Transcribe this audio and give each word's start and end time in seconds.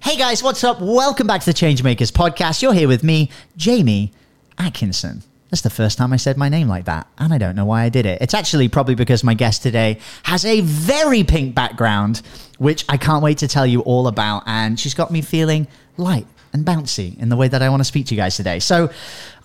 Hey 0.00 0.16
guys, 0.16 0.42
what's 0.42 0.62
up? 0.64 0.80
Welcome 0.80 1.26
back 1.26 1.40
to 1.42 1.46
the 1.46 1.52
Changemakers 1.52 2.12
podcast. 2.12 2.62
You're 2.62 2.72
here 2.72 2.88
with 2.88 3.02
me, 3.02 3.30
Jamie 3.56 4.12
Atkinson. 4.56 5.22
That's 5.50 5.62
the 5.62 5.70
first 5.70 5.98
time 5.98 6.12
I 6.12 6.16
said 6.16 6.36
my 6.36 6.48
name 6.48 6.68
like 6.68 6.84
that, 6.84 7.08
and 7.18 7.34
I 7.34 7.38
don't 7.38 7.56
know 7.56 7.64
why 7.64 7.82
I 7.82 7.88
did 7.88 8.06
it. 8.06 8.22
It's 8.22 8.32
actually 8.32 8.68
probably 8.68 8.94
because 8.94 9.24
my 9.24 9.34
guest 9.34 9.62
today 9.62 9.98
has 10.22 10.44
a 10.44 10.60
very 10.60 11.24
pink 11.24 11.54
background, 11.54 12.22
which 12.58 12.84
I 12.88 12.96
can't 12.96 13.22
wait 13.22 13.38
to 13.38 13.48
tell 13.48 13.66
you 13.66 13.80
all 13.80 14.06
about, 14.06 14.44
and 14.46 14.78
she's 14.78 14.94
got 14.94 15.10
me 15.10 15.20
feeling 15.20 15.66
light 15.96 16.26
and 16.52 16.64
bouncy 16.64 17.18
in 17.18 17.28
the 17.28 17.36
way 17.36 17.48
that 17.48 17.60
I 17.60 17.68
want 17.68 17.80
to 17.80 17.84
speak 17.84 18.06
to 18.06 18.14
you 18.14 18.20
guys 18.20 18.36
today. 18.36 18.60
So 18.60 18.90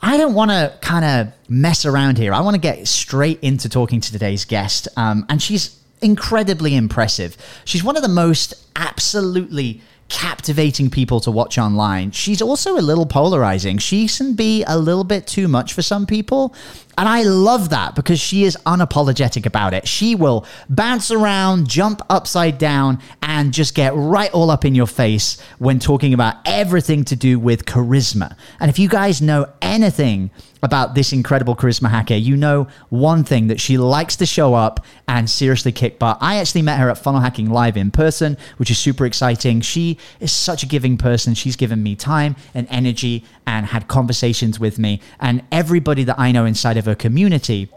I 0.02 0.18
don't 0.18 0.36
want 0.36 0.52
to 0.52 0.78
kind 0.82 1.04
of 1.04 1.34
mess 1.50 1.84
around 1.86 2.18
here. 2.18 2.32
I 2.32 2.42
want 2.42 2.56
to 2.56 2.62
get 2.62 2.88
straight 2.88 3.40
into 3.42 3.70
talking 3.70 4.00
to 4.02 4.12
today's 4.12 4.46
guest, 4.46 4.88
um, 4.98 5.26
and 5.30 5.42
she's 5.42 5.80
incredibly 6.02 6.76
impressive. 6.76 7.38
She's 7.66 7.84
one 7.84 7.98
of 7.98 8.04
the 8.04 8.10
most 8.10 8.54
absolutely 8.76 9.82
captivating 10.14 10.92
people 10.92 11.20
to 11.20 11.32
watch 11.32 11.58
online. 11.58 12.12
She's 12.12 12.40
also 12.40 12.78
a 12.78 12.82
little 12.82 13.08
polarizing. 13.08 13.80
She 13.80 14.08
can 14.08 14.36
be 14.36 14.64
a 14.66 14.78
little 14.78 15.04
bit 15.04 15.26
too 15.26 15.48
much 15.48 15.74
for 15.74 15.82
some 15.82 16.06
people. 16.06 16.54
And 16.98 17.10
I 17.10 17.24
love 17.24 17.70
that 17.70 17.96
because 17.96 18.20
she 18.20 18.44
is 18.44 18.58
unapologetic 18.66 19.46
about 19.46 19.74
it. 19.74 19.88
She 19.88 20.16
will 20.16 20.46
bounce 20.70 21.12
around, 21.12 21.68
jump 21.68 22.02
upside 22.10 22.58
down, 22.58 23.00
and 23.22 23.54
just 23.54 23.74
get 23.76 23.96
right 23.96 24.32
all 24.32 24.52
up 24.52 24.64
in 24.66 24.76
your 24.76 24.88
face 24.88 25.42
when 25.58 25.80
talking 25.80 26.14
about 26.14 26.36
everything 26.46 27.04
to 27.06 27.16
do 27.16 27.40
with 27.40 27.66
charisma. 27.66 28.36
And 28.60 28.70
if 28.70 28.78
you 28.78 28.88
guys 28.88 29.22
know 29.22 29.52
anything 29.62 30.30
about 30.62 30.96
this 30.96 31.12
incredible 31.12 31.56
charisma 31.56 31.90
hacker, 31.90 32.16
you 32.16 32.38
know 32.38 32.68
one 32.90 33.24
thing 33.24 33.48
that 33.48 33.60
she 33.60 33.78
likes 33.78 34.16
to 34.16 34.26
show 34.26 34.54
up 34.54 34.86
and 35.08 35.30
seriously 35.30 35.74
kick 35.74 36.00
butt. 36.00 36.18
I 36.22 36.38
actually 36.38 36.62
met 36.62 36.80
her 36.80 36.90
at 36.90 36.98
Funnel 36.98 37.20
Hacking 37.20 37.50
Live 37.50 37.76
in 37.76 37.92
person, 37.92 38.38
which 38.58 38.72
is 38.72 38.80
super 38.80 39.06
exciting. 39.06 39.60
She 39.60 39.98
is 40.22 40.32
such 40.32 40.64
a 40.64 40.66
giving 40.66 40.98
person. 40.98 41.34
She's 41.34 41.58
given 41.58 41.84
me 41.84 41.96
time 41.96 42.38
and 42.54 42.66
energy 42.70 43.26
and 43.46 43.66
had 43.66 43.90
conversations 43.90 44.58
with 44.58 44.80
me. 44.80 45.02
And 45.20 45.44
everybody 45.52 46.06
that 46.06 46.18
I 46.18 46.32
know 46.32 46.46
inside 46.46 46.78
of 46.78 46.83
her 46.86 46.96
community 46.96 47.70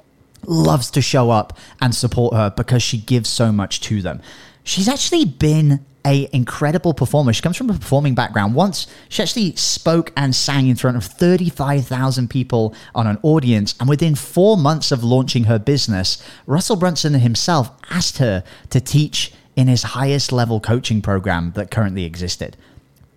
loves 0.44 0.90
to 0.92 1.02
show 1.02 1.30
up 1.30 1.56
and 1.80 1.94
support 1.94 2.34
her 2.34 2.50
because 2.50 2.82
she 2.82 2.98
gives 2.98 3.28
so 3.28 3.52
much 3.52 3.80
to 3.82 4.02
them. 4.02 4.20
She's 4.64 4.88
actually 4.88 5.24
been 5.24 5.84
a 6.06 6.28
incredible 6.32 6.94
performer. 6.94 7.32
She 7.32 7.42
comes 7.42 7.56
from 7.56 7.68
a 7.68 7.74
performing 7.74 8.14
background. 8.14 8.54
Once 8.54 8.86
she 9.08 9.22
actually 9.22 9.56
spoke 9.56 10.12
and 10.16 10.34
sang 10.34 10.68
in 10.68 10.76
front 10.76 10.96
of 10.96 11.04
35,000 11.04 12.30
people 12.30 12.74
on 12.94 13.08
an 13.08 13.18
audience, 13.22 13.74
and 13.80 13.88
within 13.88 14.14
four 14.14 14.56
months 14.56 14.92
of 14.92 15.02
launching 15.02 15.44
her 15.44 15.58
business, 15.58 16.22
Russell 16.46 16.76
Brunson 16.76 17.14
himself 17.14 17.70
asked 17.91 18.18
her 18.18 18.44
to 18.70 18.80
teach 18.80 19.32
in 19.56 19.66
his 19.66 19.82
highest 19.82 20.30
level 20.30 20.60
coaching 20.60 21.02
program 21.02 21.52
that 21.56 21.70
currently 21.70 22.04
existed. 22.04 22.56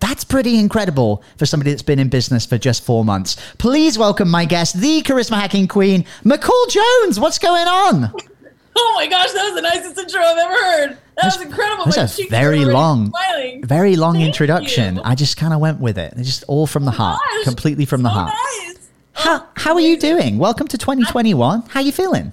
That's 0.00 0.24
pretty 0.24 0.58
incredible 0.58 1.22
for 1.36 1.46
somebody 1.46 1.70
that's 1.70 1.82
been 1.82 1.98
in 1.98 2.08
business 2.08 2.46
for 2.46 2.58
just 2.58 2.84
four 2.84 3.04
months. 3.04 3.36
Please 3.58 3.98
welcome 3.98 4.30
my 4.30 4.44
guest, 4.44 4.80
the 4.80 5.02
charisma 5.02 5.36
hacking 5.36 5.68
queen, 5.68 6.04
McCall 6.24 6.68
Jones. 6.68 7.20
What's 7.20 7.38
going 7.38 7.68
on? 7.68 8.12
Oh 8.76 8.92
my 8.96 9.06
gosh, 9.06 9.32
that 9.32 9.44
was 9.44 9.54
the 9.54 9.62
nicest 9.62 9.98
intro 9.98 10.20
I've 10.20 10.38
ever 10.38 10.54
heard. 10.54 10.98
That 11.16 11.24
was 11.24 11.40
incredible. 11.42 11.84
That's 11.86 12.18
a 12.18 12.26
very 12.28 12.64
long, 12.64 13.10
smiling. 13.10 13.64
very 13.64 13.96
long 13.96 14.14
Thank 14.14 14.26
introduction. 14.26 14.96
You. 14.96 15.02
I 15.04 15.14
just 15.14 15.36
kind 15.36 15.52
of 15.52 15.60
went 15.60 15.80
with 15.80 15.98
it. 15.98 16.14
It's 16.16 16.26
just 16.26 16.44
all 16.48 16.66
from 16.66 16.84
the 16.84 16.92
oh 16.92 16.94
heart, 16.94 17.20
gosh, 17.20 17.44
completely 17.44 17.84
from 17.84 18.00
so 18.00 18.04
the 18.04 18.08
heart. 18.10 18.34
Nice. 18.64 18.88
How 19.12 19.40
oh, 19.40 19.48
how 19.56 19.74
are 19.74 19.80
you 19.80 19.98
doing? 19.98 20.38
Welcome 20.38 20.66
to 20.68 20.78
2021. 20.78 21.62
How 21.62 21.80
are 21.80 21.82
you 21.82 21.92
feeling? 21.92 22.32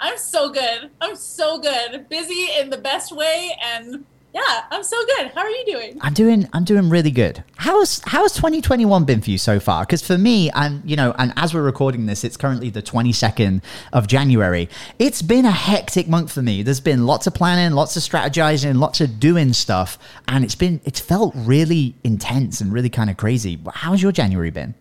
I'm 0.00 0.18
so 0.18 0.50
good. 0.50 0.90
I'm 1.00 1.16
so 1.16 1.58
good. 1.58 2.08
Busy 2.08 2.48
in 2.58 2.70
the 2.70 2.76
best 2.78 3.12
way 3.12 3.56
and 3.64 4.04
yeah, 4.36 4.64
I'm 4.70 4.84
so 4.84 4.96
good. 5.06 5.32
How 5.34 5.40
are 5.40 5.50
you 5.50 5.64
doing? 5.64 5.98
I'm 6.02 6.12
doing 6.12 6.46
I'm 6.52 6.64
doing 6.64 6.90
really 6.90 7.10
good. 7.10 7.42
How's 7.56 8.02
how's 8.04 8.34
2021 8.34 9.04
been 9.04 9.22
for 9.22 9.30
you 9.30 9.38
so 9.38 9.58
far? 9.58 9.84
Because 9.84 10.06
for 10.06 10.18
me, 10.18 10.50
and 10.50 10.82
you 10.88 10.94
know, 10.94 11.14
and 11.18 11.32
as 11.36 11.54
we're 11.54 11.62
recording 11.62 12.04
this, 12.04 12.22
it's 12.22 12.36
currently 12.36 12.68
the 12.68 12.82
22nd 12.82 13.62
of 13.94 14.06
January. 14.08 14.68
It's 14.98 15.22
been 15.22 15.46
a 15.46 15.50
hectic 15.50 16.06
month 16.06 16.32
for 16.32 16.42
me. 16.42 16.62
There's 16.62 16.80
been 16.80 17.06
lots 17.06 17.26
of 17.26 17.32
planning, 17.32 17.74
lots 17.74 17.96
of 17.96 18.02
strategizing, 18.02 18.76
lots 18.78 19.00
of 19.00 19.18
doing 19.18 19.54
stuff, 19.54 19.98
and 20.28 20.44
it's 20.44 20.54
been 20.54 20.82
it's 20.84 21.00
felt 21.00 21.32
really 21.34 21.94
intense 22.04 22.60
and 22.60 22.74
really 22.74 22.90
kind 22.90 23.08
of 23.08 23.16
crazy. 23.16 23.58
How's 23.72 24.02
your 24.02 24.12
January 24.12 24.50
been? 24.50 24.74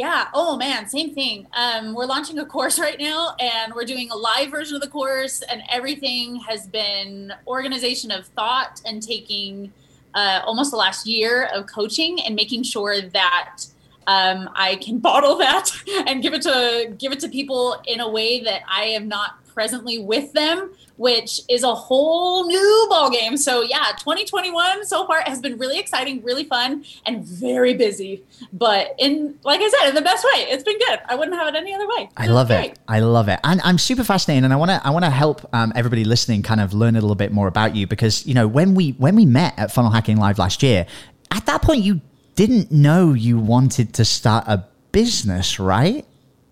Yeah. 0.00 0.28
Oh 0.32 0.56
man, 0.56 0.88
same 0.88 1.12
thing. 1.12 1.46
Um, 1.52 1.92
we're 1.92 2.06
launching 2.06 2.38
a 2.38 2.46
course 2.46 2.78
right 2.78 2.98
now, 2.98 3.36
and 3.38 3.74
we're 3.74 3.84
doing 3.84 4.10
a 4.10 4.16
live 4.16 4.50
version 4.50 4.74
of 4.74 4.80
the 4.80 4.88
course, 4.88 5.42
and 5.42 5.62
everything 5.70 6.36
has 6.36 6.66
been 6.66 7.34
organization 7.46 8.10
of 8.10 8.24
thought 8.28 8.80
and 8.86 9.02
taking 9.02 9.70
uh, 10.14 10.40
almost 10.46 10.70
the 10.70 10.78
last 10.78 11.06
year 11.06 11.50
of 11.54 11.66
coaching 11.66 12.18
and 12.22 12.34
making 12.34 12.62
sure 12.62 13.02
that 13.02 13.58
um, 14.06 14.48
I 14.54 14.76
can 14.76 14.98
bottle 15.10 15.36
that 15.36 15.70
and 16.06 16.22
give 16.22 16.32
it 16.32 16.40
to 16.44 16.94
give 16.96 17.12
it 17.12 17.20
to 17.20 17.28
people 17.28 17.76
in 17.86 18.00
a 18.00 18.08
way 18.08 18.42
that 18.42 18.62
I 18.66 18.84
am 18.84 19.06
not 19.06 19.44
presently 19.52 19.98
with 19.98 20.32
them, 20.32 20.72
which 21.00 21.40
is 21.48 21.62
a 21.62 21.74
whole 21.74 22.46
new 22.46 22.86
ball 22.90 23.10
game. 23.10 23.38
So 23.38 23.62
yeah, 23.62 23.92
2021 24.00 24.84
so 24.84 25.06
far 25.06 25.22
has 25.22 25.40
been 25.40 25.56
really 25.56 25.78
exciting, 25.78 26.22
really 26.22 26.44
fun, 26.44 26.84
and 27.06 27.24
very 27.24 27.72
busy. 27.72 28.22
But 28.52 28.96
in 28.98 29.38
like 29.42 29.62
I 29.62 29.70
said, 29.70 29.88
in 29.88 29.94
the 29.94 30.02
best 30.02 30.26
way. 30.26 30.42
It's 30.50 30.62
been 30.62 30.78
good. 30.78 30.98
I 31.08 31.14
wouldn't 31.14 31.34
have 31.38 31.48
it 31.48 31.56
any 31.56 31.74
other 31.74 31.88
way. 31.88 32.10
I 32.18 32.26
love 32.26 32.50
it. 32.50 32.78
I 32.86 33.00
love 33.00 33.30
it. 33.30 33.40
And 33.42 33.62
I'm 33.64 33.78
super 33.78 34.04
fascinated 34.04 34.44
and 34.44 34.52
I 34.52 34.56
want 34.56 34.72
to 34.72 34.86
I 34.86 34.90
want 34.90 35.06
to 35.06 35.10
help 35.10 35.48
um, 35.54 35.72
everybody 35.74 36.04
listening 36.04 36.42
kind 36.42 36.60
of 36.60 36.74
learn 36.74 36.96
a 36.96 37.00
little 37.00 37.16
bit 37.16 37.32
more 37.32 37.48
about 37.48 37.74
you 37.74 37.86
because, 37.86 38.26
you 38.26 38.34
know, 38.34 38.46
when 38.46 38.74
we 38.74 38.90
when 38.90 39.16
we 39.16 39.24
met 39.24 39.58
at 39.58 39.72
Funnel 39.72 39.92
Hacking 39.92 40.18
Live 40.18 40.38
last 40.38 40.62
year, 40.62 40.86
at 41.30 41.46
that 41.46 41.62
point 41.62 41.82
you 41.82 42.02
didn't 42.34 42.70
know 42.70 43.14
you 43.14 43.38
wanted 43.38 43.94
to 43.94 44.04
start 44.04 44.44
a 44.46 44.66
business, 44.92 45.58
right? 45.58 46.04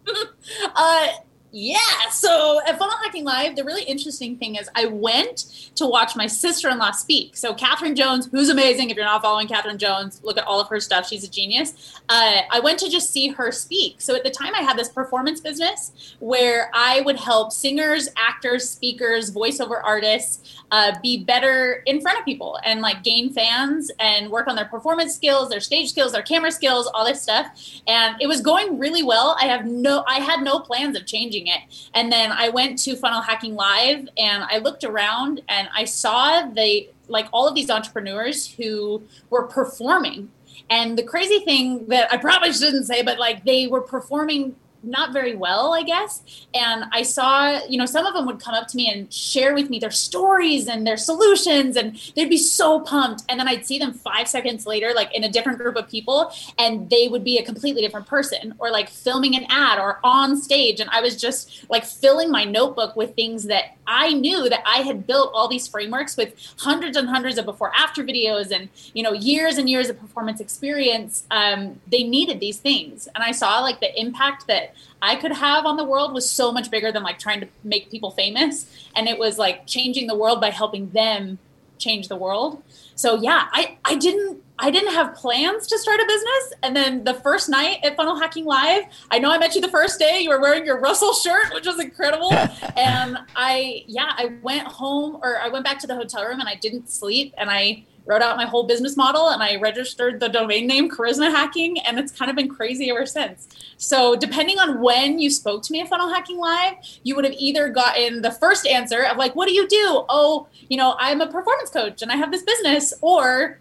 uh 0.74 1.08
yeah. 1.58 2.10
So 2.12 2.60
at 2.66 2.78
Funnel 2.78 2.96
Hacking 3.02 3.24
Live, 3.24 3.56
the 3.56 3.64
really 3.64 3.82
interesting 3.82 4.36
thing 4.36 4.54
is 4.54 4.68
I 4.76 4.86
went 4.86 5.70
to 5.74 5.86
watch 5.86 6.14
my 6.14 6.26
sister 6.26 6.68
in 6.68 6.78
law 6.78 6.92
speak. 6.92 7.36
So, 7.36 7.52
Catherine 7.54 7.96
Jones, 7.96 8.28
who's 8.30 8.48
amazing. 8.48 8.90
If 8.90 8.96
you're 8.96 9.04
not 9.04 9.22
following 9.22 9.48
Catherine 9.48 9.78
Jones, 9.78 10.20
look 10.22 10.38
at 10.38 10.46
all 10.46 10.60
of 10.60 10.68
her 10.68 10.78
stuff. 10.78 11.08
She's 11.08 11.24
a 11.24 11.30
genius. 11.30 12.00
Uh, 12.08 12.42
I 12.50 12.60
went 12.60 12.78
to 12.80 12.88
just 12.88 13.10
see 13.10 13.28
her 13.28 13.50
speak. 13.50 14.00
So, 14.00 14.14
at 14.14 14.22
the 14.22 14.30
time, 14.30 14.54
I 14.54 14.60
had 14.60 14.76
this 14.76 14.88
performance 14.88 15.40
business 15.40 16.14
where 16.20 16.70
I 16.74 17.00
would 17.00 17.16
help 17.16 17.52
singers, 17.52 18.08
actors, 18.16 18.68
speakers, 18.68 19.32
voiceover 19.32 19.80
artists 19.82 20.58
uh, 20.70 20.92
be 21.02 21.24
better 21.24 21.82
in 21.86 22.00
front 22.00 22.18
of 22.18 22.24
people 22.24 22.58
and 22.64 22.80
like 22.80 23.02
gain 23.02 23.32
fans 23.32 23.90
and 23.98 24.30
work 24.30 24.46
on 24.46 24.56
their 24.56 24.66
performance 24.66 25.14
skills, 25.14 25.48
their 25.48 25.60
stage 25.60 25.90
skills, 25.90 26.12
their 26.12 26.22
camera 26.22 26.52
skills, 26.52 26.90
all 26.94 27.04
this 27.04 27.22
stuff. 27.22 27.46
And 27.86 28.16
it 28.20 28.26
was 28.26 28.40
going 28.40 28.78
really 28.78 29.02
well. 29.02 29.36
I 29.40 29.46
have 29.46 29.66
no, 29.66 30.04
I 30.06 30.20
had 30.20 30.42
no 30.42 30.60
plans 30.60 30.96
of 30.96 31.06
changing 31.06 31.47
it. 31.48 31.90
And 31.94 32.10
then 32.10 32.32
I 32.32 32.48
went 32.48 32.78
to 32.80 32.96
Funnel 32.96 33.20
Hacking 33.20 33.54
Live 33.54 34.08
and 34.16 34.44
I 34.44 34.58
looked 34.58 34.84
around 34.84 35.42
and 35.48 35.68
I 35.74 35.84
saw 35.84 36.46
the 36.46 36.88
like 37.08 37.26
all 37.32 37.48
of 37.48 37.54
these 37.54 37.70
entrepreneurs 37.70 38.46
who 38.46 39.02
were 39.30 39.46
performing. 39.46 40.30
And 40.70 40.98
the 40.98 41.02
crazy 41.02 41.38
thing 41.40 41.86
that 41.86 42.12
I 42.12 42.18
probably 42.18 42.52
shouldn't 42.52 42.86
say, 42.86 43.02
but 43.02 43.18
like 43.18 43.44
they 43.44 43.66
were 43.66 43.80
performing 43.80 44.54
not 44.82 45.12
very 45.12 45.34
well, 45.34 45.74
I 45.74 45.82
guess. 45.82 46.22
And 46.54 46.84
I 46.92 47.02
saw, 47.02 47.64
you 47.68 47.78
know, 47.78 47.86
some 47.86 48.06
of 48.06 48.14
them 48.14 48.26
would 48.26 48.40
come 48.40 48.54
up 48.54 48.68
to 48.68 48.76
me 48.76 48.90
and 48.90 49.12
share 49.12 49.54
with 49.54 49.70
me 49.70 49.78
their 49.78 49.90
stories 49.90 50.68
and 50.68 50.86
their 50.86 50.96
solutions, 50.96 51.76
and 51.76 51.98
they'd 52.14 52.28
be 52.28 52.38
so 52.38 52.80
pumped. 52.80 53.22
And 53.28 53.40
then 53.40 53.48
I'd 53.48 53.66
see 53.66 53.78
them 53.78 53.92
five 53.92 54.28
seconds 54.28 54.66
later, 54.66 54.92
like 54.94 55.14
in 55.14 55.24
a 55.24 55.28
different 55.28 55.58
group 55.58 55.76
of 55.76 55.88
people, 55.88 56.30
and 56.58 56.88
they 56.90 57.08
would 57.08 57.24
be 57.24 57.38
a 57.38 57.44
completely 57.44 57.82
different 57.82 58.06
person, 58.06 58.54
or 58.58 58.70
like 58.70 58.88
filming 58.88 59.36
an 59.36 59.46
ad 59.48 59.78
or 59.78 60.00
on 60.04 60.36
stage. 60.36 60.80
And 60.80 60.90
I 60.90 61.00
was 61.00 61.20
just 61.20 61.66
like 61.70 61.84
filling 61.84 62.30
my 62.30 62.44
notebook 62.44 62.96
with 62.96 63.14
things 63.14 63.44
that 63.44 63.77
I 63.88 64.12
knew 64.12 64.50
that 64.50 64.62
I 64.66 64.82
had 64.82 65.06
built 65.06 65.32
all 65.34 65.48
these 65.48 65.66
frameworks 65.66 66.14
with 66.16 66.34
hundreds 66.58 66.96
and 66.96 67.08
hundreds 67.08 67.38
of 67.38 67.46
before 67.46 67.72
after 67.74 68.04
videos 68.04 68.50
and, 68.52 68.68
you 68.92 69.02
know, 69.02 69.14
years 69.14 69.56
and 69.56 69.68
years 69.68 69.88
of 69.88 69.98
performance 69.98 70.40
experience. 70.40 71.24
Um, 71.30 71.80
they 71.90 72.02
needed 72.02 72.38
these 72.38 72.58
things. 72.58 73.08
And 73.14 73.24
I 73.24 73.32
saw 73.32 73.60
like 73.60 73.80
the 73.80 73.98
impact 73.98 74.46
that 74.46 74.74
I 75.00 75.16
could 75.16 75.32
have 75.32 75.64
on 75.64 75.78
the 75.78 75.84
world 75.84 76.12
was 76.12 76.30
so 76.30 76.52
much 76.52 76.70
bigger 76.70 76.92
than 76.92 77.02
like 77.02 77.18
trying 77.18 77.40
to 77.40 77.48
make 77.64 77.90
people 77.90 78.10
famous. 78.10 78.70
And 78.94 79.08
it 79.08 79.18
was 79.18 79.38
like 79.38 79.66
changing 79.66 80.06
the 80.06 80.16
world 80.16 80.38
by 80.38 80.50
helping 80.50 80.90
them 80.90 81.38
change 81.78 82.08
the 82.08 82.16
world. 82.16 82.62
So 82.94 83.16
yeah, 83.16 83.48
I, 83.52 83.78
I 83.86 83.96
didn't 83.96 84.42
I 84.60 84.70
didn't 84.70 84.92
have 84.92 85.14
plans 85.14 85.66
to 85.68 85.78
start 85.78 86.00
a 86.00 86.06
business. 86.06 86.52
And 86.62 86.74
then 86.74 87.04
the 87.04 87.14
first 87.14 87.48
night 87.48 87.78
at 87.84 87.96
Funnel 87.96 88.18
Hacking 88.18 88.44
Live, 88.44 88.84
I 89.10 89.18
know 89.18 89.30
I 89.30 89.38
met 89.38 89.54
you 89.54 89.60
the 89.60 89.68
first 89.68 89.98
day. 89.98 90.20
You 90.20 90.30
were 90.30 90.40
wearing 90.40 90.66
your 90.66 90.80
Russell 90.80 91.14
shirt, 91.14 91.54
which 91.54 91.66
was 91.66 91.78
incredible. 91.78 92.32
and 92.76 93.18
I, 93.36 93.84
yeah, 93.86 94.12
I 94.16 94.32
went 94.42 94.66
home 94.66 95.20
or 95.22 95.38
I 95.38 95.48
went 95.48 95.64
back 95.64 95.78
to 95.80 95.86
the 95.86 95.94
hotel 95.94 96.24
room 96.24 96.40
and 96.40 96.48
I 96.48 96.56
didn't 96.56 96.90
sleep. 96.90 97.34
And 97.38 97.48
I 97.50 97.84
wrote 98.04 98.22
out 98.22 98.36
my 98.36 98.46
whole 98.46 98.64
business 98.64 98.96
model 98.96 99.28
and 99.28 99.42
I 99.42 99.56
registered 99.56 100.18
the 100.18 100.28
domain 100.28 100.66
name 100.66 100.90
Charisma 100.90 101.30
Hacking. 101.30 101.78
And 101.80 101.98
it's 101.98 102.10
kind 102.10 102.28
of 102.28 102.36
been 102.36 102.48
crazy 102.48 102.90
ever 102.90 103.06
since. 103.06 103.48
So, 103.76 104.16
depending 104.16 104.58
on 104.58 104.80
when 104.80 105.20
you 105.20 105.30
spoke 105.30 105.62
to 105.64 105.72
me 105.72 105.82
at 105.82 105.88
Funnel 105.88 106.08
Hacking 106.08 106.38
Live, 106.38 106.74
you 107.04 107.14
would 107.14 107.24
have 107.24 107.34
either 107.38 107.68
gotten 107.68 108.22
the 108.22 108.32
first 108.32 108.66
answer 108.66 109.04
of 109.04 109.18
like, 109.18 109.36
what 109.36 109.46
do 109.46 109.54
you 109.54 109.68
do? 109.68 110.04
Oh, 110.08 110.48
you 110.68 110.76
know, 110.76 110.96
I'm 110.98 111.20
a 111.20 111.30
performance 111.30 111.70
coach 111.70 112.02
and 112.02 112.10
I 112.10 112.16
have 112.16 112.32
this 112.32 112.42
business. 112.42 112.92
Or, 113.02 113.58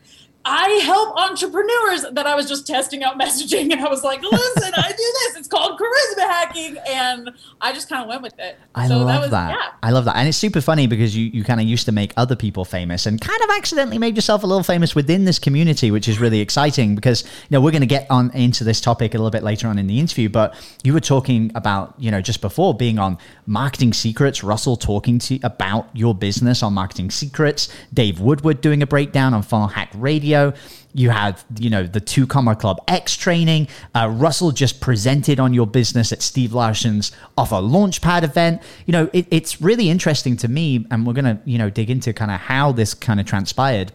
I 0.50 0.70
help 0.86 1.18
entrepreneurs 1.18 2.06
that 2.14 2.26
I 2.26 2.34
was 2.34 2.48
just 2.48 2.66
testing 2.66 3.04
out 3.04 3.20
messaging 3.20 3.70
and 3.70 3.82
I 3.82 3.90
was 3.90 4.02
like, 4.02 4.22
listen, 4.22 4.72
I 4.78 4.92
do 4.92 4.96
this. 4.96 5.36
It's 5.36 5.48
called 5.50 5.78
charisma 5.78 6.22
hacking. 6.22 6.78
And 6.90 7.32
I 7.60 7.74
just 7.74 7.90
kind 7.90 8.02
of 8.02 8.08
went 8.08 8.22
with 8.22 8.40
it. 8.40 8.58
I 8.74 8.88
so 8.88 9.00
love 9.00 9.08
that, 9.08 9.22
was, 9.22 9.32
that. 9.32 9.50
Yeah. 9.52 9.72
I 9.84 9.92
love 9.92 10.06
that. 10.06 10.16
And 10.16 10.26
it's 10.26 10.38
super 10.38 10.62
funny 10.62 10.88
because 10.88 11.18
you, 11.18 11.26
you 11.26 11.44
kind 11.44 11.60
of 11.60 11.68
used 11.68 11.86
to 11.88 11.92
make 11.92 12.14
other 12.16 12.38
people 12.38 12.64
famous 12.64 13.06
and 13.06 13.20
kind 13.20 13.42
of 13.44 13.50
accidentally 13.58 13.98
made 13.98 14.16
yourself 14.16 14.44
a 14.44 14.48
little 14.48 14.64
famous 14.64 14.96
within 14.96 15.26
this 15.26 15.38
community, 15.38 15.92
which 15.92 16.08
is 16.08 16.18
really 16.18 16.40
exciting 16.40 16.96
because, 16.96 17.24
you 17.24 17.50
know, 17.52 17.60
we're 17.60 17.72
going 17.72 17.82
to 17.82 17.86
get 17.86 18.10
on 18.10 18.32
into 18.32 18.64
this 18.64 18.80
topic 18.80 19.16
a 19.16 19.18
little 19.18 19.32
bit 19.32 19.44
later 19.44 19.68
on 19.68 19.78
in 19.78 19.88
the 19.88 20.00
interview, 20.00 20.30
but 20.30 20.56
you 20.82 20.94
were 20.94 21.02
talking 21.02 21.52
about, 21.56 21.94
you 21.98 22.10
know, 22.10 22.22
just 22.22 22.40
before 22.40 22.74
being 22.74 23.00
on 23.00 23.18
Marketing 23.48 23.92
Secrets, 23.92 24.46
Russell 24.46 24.78
talking 24.78 25.20
to 25.20 25.34
you 25.34 25.40
about 25.44 25.90
your 25.94 26.16
business 26.16 26.64
on 26.64 26.74
Marketing 26.74 27.12
Secrets, 27.12 27.68
Dave 27.94 28.22
Woodward 28.22 28.62
doing 28.62 28.82
a 28.82 28.88
breakdown 28.88 29.34
on 29.34 29.42
Funnel 29.42 29.68
Hack 29.68 29.92
Radio 29.94 30.37
video. 30.38 30.58
You 30.94 31.12
had, 31.12 31.40
you 31.60 31.70
know, 31.70 31.84
the 31.84 32.00
two 32.00 32.26
comma 32.26 32.56
club 32.56 32.80
X 32.88 33.16
training. 33.16 33.68
Uh, 33.94 34.10
Russell 34.12 34.52
just 34.52 34.82
presented 34.82 35.40
on 35.40 35.54
your 35.54 35.68
business 35.68 36.12
at 36.12 36.24
Steve 36.24 36.54
Larsen's 36.54 37.12
Offer 37.38 37.58
Launchpad 37.58 38.24
event. 38.24 38.64
You 38.88 38.94
know, 38.94 39.10
it, 39.14 39.28
it's 39.30 39.62
really 39.62 39.90
interesting 39.90 40.38
to 40.38 40.48
me, 40.48 40.88
and 40.90 41.06
we're 41.06 41.14
gonna, 41.14 41.40
you 41.46 41.58
know, 41.60 41.70
dig 41.70 41.90
into 41.92 42.14
kind 42.14 42.32
of 42.32 42.40
how 42.40 42.72
this 42.72 42.94
kind 42.94 43.20
of 43.20 43.26
transpired. 43.26 43.92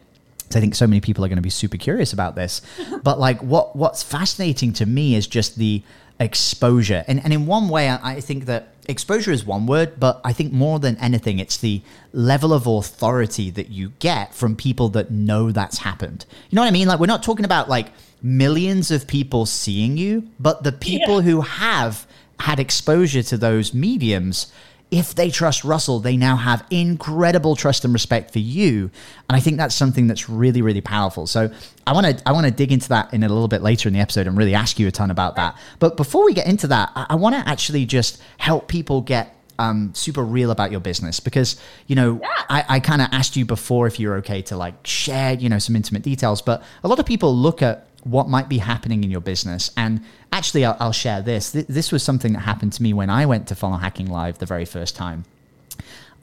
I 0.55 0.61
think 0.61 0.75
so 0.75 0.87
many 0.87 1.01
people 1.01 1.25
are 1.25 1.29
going 1.29 1.37
to 1.37 1.43
be 1.43 1.49
super 1.49 1.79
curious 1.79 2.13
about 2.13 2.35
this. 2.35 2.61
but 3.03 3.19
like, 3.19 3.43
what 3.43 3.75
what's 3.75 4.03
fascinating 4.03 4.75
to 4.75 4.87
me 4.87 5.15
is 5.15 5.27
just 5.27 5.57
the 5.57 5.83
exposure, 6.23 7.05
and 7.07 7.23
and 7.23 7.33
in 7.33 7.47
one 7.47 7.69
way, 7.69 7.89
I, 7.89 8.17
I 8.17 8.21
think 8.21 8.47
that 8.47 8.69
exposure 8.89 9.31
is 9.31 9.45
one 9.45 9.67
word, 9.67 10.01
but 10.01 10.21
I 10.25 10.33
think 10.33 10.53
more 10.53 10.79
than 10.79 10.97
anything, 10.97 11.39
it's 11.39 11.57
the 11.57 11.83
level 12.13 12.53
of 12.53 12.67
authority 12.67 13.51
that 13.51 13.69
you 13.69 13.93
get 13.99 14.35
from 14.35 14.57
people 14.57 14.89
that 14.91 15.11
know 15.11 15.53
that's 15.53 15.79
happened. 15.79 16.27
You 16.51 16.57
know 16.57 16.63
what 16.63 16.69
I 16.69 16.73
mean? 16.73 16.89
Like, 16.89 16.99
we're 17.01 17.07
not 17.07 17.23
talking 17.23 17.45
about 17.45 17.69
like 17.69 17.93
millions 18.23 18.91
of 18.91 19.07
people 19.07 19.47
seeing 19.47 19.97
you, 19.97 20.29
but 20.41 20.63
the 20.63 20.73
people 20.73 21.23
yeah. 21.23 21.31
who 21.31 21.41
have 21.43 22.07
had 22.41 22.59
exposure 22.59 23.23
to 23.23 23.37
those 23.37 23.73
mediums 23.73 24.53
if 24.93 25.15
they 25.15 25.31
trust 25.31 25.65
Russell, 25.65 26.01
they 26.01 26.19
now 26.19 26.37
have 26.37 26.65
incredible 26.71 27.57
trust 27.57 27.87
and 27.87 27.95
respect 27.95 28.31
for 28.31 28.41
you. 28.41 28.91
And 29.29 29.35
I 29.35 29.41
think 29.41 29.57
that's 29.57 29.75
something 29.75 30.07
that's 30.07 30.29
really, 30.29 30.61
really 30.61 30.83
powerful. 30.83 31.27
So 31.27 31.51
I 31.87 31.95
want 31.95 32.07
to 32.07 32.29
I 32.29 32.33
want 32.33 32.47
to 32.47 32.53
dig 32.53 32.71
into 32.71 32.91
that 32.91 33.13
in 33.15 33.23
a 33.23 33.29
little 33.29 33.49
bit 33.49 33.63
later 33.63 33.89
in 33.89 33.95
the 33.95 34.01
episode 34.01 34.27
and 34.27 34.37
really 34.37 34.55
ask 34.55 34.79
you 34.79 34.87
a 34.87 34.91
ton 34.91 35.11
about 35.11 35.37
that. 35.37 35.57
But 35.79 35.97
before 35.97 36.27
we 36.27 36.35
get 36.35 36.47
into 36.47 36.67
that, 36.67 36.93
I, 36.95 37.07
I 37.11 37.15
want 37.15 37.35
to 37.35 37.51
actually 37.51 37.87
just 37.87 38.23
help 38.37 38.69
people 38.69 39.01
get 39.01 39.35
um, 39.59 39.93
super 39.95 40.23
real 40.23 40.51
about 40.51 40.71
your 40.71 40.81
business 40.81 41.21
because 41.21 41.59
you 41.87 41.97
know 41.97 42.21
yeah. 42.21 42.29
I, 42.51 42.65
I 42.69 42.81
kind 42.81 43.01
of 43.01 43.09
asked 43.13 43.35
you 43.35 43.47
before 43.47 43.87
if 43.87 43.99
you're 43.99 44.17
okay 44.17 44.43
to 44.43 44.57
like 44.57 44.75
share 44.87 45.35
you 45.35 45.49
know 45.49 45.59
some 45.59 45.75
intimate 45.75 46.03
details, 46.03 46.43
but 46.43 46.63
a 46.85 46.89
lot 46.89 46.99
of 46.99 47.07
people 47.07 47.35
look 47.35 47.63
at 47.63 47.87
what 48.05 48.29
might 48.29 48.49
be 48.49 48.59
happening 48.59 49.05
in 49.05 49.11
your 49.11 49.21
business. 49.21 49.71
And 49.77 50.03
actually, 50.33 50.65
I'll, 50.65 50.77
I'll 50.81 50.93
share 50.93 51.23
this. 51.23 51.51
This 51.51 51.93
was 51.93 52.03
something 52.03 52.33
that 52.33 52.41
happened 52.41 52.73
to 52.75 52.83
me 52.83 52.93
when 52.93 53.11
I 53.11 53.27
went 53.27 53.49
to 53.49 53.55
Funnel 53.55 53.79
Hacking 53.79 54.09
Live 54.11 54.39
the 54.39 54.47
very 54.47 54.65
first 54.65 54.97
time. 54.97 55.25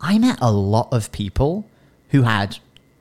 I 0.02 0.18
met 0.18 0.40
a 0.42 0.52
lot 0.52 0.90
of 0.92 1.12
people 1.12 1.70
who 2.10 2.24
had 2.24 2.58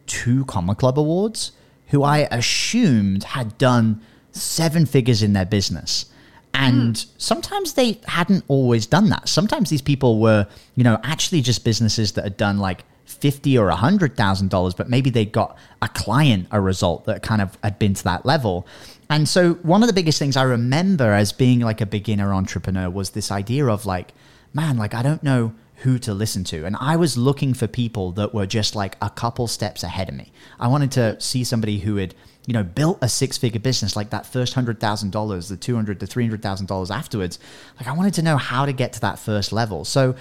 two 0.06 0.44
Comma 0.46 0.74
Club 0.74 0.98
awards 0.98 1.52
who 1.88 2.02
I 2.02 2.28
assumed 2.30 3.24
had 3.24 3.56
done 3.58 4.00
seven 4.32 4.86
figures 4.86 5.22
in 5.22 5.32
their 5.32 5.46
business. 5.46 6.06
And 6.54 6.94
mm. 6.94 7.06
sometimes 7.18 7.74
they 7.74 8.00
hadn't 8.06 8.44
always 8.48 8.86
done 8.86 9.10
that. 9.10 9.28
Sometimes 9.28 9.70
these 9.70 9.82
people 9.82 10.20
were, 10.20 10.46
you 10.74 10.84
know, 10.84 10.98
actually 11.02 11.40
just 11.40 11.64
businesses 11.64 12.12
that 12.12 12.24
had 12.24 12.36
done 12.36 12.58
like 12.58 12.84
fifty 13.08 13.56
or 13.56 13.68
a 13.68 13.76
hundred 13.76 14.16
thousand 14.16 14.50
dollars, 14.50 14.74
but 14.74 14.88
maybe 14.88 15.10
they 15.10 15.24
got 15.24 15.56
a 15.80 15.88
client 15.88 16.46
a 16.50 16.60
result 16.60 17.06
that 17.06 17.22
kind 17.22 17.40
of 17.40 17.56
had 17.62 17.78
been 17.78 17.94
to 17.94 18.04
that 18.04 18.26
level. 18.26 18.66
And 19.10 19.26
so 19.26 19.54
one 19.54 19.82
of 19.82 19.86
the 19.86 19.94
biggest 19.94 20.18
things 20.18 20.36
I 20.36 20.42
remember 20.42 21.12
as 21.12 21.32
being 21.32 21.60
like 21.60 21.80
a 21.80 21.86
beginner 21.86 22.34
entrepreneur 22.34 22.90
was 22.90 23.10
this 23.10 23.30
idea 23.32 23.66
of 23.66 23.86
like, 23.86 24.12
man, 24.52 24.76
like 24.76 24.94
I 24.94 25.02
don't 25.02 25.22
know 25.22 25.54
who 25.76 25.98
to 26.00 26.12
listen 26.12 26.44
to. 26.44 26.66
And 26.66 26.76
I 26.78 26.96
was 26.96 27.16
looking 27.16 27.54
for 27.54 27.66
people 27.66 28.12
that 28.12 28.34
were 28.34 28.46
just 28.46 28.74
like 28.74 28.96
a 29.00 29.08
couple 29.08 29.46
steps 29.46 29.82
ahead 29.82 30.08
of 30.08 30.14
me. 30.14 30.30
I 30.60 30.68
wanted 30.68 30.90
to 30.92 31.20
see 31.20 31.44
somebody 31.44 31.78
who 31.78 31.96
had 31.96 32.14
you 32.48 32.54
know, 32.54 32.64
built 32.64 32.96
a 33.02 33.10
six 33.10 33.36
figure 33.36 33.60
business 33.60 33.94
like 33.94 34.08
that 34.08 34.24
first 34.24 34.54
hundred 34.54 34.80
thousand 34.80 35.12
dollars, 35.12 35.50
the 35.50 35.56
two 35.56 35.74
hundred 35.74 36.00
to 36.00 36.06
three 36.06 36.24
hundred 36.24 36.40
thousand 36.40 36.64
dollars 36.64 36.90
afterwards. 36.90 37.38
Like 37.78 37.86
I 37.86 37.92
wanted 37.92 38.14
to 38.14 38.22
know 38.22 38.38
how 38.38 38.64
to 38.64 38.72
get 38.72 38.94
to 38.94 39.00
that 39.02 39.18
first 39.18 39.52
level. 39.52 39.84
So 39.84 40.16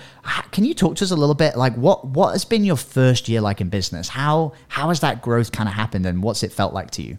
can 0.52 0.66
you 0.66 0.74
talk 0.74 0.98
to 0.98 1.06
us 1.06 1.12
a 1.12 1.16
little 1.16 1.36
bit 1.36 1.56
like 1.56 1.74
what 1.76 2.06
what 2.06 2.34
has 2.34 2.44
been 2.44 2.66
your 2.66 2.76
first 2.76 3.30
year 3.30 3.40
like 3.40 3.62
in 3.62 3.70
business? 3.70 4.10
How 4.10 4.52
how 4.68 4.90
has 4.90 5.00
that 5.00 5.22
growth 5.22 5.54
kind 5.54 5.70
of 5.70 5.76
happened 5.76 6.06
and 6.06 6.22
what's 6.22 6.44
it 6.44 6.52
felt 6.52 6.74
like 6.74 6.92
to 6.92 7.02
you? 7.02 7.18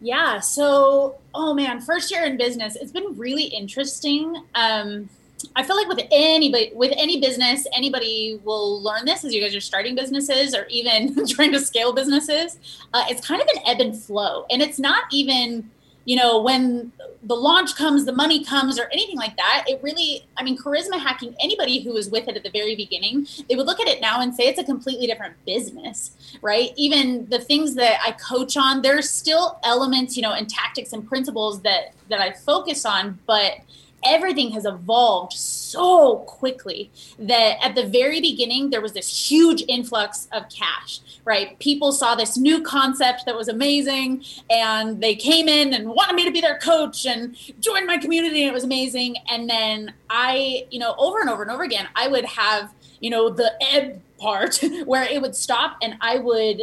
Yeah, 0.00 0.40
so 0.40 1.18
oh 1.34 1.52
man, 1.52 1.82
first 1.82 2.10
year 2.10 2.24
in 2.24 2.38
business, 2.38 2.76
it's 2.76 2.92
been 2.92 3.18
really 3.18 3.44
interesting. 3.44 4.34
Um 4.54 5.10
I 5.56 5.62
feel 5.62 5.76
like 5.76 5.88
with 5.88 6.00
anybody, 6.10 6.72
with 6.74 6.92
any 6.96 7.20
business, 7.20 7.66
anybody 7.74 8.40
will 8.44 8.82
learn 8.82 9.04
this 9.04 9.24
as 9.24 9.34
you 9.34 9.40
guys 9.40 9.54
are 9.54 9.60
starting 9.60 9.94
businesses 9.94 10.54
or 10.54 10.66
even 10.70 11.26
trying 11.28 11.52
to 11.52 11.60
scale 11.60 11.92
businesses. 11.92 12.58
Uh, 12.92 13.04
it's 13.08 13.26
kind 13.26 13.40
of 13.40 13.48
an 13.54 13.62
ebb 13.66 13.80
and 13.80 13.96
flow, 13.96 14.46
and 14.50 14.62
it's 14.62 14.78
not 14.78 15.04
even, 15.12 15.70
you 16.04 16.16
know, 16.16 16.40
when 16.40 16.92
the 17.22 17.34
launch 17.34 17.76
comes, 17.76 18.04
the 18.04 18.12
money 18.12 18.44
comes, 18.44 18.78
or 18.78 18.88
anything 18.92 19.16
like 19.16 19.36
that. 19.36 19.64
It 19.68 19.80
really, 19.82 20.26
I 20.36 20.42
mean, 20.42 20.56
charisma 20.56 20.98
hacking. 20.98 21.34
Anybody 21.42 21.80
who 21.80 21.92
was 21.92 22.08
with 22.08 22.28
it 22.28 22.36
at 22.36 22.42
the 22.42 22.50
very 22.50 22.74
beginning, 22.74 23.26
they 23.48 23.56
would 23.56 23.66
look 23.66 23.80
at 23.80 23.88
it 23.88 24.00
now 24.00 24.20
and 24.20 24.34
say 24.34 24.44
it's 24.44 24.58
a 24.58 24.64
completely 24.64 25.06
different 25.06 25.34
business, 25.44 26.12
right? 26.42 26.70
Even 26.76 27.26
the 27.28 27.38
things 27.38 27.74
that 27.74 28.00
I 28.04 28.12
coach 28.12 28.56
on, 28.56 28.82
there's 28.82 29.10
still 29.10 29.58
elements, 29.62 30.16
you 30.16 30.22
know, 30.22 30.32
and 30.32 30.48
tactics 30.48 30.92
and 30.92 31.06
principles 31.06 31.60
that 31.62 31.92
that 32.08 32.20
I 32.20 32.32
focus 32.32 32.84
on, 32.84 33.18
but 33.26 33.60
everything 34.04 34.50
has 34.50 34.64
evolved 34.64 35.32
so 35.32 36.18
quickly 36.26 36.90
that 37.18 37.56
at 37.62 37.74
the 37.74 37.86
very 37.86 38.20
beginning 38.20 38.70
there 38.70 38.80
was 38.80 38.92
this 38.92 39.30
huge 39.30 39.62
influx 39.68 40.28
of 40.32 40.48
cash 40.48 41.00
right? 41.26 41.58
People 41.58 41.92
saw 41.92 42.14
this 42.14 42.38
new 42.38 42.62
concept 42.62 43.26
that 43.26 43.36
was 43.36 43.48
amazing 43.48 44.24
and 44.48 45.02
they 45.02 45.14
came 45.14 45.48
in 45.48 45.74
and 45.74 45.86
wanted 45.86 46.14
me 46.14 46.24
to 46.24 46.30
be 46.30 46.40
their 46.40 46.58
coach 46.58 47.04
and 47.04 47.36
joined 47.60 47.86
my 47.86 47.98
community 47.98 48.40
and 48.40 48.50
it 48.50 48.54
was 48.54 48.64
amazing. 48.64 49.16
And 49.28 49.48
then 49.48 49.92
i 50.10 50.66
you 50.70 50.78
know 50.78 50.94
over 50.98 51.20
and 51.20 51.30
over 51.30 51.42
and 51.42 51.50
over 51.50 51.62
again 51.62 51.88
i 51.94 52.08
would 52.08 52.24
have 52.24 52.74
you 53.00 53.08
know 53.08 53.30
the 53.30 53.52
ebb 53.72 54.00
part 54.18 54.60
where 54.84 55.04
it 55.04 55.22
would 55.22 55.34
stop 55.34 55.78
and 55.80 55.94
i 56.00 56.18
would 56.18 56.62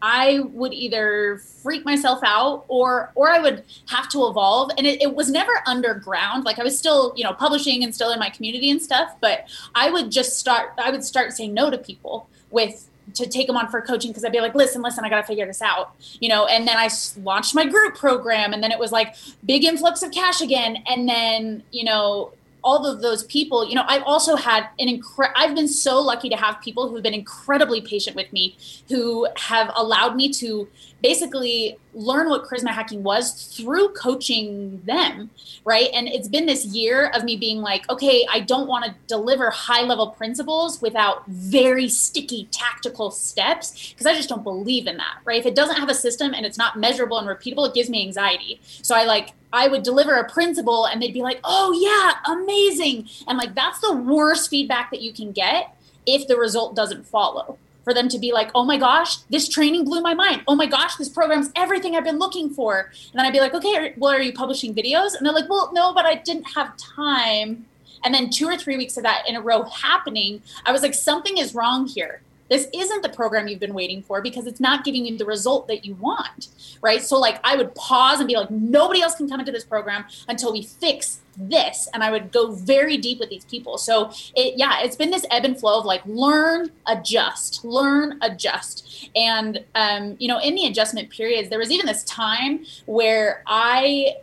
I 0.00 0.40
would 0.52 0.72
either 0.72 1.38
freak 1.38 1.84
myself 1.84 2.20
out 2.22 2.64
or 2.68 3.10
or 3.14 3.30
I 3.30 3.40
would 3.40 3.64
have 3.88 4.08
to 4.10 4.26
evolve. 4.26 4.70
And 4.78 4.86
it, 4.86 5.02
it, 5.02 5.14
was 5.14 5.30
never 5.30 5.52
underground. 5.66 6.44
Like 6.44 6.58
I 6.58 6.62
was 6.62 6.78
still, 6.78 7.12
you 7.16 7.24
know, 7.24 7.32
publishing 7.32 7.82
and 7.82 7.94
still 7.94 8.12
in 8.12 8.18
my 8.18 8.30
community 8.30 8.70
and 8.70 8.80
stuff, 8.80 9.16
but 9.20 9.48
I 9.74 9.90
would 9.90 10.10
just 10.10 10.38
start 10.38 10.74
I 10.78 10.90
would 10.90 11.04
start 11.04 11.32
saying 11.32 11.54
no 11.54 11.70
to 11.70 11.78
people 11.78 12.28
with 12.50 12.88
to 13.14 13.26
take 13.26 13.46
them 13.46 13.56
on 13.56 13.68
for 13.68 13.80
coaching 13.80 14.10
because 14.10 14.24
I'd 14.24 14.32
be 14.32 14.40
like, 14.40 14.54
listen, 14.54 14.82
listen, 14.82 15.04
I 15.04 15.08
got 15.08 15.20
to 15.20 15.26
figure 15.26 15.46
this 15.46 15.62
out, 15.62 15.94
you 16.20 16.28
know. 16.28 16.46
And 16.46 16.68
then 16.68 16.76
I 16.76 16.88
launched 17.22 17.54
my 17.54 17.64
group 17.66 17.96
program, 17.96 18.52
and 18.52 18.62
then 18.62 18.70
it 18.70 18.78
was 18.78 18.92
like 18.92 19.14
big 19.44 19.64
influx 19.64 20.02
of 20.02 20.12
cash 20.12 20.40
again, 20.40 20.82
and 20.86 21.08
then 21.08 21.62
you 21.70 21.84
know 21.84 22.32
all 22.62 22.86
of 22.86 23.00
those 23.00 23.24
people, 23.24 23.68
you 23.68 23.74
know, 23.74 23.84
I've 23.86 24.02
also 24.04 24.36
had 24.36 24.68
an 24.78 24.88
incredible, 24.88 25.34
I've 25.40 25.54
been 25.54 25.68
so 25.68 26.00
lucky 26.00 26.28
to 26.28 26.36
have 26.36 26.60
people 26.60 26.88
who've 26.88 27.02
been 27.02 27.14
incredibly 27.14 27.80
patient 27.80 28.16
with 28.16 28.32
me, 28.32 28.56
who 28.88 29.28
have 29.36 29.70
allowed 29.76 30.16
me 30.16 30.30
to 30.34 30.68
basically 31.02 31.78
learn 31.94 32.28
what 32.28 32.44
charisma 32.44 32.70
hacking 32.70 33.02
was 33.02 33.56
through 33.56 33.88
coaching 33.90 34.82
them, 34.84 35.30
right? 35.64 35.90
And 35.92 36.08
it's 36.08 36.28
been 36.28 36.46
this 36.46 36.64
year 36.66 37.10
of 37.14 37.24
me 37.24 37.36
being 37.36 37.60
like, 37.60 37.88
okay, 37.90 38.26
I 38.30 38.40
don't 38.40 38.68
want 38.68 38.84
to 38.84 38.94
deliver 39.06 39.50
high 39.50 39.82
level 39.82 40.08
principles 40.08 40.80
without 40.82 41.26
very 41.26 41.88
sticky 41.88 42.48
tactical 42.50 43.10
steps 43.10 43.90
because 43.90 44.06
I 44.06 44.14
just 44.14 44.28
don't 44.28 44.44
believe 44.44 44.86
in 44.86 44.96
that, 44.96 45.18
right? 45.24 45.38
If 45.38 45.46
it 45.46 45.54
doesn't 45.54 45.76
have 45.76 45.88
a 45.88 45.94
system 45.94 46.34
and 46.34 46.44
it's 46.44 46.58
not 46.58 46.78
measurable 46.78 47.18
and 47.18 47.28
repeatable, 47.28 47.68
it 47.68 47.74
gives 47.74 47.90
me 47.90 48.02
anxiety. 48.02 48.60
So 48.82 48.94
I 48.94 49.04
like 49.04 49.32
I 49.52 49.68
would 49.68 49.82
deliver 49.82 50.14
a 50.14 50.28
principle 50.28 50.86
and 50.86 51.00
they'd 51.00 51.14
be 51.14 51.22
like, 51.22 51.40
oh, 51.42 51.72
yeah, 51.72 52.34
amazing. 52.34 53.08
And 53.26 53.38
like, 53.38 53.54
that's 53.54 53.80
the 53.80 53.94
worst 53.94 54.50
feedback 54.50 54.90
that 54.90 55.00
you 55.00 55.12
can 55.12 55.32
get 55.32 55.74
if 56.06 56.26
the 56.26 56.36
result 56.36 56.76
doesn't 56.76 57.06
follow 57.06 57.58
for 57.88 57.94
them 57.94 58.06
to 58.10 58.18
be 58.18 58.32
like, 58.32 58.50
oh 58.54 58.66
my 58.66 58.76
gosh, 58.76 59.16
this 59.30 59.48
training 59.48 59.82
blew 59.86 60.02
my 60.02 60.12
mind. 60.12 60.42
Oh 60.46 60.54
my 60.54 60.66
gosh, 60.66 60.96
this 60.96 61.08
program's 61.08 61.50
everything 61.56 61.96
I've 61.96 62.04
been 62.04 62.18
looking 62.18 62.50
for. 62.50 62.80
And 62.80 63.14
then 63.14 63.24
I'd 63.24 63.32
be 63.32 63.40
like, 63.40 63.54
okay, 63.54 63.94
well, 63.96 64.12
are 64.12 64.20
you 64.20 64.34
publishing 64.34 64.74
videos? 64.74 65.14
And 65.16 65.24
they're 65.24 65.32
like, 65.32 65.48
well, 65.48 65.70
no, 65.72 65.94
but 65.94 66.04
I 66.04 66.16
didn't 66.16 66.44
have 66.54 66.76
time. 66.76 67.64
And 68.04 68.12
then 68.12 68.28
two 68.28 68.44
or 68.44 68.58
three 68.58 68.76
weeks 68.76 68.98
of 68.98 69.04
that 69.04 69.26
in 69.26 69.36
a 69.36 69.40
row 69.40 69.62
happening, 69.62 70.42
I 70.66 70.72
was 70.72 70.82
like, 70.82 70.92
something 70.92 71.38
is 71.38 71.54
wrong 71.54 71.86
here. 71.86 72.20
This 72.48 72.68
isn't 72.74 73.02
the 73.02 73.08
program 73.08 73.48
you've 73.48 73.60
been 73.60 73.74
waiting 73.74 74.02
for 74.02 74.22
because 74.22 74.46
it's 74.46 74.60
not 74.60 74.84
giving 74.84 75.04
you 75.04 75.16
the 75.16 75.26
result 75.26 75.68
that 75.68 75.84
you 75.84 75.94
want. 75.94 76.48
Right. 76.82 77.02
So, 77.02 77.18
like, 77.18 77.40
I 77.44 77.56
would 77.56 77.74
pause 77.74 78.20
and 78.20 78.28
be 78.28 78.36
like, 78.36 78.50
nobody 78.50 79.02
else 79.02 79.14
can 79.14 79.28
come 79.28 79.40
into 79.40 79.52
this 79.52 79.64
program 79.64 80.04
until 80.28 80.52
we 80.52 80.62
fix 80.62 81.20
this 81.38 81.88
and 81.94 82.02
i 82.02 82.10
would 82.10 82.32
go 82.32 82.50
very 82.50 82.96
deep 82.96 83.20
with 83.20 83.30
these 83.30 83.44
people 83.44 83.78
so 83.78 84.10
it 84.34 84.54
yeah 84.56 84.80
it's 84.80 84.96
been 84.96 85.10
this 85.10 85.24
ebb 85.30 85.44
and 85.44 85.58
flow 85.58 85.78
of 85.78 85.84
like 85.84 86.02
learn 86.04 86.68
adjust 86.86 87.64
learn 87.64 88.18
adjust 88.22 89.08
and 89.14 89.64
um, 89.76 90.16
you 90.18 90.26
know 90.26 90.40
in 90.40 90.54
the 90.56 90.66
adjustment 90.66 91.08
periods 91.10 91.48
there 91.48 91.58
was 91.58 91.70
even 91.70 91.86
this 91.86 92.02
time 92.04 92.64
where 92.86 93.42
i 93.46 94.14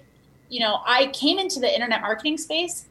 you 0.49 0.59
know 0.59 0.81
i 0.85 1.07
came 1.07 1.39
into 1.39 1.59
the 1.59 1.73
internet 1.73 2.01
marketing 2.01 2.37
space 2.37 2.87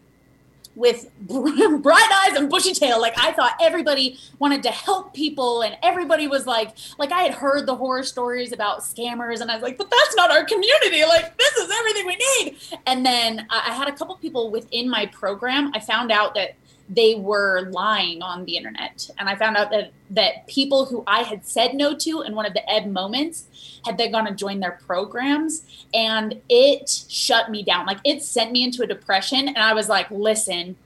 with 0.76 1.08
bright 1.20 2.26
eyes 2.26 2.36
and 2.36 2.50
bushy 2.50 2.74
tail. 2.74 3.00
Like 3.00 3.14
I 3.16 3.32
thought 3.32 3.52
everybody 3.60 4.18
wanted 4.38 4.62
to 4.64 4.70
help 4.70 5.14
people 5.14 5.62
and 5.62 5.76
everybody 5.82 6.26
was 6.26 6.46
like, 6.46 6.70
like 6.98 7.12
I 7.12 7.22
had 7.22 7.34
heard 7.34 7.66
the 7.66 7.76
horror 7.76 8.02
stories 8.02 8.52
about 8.52 8.80
scammers 8.80 9.40
and 9.40 9.50
I 9.50 9.54
was 9.54 9.62
like, 9.62 9.78
but 9.78 9.90
that's 9.90 10.16
not 10.16 10.30
our 10.30 10.44
community. 10.44 11.04
Like 11.04 11.36
this 11.38 11.52
is 11.56 11.70
everything 11.70 12.06
we 12.06 12.16
need. 12.16 12.56
And 12.86 13.04
then 13.04 13.46
I 13.50 13.72
had 13.72 13.88
a 13.88 13.92
couple 13.92 14.16
people 14.16 14.50
within 14.50 14.88
my 14.88 15.06
program. 15.06 15.70
I 15.74 15.80
found 15.80 16.10
out 16.10 16.34
that 16.34 16.56
they 16.88 17.14
were 17.14 17.68
lying 17.70 18.20
on 18.20 18.44
the 18.44 18.56
internet 18.56 19.08
and 19.18 19.26
i 19.26 19.34
found 19.34 19.56
out 19.56 19.70
that 19.70 19.90
that 20.10 20.46
people 20.46 20.84
who 20.84 21.02
i 21.06 21.22
had 21.22 21.44
said 21.46 21.74
no 21.74 21.94
to 21.94 22.20
in 22.22 22.34
one 22.34 22.44
of 22.44 22.52
the 22.52 22.70
ebb 22.70 22.86
moments 22.86 23.46
had 23.84 23.98
they 23.98 24.08
gone 24.08 24.24
to 24.26 24.34
join 24.34 24.60
their 24.60 24.78
programs 24.86 25.64
and 25.92 26.40
it 26.48 26.88
shut 27.08 27.50
me 27.50 27.62
down. 27.62 27.86
Like 27.86 27.98
it 28.04 28.22
sent 28.22 28.52
me 28.52 28.64
into 28.64 28.82
a 28.82 28.86
depression 28.86 29.48
and 29.48 29.58
i 29.58 29.74
was 29.74 29.88
like 29.88 30.10
listen 30.10 30.76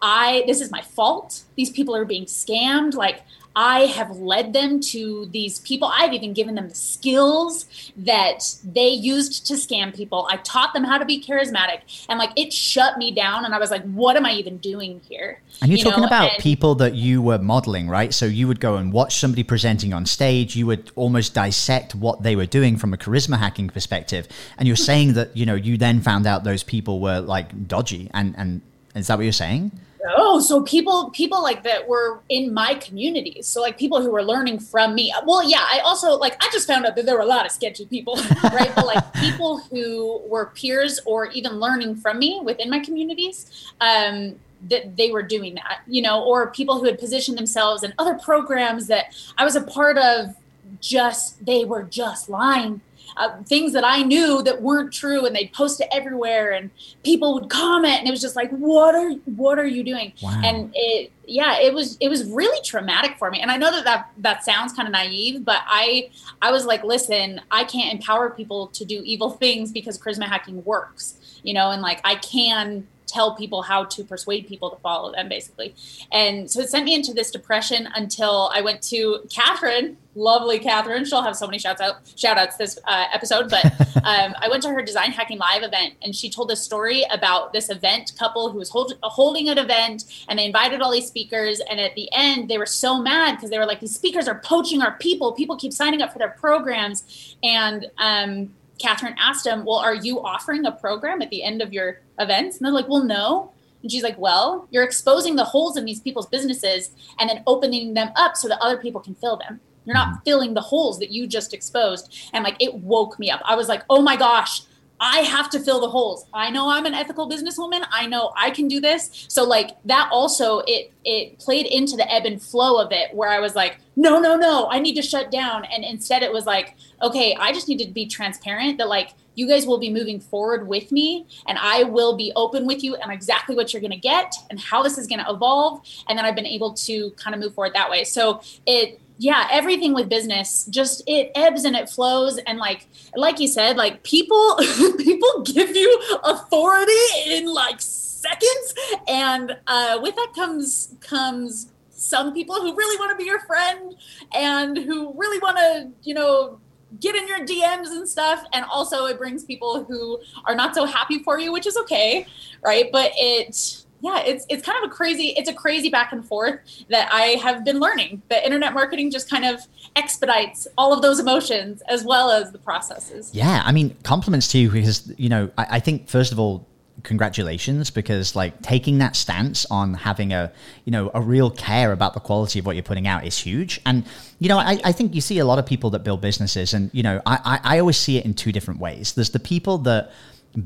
i 0.00 0.44
this 0.46 0.60
is 0.60 0.70
my 0.70 0.80
fault. 0.82 1.42
These 1.56 1.70
people 1.70 1.94
are 1.94 2.04
being 2.04 2.24
scammed. 2.24 2.94
Like 2.94 3.22
I 3.56 3.86
have 3.86 4.16
led 4.18 4.52
them 4.52 4.80
to 4.80 5.26
these 5.32 5.58
people. 5.60 5.90
I've 5.92 6.12
even 6.12 6.32
given 6.32 6.54
them 6.54 6.68
the 6.68 6.74
skills 6.74 7.66
that 7.96 8.54
they 8.62 8.88
used 8.88 9.46
to 9.46 9.54
scam 9.54 9.94
people. 9.94 10.28
I 10.30 10.36
taught 10.36 10.74
them 10.74 10.84
how 10.84 10.98
to 10.98 11.04
be 11.04 11.20
charismatic. 11.20 11.80
And 12.08 12.18
like 12.18 12.30
it 12.36 12.52
shut 12.52 12.98
me 12.98 13.10
down. 13.10 13.44
And 13.44 13.54
I 13.54 13.58
was 13.58 13.70
like, 13.70 13.82
what 13.82 14.16
am 14.16 14.24
I 14.24 14.32
even 14.32 14.58
doing 14.58 15.00
here? 15.08 15.40
And 15.60 15.70
you're 15.70 15.78
you 15.78 15.84
talking 15.84 16.02
know? 16.02 16.06
about 16.06 16.32
and, 16.34 16.42
people 16.42 16.76
that 16.76 16.94
you 16.94 17.20
were 17.20 17.38
modeling, 17.38 17.88
right? 17.88 18.14
So 18.14 18.26
you 18.26 18.46
would 18.46 18.60
go 18.60 18.76
and 18.76 18.92
watch 18.92 19.16
somebody 19.18 19.42
presenting 19.42 19.92
on 19.92 20.06
stage. 20.06 20.54
You 20.54 20.66
would 20.66 20.92
almost 20.94 21.34
dissect 21.34 21.94
what 21.94 22.22
they 22.22 22.36
were 22.36 22.46
doing 22.46 22.76
from 22.76 22.94
a 22.94 22.96
charisma 22.96 23.38
hacking 23.38 23.70
perspective. 23.70 24.28
And 24.58 24.68
you're 24.68 24.76
saying 24.76 25.14
that, 25.14 25.36
you 25.36 25.46
know, 25.46 25.56
you 25.56 25.76
then 25.76 26.00
found 26.00 26.26
out 26.26 26.44
those 26.44 26.62
people 26.62 27.00
were 27.00 27.20
like 27.20 27.66
dodgy. 27.66 28.08
And, 28.14 28.36
and 28.38 28.62
is 28.94 29.08
that 29.08 29.18
what 29.18 29.24
you're 29.24 29.32
saying? 29.32 29.72
Oh 30.16 30.40
so 30.40 30.62
people 30.62 31.10
people 31.10 31.42
like 31.42 31.62
that 31.62 31.86
were 31.88 32.20
in 32.28 32.52
my 32.52 32.74
communities 32.74 33.46
so 33.46 33.60
like 33.60 33.78
people 33.78 34.00
who 34.00 34.10
were 34.10 34.22
learning 34.22 34.58
from 34.58 34.94
me. 34.94 35.12
Well 35.24 35.48
yeah 35.48 35.64
i 35.70 35.80
also 35.84 36.12
like 36.12 36.36
i 36.42 36.48
just 36.52 36.66
found 36.66 36.86
out 36.86 36.96
that 36.96 37.06
there 37.06 37.16
were 37.16 37.22
a 37.22 37.26
lot 37.26 37.46
of 37.46 37.52
sketchy 37.52 37.86
people 37.86 38.16
right? 38.44 38.72
But 38.74 38.86
like 38.86 39.12
people 39.14 39.58
who 39.58 40.22
were 40.26 40.46
peers 40.46 41.00
or 41.04 41.26
even 41.26 41.60
learning 41.60 41.96
from 41.96 42.18
me 42.18 42.40
within 42.42 42.70
my 42.70 42.80
communities 42.80 43.72
um 43.80 44.36
that 44.68 44.96
they 44.96 45.10
were 45.10 45.22
doing 45.22 45.54
that 45.54 45.80
you 45.86 46.02
know 46.02 46.24
or 46.24 46.50
people 46.50 46.78
who 46.78 46.84
had 46.84 46.98
positioned 46.98 47.38
themselves 47.38 47.84
in 47.84 47.94
other 47.96 48.14
programs 48.14 48.88
that 48.88 49.14
i 49.38 49.44
was 49.44 49.54
a 49.54 49.62
part 49.62 49.96
of 49.96 50.34
just 50.80 51.44
they 51.46 51.64
were 51.64 51.84
just 51.84 52.28
lying 52.28 52.80
uh, 53.16 53.42
things 53.44 53.72
that 53.72 53.84
I 53.84 54.02
knew 54.02 54.42
that 54.42 54.62
weren't 54.62 54.92
true, 54.92 55.26
and 55.26 55.34
they'd 55.34 55.52
post 55.52 55.80
it 55.80 55.88
everywhere, 55.92 56.52
and 56.52 56.70
people 57.04 57.34
would 57.34 57.48
comment, 57.48 57.98
and 57.98 58.08
it 58.08 58.10
was 58.10 58.20
just 58.20 58.36
like, 58.36 58.50
"What 58.50 58.94
are 58.94 59.10
what 59.24 59.58
are 59.58 59.66
you 59.66 59.82
doing?" 59.82 60.12
Wow. 60.22 60.40
And 60.44 60.70
it, 60.74 61.12
yeah, 61.26 61.58
it 61.60 61.72
was 61.72 61.96
it 62.00 62.08
was 62.08 62.28
really 62.30 62.60
traumatic 62.62 63.18
for 63.18 63.30
me. 63.30 63.40
And 63.40 63.50
I 63.50 63.56
know 63.56 63.70
that 63.70 63.84
that 63.84 64.10
that 64.18 64.44
sounds 64.44 64.72
kind 64.72 64.88
of 64.88 64.92
naive, 64.92 65.44
but 65.44 65.60
I 65.66 66.10
I 66.42 66.50
was 66.50 66.66
like, 66.66 66.84
listen, 66.84 67.40
I 67.50 67.64
can't 67.64 67.92
empower 67.92 68.30
people 68.30 68.68
to 68.68 68.84
do 68.84 69.02
evil 69.04 69.30
things 69.30 69.72
because 69.72 69.98
charisma 69.98 70.24
hacking 70.24 70.64
works, 70.64 71.40
you 71.42 71.54
know, 71.54 71.70
and 71.70 71.82
like 71.82 72.00
I 72.04 72.16
can 72.16 72.86
tell 73.08 73.34
people 73.34 73.62
how 73.62 73.84
to 73.84 74.04
persuade 74.04 74.46
people 74.46 74.70
to 74.70 74.76
follow 74.76 75.12
them 75.12 75.28
basically. 75.28 75.74
And 76.12 76.50
so 76.50 76.60
it 76.60 76.70
sent 76.70 76.84
me 76.84 76.94
into 76.94 77.12
this 77.12 77.30
depression 77.30 77.88
until 77.94 78.50
i 78.54 78.60
went 78.60 78.82
to 78.82 79.20
catherine 79.30 79.96
lovely 80.14 80.58
catherine. 80.58 81.04
She'll 81.04 81.22
have 81.22 81.36
so 81.36 81.46
many 81.46 81.58
shouts 81.58 81.80
out 81.80 81.96
shout 82.16 82.38
outs 82.38 82.56
this 82.56 82.78
uh, 82.86 83.04
episode 83.12 83.48
but 83.50 83.64
um, 84.04 84.34
i 84.40 84.48
went 84.50 84.62
to 84.64 84.70
her 84.70 84.82
design 84.82 85.12
hacking 85.12 85.38
live 85.38 85.62
event 85.62 85.94
and 86.02 86.14
she 86.14 86.28
told 86.28 86.48
this 86.48 86.62
story 86.62 87.04
about 87.12 87.52
this 87.52 87.70
event 87.70 88.12
couple 88.18 88.50
who 88.50 88.58
was 88.58 88.70
hold, 88.70 88.94
holding 89.02 89.48
an 89.48 89.58
event 89.58 90.04
and 90.28 90.38
they 90.38 90.44
invited 90.44 90.80
all 90.80 90.90
these 90.90 91.06
speakers 91.06 91.60
and 91.70 91.78
at 91.78 91.94
the 91.94 92.08
end 92.12 92.48
they 92.48 92.58
were 92.58 92.66
so 92.66 93.00
mad 93.00 93.36
because 93.36 93.50
they 93.50 93.58
were 93.58 93.66
like 93.66 93.80
these 93.80 93.94
speakers 93.94 94.28
are 94.28 94.40
poaching 94.40 94.82
our 94.82 94.92
people. 94.98 95.32
People 95.32 95.56
keep 95.56 95.72
signing 95.72 96.02
up 96.02 96.12
for 96.12 96.18
their 96.18 96.30
programs. 96.30 97.36
And 97.42 97.90
um, 97.98 98.54
Catherine 98.78 99.14
asked 99.18 99.46
him, 99.46 99.64
Well, 99.64 99.78
are 99.78 99.94
you 99.94 100.20
offering 100.20 100.64
a 100.66 100.72
program 100.72 101.22
at 101.22 101.30
the 101.30 101.42
end 101.42 101.62
of 101.62 101.72
your 101.72 102.00
events? 102.18 102.56
And 102.56 102.66
they're 102.66 102.72
like, 102.72 102.88
Well, 102.88 103.04
no. 103.04 103.52
And 103.82 103.90
she's 103.90 104.02
like, 104.02 104.18
Well, 104.18 104.66
you're 104.70 104.84
exposing 104.84 105.36
the 105.36 105.44
holes 105.44 105.76
in 105.76 105.84
these 105.84 106.00
people's 106.00 106.26
businesses 106.26 106.90
and 107.18 107.28
then 107.28 107.42
opening 107.46 107.94
them 107.94 108.10
up 108.16 108.36
so 108.36 108.48
that 108.48 108.60
other 108.60 108.76
people 108.76 109.00
can 109.00 109.14
fill 109.14 109.36
them. 109.36 109.60
You're 109.84 109.94
not 109.94 110.08
mm-hmm. 110.08 110.22
filling 110.24 110.54
the 110.54 110.60
holes 110.60 110.98
that 110.98 111.10
you 111.10 111.26
just 111.26 111.54
exposed. 111.54 112.30
And 112.32 112.44
like, 112.44 112.56
it 112.60 112.74
woke 112.74 113.18
me 113.18 113.30
up. 113.30 113.40
I 113.44 113.56
was 113.56 113.68
like, 113.68 113.82
Oh 113.90 114.02
my 114.02 114.16
gosh, 114.16 114.62
I 115.00 115.20
have 115.20 115.48
to 115.50 115.60
fill 115.60 115.80
the 115.80 115.88
holes. 115.88 116.26
I 116.32 116.50
know 116.50 116.68
I'm 116.68 116.86
an 116.86 116.94
ethical 116.94 117.28
businesswoman. 117.28 117.84
I 117.90 118.06
know 118.06 118.32
I 118.36 118.50
can 118.50 118.68
do 118.68 118.80
this. 118.80 119.26
So 119.28 119.44
like 119.44 119.76
that 119.84 120.08
also 120.12 120.60
it 120.66 120.92
it 121.04 121.38
played 121.38 121.66
into 121.66 121.96
the 121.96 122.10
ebb 122.12 122.24
and 122.24 122.40
flow 122.40 122.82
of 122.82 122.92
it 122.92 123.14
where 123.14 123.28
I 123.28 123.40
was 123.40 123.54
like, 123.54 123.78
no, 123.96 124.20
no, 124.20 124.36
no, 124.36 124.68
I 124.70 124.78
need 124.78 124.94
to 124.94 125.02
shut 125.02 125.30
down. 125.30 125.64
And 125.64 125.84
instead 125.84 126.22
it 126.22 126.32
was 126.32 126.46
like, 126.46 126.76
okay, 127.02 127.36
I 127.38 127.52
just 127.52 127.68
need 127.68 127.78
to 127.78 127.90
be 127.90 128.06
transparent 128.06 128.78
that 128.78 128.88
like 128.88 129.14
you 129.34 129.48
guys 129.48 129.66
will 129.66 129.78
be 129.78 129.90
moving 129.90 130.18
forward 130.18 130.66
with 130.66 130.90
me 130.90 131.26
and 131.46 131.58
I 131.60 131.84
will 131.84 132.16
be 132.16 132.32
open 132.34 132.66
with 132.66 132.82
you 132.82 132.96
and 132.96 133.12
exactly 133.12 133.54
what 133.54 133.72
you're 133.72 133.80
going 133.80 133.92
to 133.92 133.96
get 133.96 134.34
and 134.50 134.58
how 134.58 134.82
this 134.82 134.98
is 134.98 135.06
going 135.06 135.24
to 135.24 135.30
evolve. 135.30 135.80
And 136.08 136.18
then 136.18 136.24
I've 136.24 136.34
been 136.34 136.46
able 136.46 136.74
to 136.74 137.10
kind 137.12 137.34
of 137.34 137.40
move 137.40 137.54
forward 137.54 137.72
that 137.74 137.88
way. 137.88 138.02
So 138.02 138.40
it 138.66 139.00
yeah 139.18 139.46
everything 139.50 139.92
with 139.92 140.08
business 140.08 140.64
just 140.66 141.02
it 141.06 141.30
ebbs 141.34 141.64
and 141.64 141.76
it 141.76 141.90
flows 141.90 142.38
and 142.46 142.58
like 142.58 142.86
like 143.16 143.38
you 143.38 143.48
said 143.48 143.76
like 143.76 144.02
people 144.04 144.56
people 144.98 145.42
give 145.42 145.74
you 145.74 146.00
authority 146.24 146.92
in 147.26 147.46
like 147.46 147.80
seconds 147.80 148.74
and 149.08 149.56
uh, 149.66 149.98
with 150.02 150.14
that 150.16 150.32
comes 150.34 150.94
comes 151.00 151.72
some 151.90 152.32
people 152.32 152.54
who 152.56 152.74
really 152.76 152.96
want 152.98 153.10
to 153.10 153.16
be 153.16 153.24
your 153.24 153.40
friend 153.40 153.96
and 154.34 154.76
who 154.76 155.12
really 155.16 155.38
want 155.40 155.56
to 155.56 155.90
you 156.02 156.14
know 156.14 156.58
get 157.00 157.14
in 157.14 157.28
your 157.28 157.40
DMs 157.40 157.88
and 157.88 158.08
stuff. 158.08 158.44
And 158.52 158.64
also, 158.64 159.06
it 159.06 159.18
brings 159.18 159.44
people 159.44 159.84
who 159.84 160.18
are 160.46 160.54
not 160.54 160.74
so 160.74 160.84
happy 160.84 161.22
for 161.22 161.38
you, 161.38 161.52
which 161.52 161.66
is 161.66 161.76
okay, 161.76 162.26
right? 162.62 162.90
But 162.90 163.12
it 163.14 163.84
yeah, 164.00 164.22
it's 164.24 164.46
it's 164.48 164.64
kind 164.64 164.82
of 164.82 164.90
a 164.90 164.94
crazy 164.94 165.34
it's 165.36 165.48
a 165.48 165.54
crazy 165.54 165.90
back 165.90 166.12
and 166.12 166.24
forth 166.24 166.60
that 166.88 167.08
I 167.12 167.38
have 167.42 167.64
been 167.64 167.80
learning. 167.80 168.22
That 168.28 168.44
internet 168.44 168.74
marketing 168.74 169.10
just 169.10 169.28
kind 169.28 169.44
of 169.44 169.60
expedites 169.96 170.68
all 170.76 170.92
of 170.92 171.02
those 171.02 171.18
emotions 171.18 171.82
as 171.88 172.04
well 172.04 172.30
as 172.30 172.52
the 172.52 172.58
processes. 172.58 173.30
Yeah, 173.34 173.62
I 173.64 173.72
mean, 173.72 173.96
compliments 174.04 174.48
to 174.48 174.58
you 174.58 174.70
because 174.70 175.12
you 175.18 175.28
know 175.28 175.50
I, 175.58 175.66
I 175.72 175.80
think 175.80 176.08
first 176.08 176.32
of 176.32 176.38
all 176.38 176.66
congratulations 177.04 177.90
because 177.90 178.34
like 178.34 178.60
taking 178.62 178.98
that 178.98 179.14
stance 179.14 179.64
on 179.70 179.94
having 179.94 180.32
a 180.32 180.52
you 180.84 180.90
know 180.90 181.10
a 181.14 181.20
real 181.20 181.50
care 181.50 181.92
about 181.92 182.12
the 182.14 182.20
quality 182.20 182.58
of 182.58 182.66
what 182.66 182.74
you're 182.74 182.82
putting 182.82 183.06
out 183.06 183.24
is 183.24 183.38
huge 183.38 183.80
and 183.86 184.04
you 184.40 184.48
know 184.48 184.58
I, 184.58 184.80
I 184.84 184.92
think 184.92 185.14
you 185.14 185.20
see 185.20 185.38
a 185.38 185.44
lot 185.44 185.60
of 185.60 185.66
people 185.66 185.90
that 185.90 186.00
build 186.00 186.20
businesses 186.20 186.74
and 186.74 186.90
you 186.92 187.04
know 187.04 187.22
I, 187.24 187.60
I, 187.62 187.76
I 187.76 187.78
always 187.78 187.96
see 187.96 188.18
it 188.18 188.24
in 188.24 188.34
two 188.34 188.50
different 188.50 188.80
ways 188.80 189.12
there's 189.12 189.30
the 189.30 189.38
people 189.38 189.78
that 189.78 190.10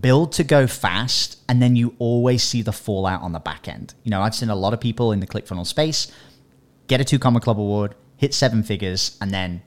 build 0.01 0.33
to 0.33 0.45
go 0.45 0.67
fast 0.67 1.39
and 1.49 1.61
then 1.61 1.77
you 1.77 1.95
always 1.99 2.43
see 2.43 2.63
the 2.63 2.73
fallout 2.73 3.23
on 3.23 3.33
the 3.33 3.39
back 3.39 3.69
end. 3.69 3.95
You 4.05 4.11
know, 4.11 4.23
I've 4.23 4.35
seen 4.35 4.49
a 4.49 4.57
lot 4.57 4.73
of 4.73 4.81
people 4.81 5.13
in 5.13 5.21
the 5.21 5.27
ClickFunnels 5.27 5.67
space 5.67 6.11
get 6.87 7.01
a 7.01 7.05
two 7.05 7.19
comma 7.19 7.41
club 7.41 7.59
award, 7.59 7.95
hit 8.17 8.35
seven 8.35 8.63
figures, 8.63 9.17
and 9.21 9.31
then 9.31 9.63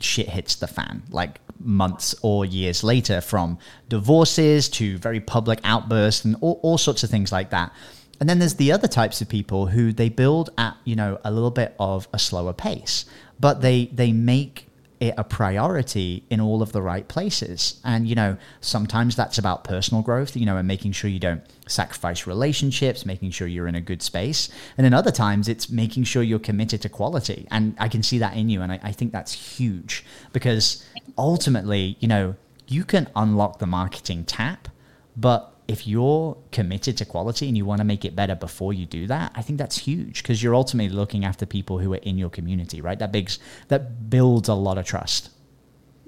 shit 0.00 0.28
hits 0.28 0.54
the 0.54 0.66
fan 0.66 1.02
like 1.10 1.40
months 1.58 2.14
or 2.22 2.44
years 2.44 2.84
later 2.84 3.20
from 3.20 3.58
divorces 3.88 4.68
to 4.68 4.96
very 4.98 5.20
public 5.20 5.60
outbursts 5.64 6.24
and 6.24 6.36
all, 6.40 6.60
all 6.62 6.78
sorts 6.78 7.02
of 7.02 7.10
things 7.10 7.32
like 7.32 7.50
that. 7.50 7.72
And 8.20 8.28
then 8.28 8.38
there's 8.38 8.54
the 8.54 8.72
other 8.72 8.88
types 8.88 9.20
of 9.20 9.28
people 9.28 9.66
who 9.66 9.92
they 9.92 10.08
build 10.08 10.50
at, 10.58 10.76
you 10.84 10.96
know, 10.96 11.20
a 11.24 11.30
little 11.30 11.50
bit 11.50 11.74
of 11.78 12.08
a 12.12 12.18
slower 12.18 12.52
pace, 12.52 13.04
but 13.38 13.60
they 13.60 13.86
they 13.86 14.12
make 14.12 14.67
it 15.00 15.14
a 15.16 15.24
priority 15.24 16.24
in 16.30 16.40
all 16.40 16.62
of 16.62 16.72
the 16.72 16.82
right 16.82 17.06
places. 17.06 17.80
And, 17.84 18.08
you 18.08 18.14
know, 18.14 18.36
sometimes 18.60 19.16
that's 19.16 19.38
about 19.38 19.64
personal 19.64 20.02
growth, 20.02 20.36
you 20.36 20.46
know, 20.46 20.56
and 20.56 20.66
making 20.66 20.92
sure 20.92 21.08
you 21.08 21.18
don't 21.18 21.42
sacrifice 21.66 22.26
relationships, 22.26 23.06
making 23.06 23.30
sure 23.30 23.46
you're 23.46 23.68
in 23.68 23.74
a 23.74 23.80
good 23.80 24.02
space. 24.02 24.48
And 24.76 24.84
then 24.84 24.94
other 24.94 25.10
times 25.10 25.48
it's 25.48 25.70
making 25.70 26.04
sure 26.04 26.22
you're 26.22 26.38
committed 26.38 26.82
to 26.82 26.88
quality. 26.88 27.46
And 27.50 27.76
I 27.78 27.88
can 27.88 28.02
see 28.02 28.18
that 28.18 28.36
in 28.36 28.48
you. 28.48 28.62
And 28.62 28.72
I, 28.72 28.80
I 28.82 28.92
think 28.92 29.12
that's 29.12 29.32
huge 29.32 30.04
because 30.32 30.84
ultimately, 31.16 31.96
you 32.00 32.08
know, 32.08 32.34
you 32.66 32.84
can 32.84 33.08
unlock 33.16 33.58
the 33.58 33.66
marketing 33.66 34.24
tap, 34.24 34.68
but 35.16 35.54
if 35.68 35.86
you're 35.86 36.36
committed 36.50 36.96
to 36.96 37.04
quality 37.04 37.46
and 37.46 37.56
you 37.56 37.66
want 37.66 37.80
to 37.80 37.84
make 37.84 38.04
it 38.06 38.16
better 38.16 38.34
before 38.34 38.72
you 38.72 38.86
do 38.86 39.06
that, 39.06 39.32
I 39.34 39.42
think 39.42 39.58
that's 39.58 39.76
huge 39.76 40.22
because 40.22 40.42
you're 40.42 40.54
ultimately 40.54 40.96
looking 40.96 41.26
after 41.26 41.44
people 41.44 41.78
who 41.78 41.92
are 41.92 41.98
in 41.98 42.16
your 42.16 42.30
community, 42.30 42.80
right? 42.80 42.98
That 42.98 43.12
bigs 43.12 43.38
that 43.68 44.08
builds 44.08 44.48
a 44.48 44.54
lot 44.54 44.78
of 44.78 44.86
trust. 44.86 45.28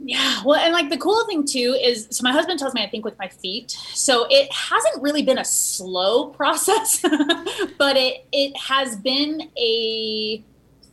Yeah, 0.02 0.42
well, 0.46 0.58
and 0.58 0.72
like 0.72 0.88
the 0.88 0.96
cool 0.96 1.26
thing 1.26 1.44
too 1.44 1.78
is, 1.78 2.08
so 2.10 2.22
my 2.22 2.32
husband 2.32 2.58
tells 2.58 2.72
me 2.72 2.82
I 2.82 2.88
think 2.88 3.04
with 3.04 3.18
my 3.18 3.28
feet. 3.28 3.72
So 3.72 4.26
it 4.30 4.50
hasn't 4.50 5.02
really 5.02 5.22
been 5.22 5.38
a 5.38 5.44
slow 5.44 6.28
process, 6.40 7.02
but 7.02 7.96
it 7.98 8.26
it 8.32 8.56
has 8.56 8.96
been 8.96 9.50
a 9.58 10.42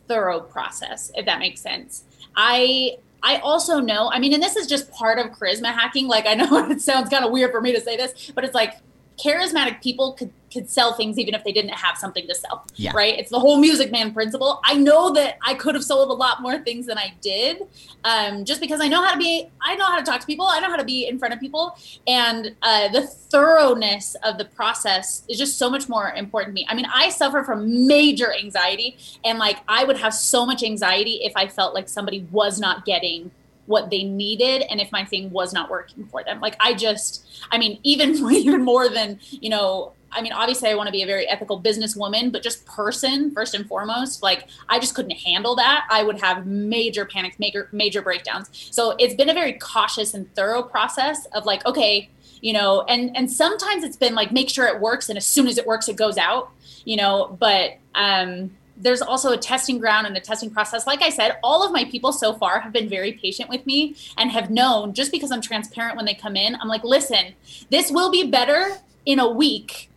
thorough 0.08 0.40
process, 0.40 1.10
if 1.14 1.24
that 1.24 1.38
makes 1.38 1.62
sense. 1.62 2.04
I 2.36 2.98
I 3.28 3.40
also 3.40 3.78
know, 3.78 4.10
I 4.10 4.18
mean, 4.18 4.32
and 4.32 4.42
this 4.42 4.56
is 4.56 4.66
just 4.66 4.90
part 4.90 5.18
of 5.18 5.26
charisma 5.32 5.66
hacking. 5.66 6.08
Like, 6.08 6.26
I 6.26 6.32
know 6.32 6.48
it 6.70 6.80
sounds 6.80 7.10
kind 7.10 7.26
of 7.26 7.30
weird 7.30 7.50
for 7.50 7.60
me 7.60 7.72
to 7.74 7.80
say 7.80 7.94
this, 7.94 8.32
but 8.34 8.42
it's 8.42 8.54
like 8.54 8.78
charismatic 9.22 9.82
people 9.82 10.12
could 10.12 10.32
could 10.52 10.68
sell 10.68 10.94
things 10.94 11.18
even 11.18 11.34
if 11.34 11.44
they 11.44 11.52
didn't 11.52 11.74
have 11.74 11.96
something 11.98 12.26
to 12.26 12.34
sell. 12.34 12.64
Yeah. 12.76 12.92
Right. 12.94 13.18
It's 13.18 13.30
the 13.30 13.38
whole 13.38 13.58
music 13.58 13.90
man 13.90 14.12
principle. 14.12 14.60
I 14.64 14.74
know 14.74 15.12
that 15.12 15.38
I 15.42 15.54
could 15.54 15.74
have 15.74 15.84
sold 15.84 16.10
a 16.10 16.14
lot 16.14 16.42
more 16.42 16.58
things 16.58 16.86
than 16.86 16.98
I 16.98 17.12
did. 17.20 17.66
Um, 18.04 18.44
just 18.44 18.60
because 18.60 18.80
I 18.80 18.88
know 18.88 19.04
how 19.04 19.12
to 19.12 19.18
be, 19.18 19.48
I 19.60 19.74
know 19.74 19.84
how 19.84 19.98
to 19.98 20.04
talk 20.04 20.20
to 20.20 20.26
people. 20.26 20.46
I 20.46 20.60
know 20.60 20.68
how 20.68 20.76
to 20.76 20.84
be 20.84 21.06
in 21.06 21.18
front 21.18 21.34
of 21.34 21.40
people. 21.40 21.76
And 22.06 22.54
uh, 22.62 22.88
the 22.88 23.02
thoroughness 23.02 24.16
of 24.24 24.38
the 24.38 24.46
process 24.46 25.22
is 25.28 25.38
just 25.38 25.58
so 25.58 25.68
much 25.68 25.88
more 25.88 26.12
important 26.12 26.50
to 26.50 26.54
me. 26.54 26.66
I 26.68 26.74
mean, 26.74 26.86
I 26.92 27.10
suffer 27.10 27.42
from 27.44 27.86
major 27.86 28.32
anxiety 28.32 28.96
and 29.24 29.38
like 29.38 29.58
I 29.68 29.84
would 29.84 29.98
have 29.98 30.14
so 30.14 30.46
much 30.46 30.62
anxiety 30.62 31.20
if 31.22 31.32
I 31.36 31.46
felt 31.46 31.74
like 31.74 31.88
somebody 31.88 32.26
was 32.30 32.58
not 32.58 32.84
getting 32.86 33.30
what 33.68 33.90
they 33.90 34.02
needed 34.02 34.62
and 34.70 34.80
if 34.80 34.90
my 34.90 35.04
thing 35.04 35.30
was 35.30 35.52
not 35.52 35.70
working 35.70 36.04
for 36.06 36.24
them 36.24 36.40
like 36.40 36.56
i 36.58 36.74
just 36.74 37.26
i 37.52 37.58
mean 37.58 37.78
even 37.84 38.10
even 38.32 38.64
more 38.64 38.88
than 38.88 39.18
you 39.30 39.50
know 39.50 39.92
I 40.10 40.22
mean, 40.22 40.32
obviously, 40.32 40.70
I 40.70 40.74
want 40.74 40.86
to 40.86 40.92
be 40.92 41.02
a 41.02 41.06
very 41.06 41.28
ethical 41.28 41.60
businesswoman, 41.60 42.32
but 42.32 42.42
just 42.42 42.64
person 42.64 43.30
first 43.32 43.54
and 43.54 43.66
foremost, 43.66 44.22
like 44.22 44.48
I 44.68 44.78
just 44.78 44.94
couldn't 44.94 45.12
handle 45.12 45.54
that. 45.56 45.86
I 45.90 46.02
would 46.02 46.20
have 46.20 46.46
major 46.46 47.04
panics, 47.04 47.38
major 47.38 47.68
major 47.72 48.02
breakdowns. 48.02 48.48
So 48.70 48.96
it's 48.98 49.14
been 49.14 49.28
a 49.28 49.34
very 49.34 49.52
cautious 49.54 50.14
and 50.14 50.32
thorough 50.34 50.62
process 50.62 51.26
of 51.26 51.44
like, 51.44 51.64
okay, 51.66 52.08
you 52.40 52.52
know, 52.52 52.82
and 52.88 53.14
and 53.16 53.30
sometimes 53.30 53.84
it's 53.84 53.96
been 53.96 54.14
like 54.14 54.32
make 54.32 54.48
sure 54.48 54.66
it 54.66 54.80
works, 54.80 55.08
and 55.08 55.18
as 55.18 55.26
soon 55.26 55.46
as 55.46 55.58
it 55.58 55.66
works, 55.66 55.88
it 55.88 55.96
goes 55.96 56.16
out, 56.16 56.50
you 56.84 56.96
know. 56.96 57.36
But 57.38 57.76
um, 57.94 58.50
there's 58.78 59.02
also 59.02 59.32
a 59.32 59.36
testing 59.36 59.78
ground 59.78 60.06
and 60.06 60.16
a 60.16 60.20
testing 60.20 60.50
process. 60.50 60.86
Like 60.86 61.02
I 61.02 61.10
said, 61.10 61.36
all 61.42 61.64
of 61.64 61.72
my 61.72 61.84
people 61.84 62.12
so 62.12 62.32
far 62.32 62.60
have 62.60 62.72
been 62.72 62.88
very 62.88 63.12
patient 63.12 63.50
with 63.50 63.66
me 63.66 63.96
and 64.16 64.30
have 64.30 64.50
known 64.50 64.94
just 64.94 65.10
because 65.10 65.30
I'm 65.32 65.40
transparent 65.40 65.96
when 65.96 66.04
they 66.04 66.14
come 66.14 66.36
in. 66.36 66.54
I'm 66.56 66.68
like, 66.68 66.84
listen, 66.84 67.34
this 67.70 67.90
will 67.90 68.10
be 68.10 68.30
better 68.30 68.78
in 69.04 69.18
a 69.18 69.28
week 69.28 69.88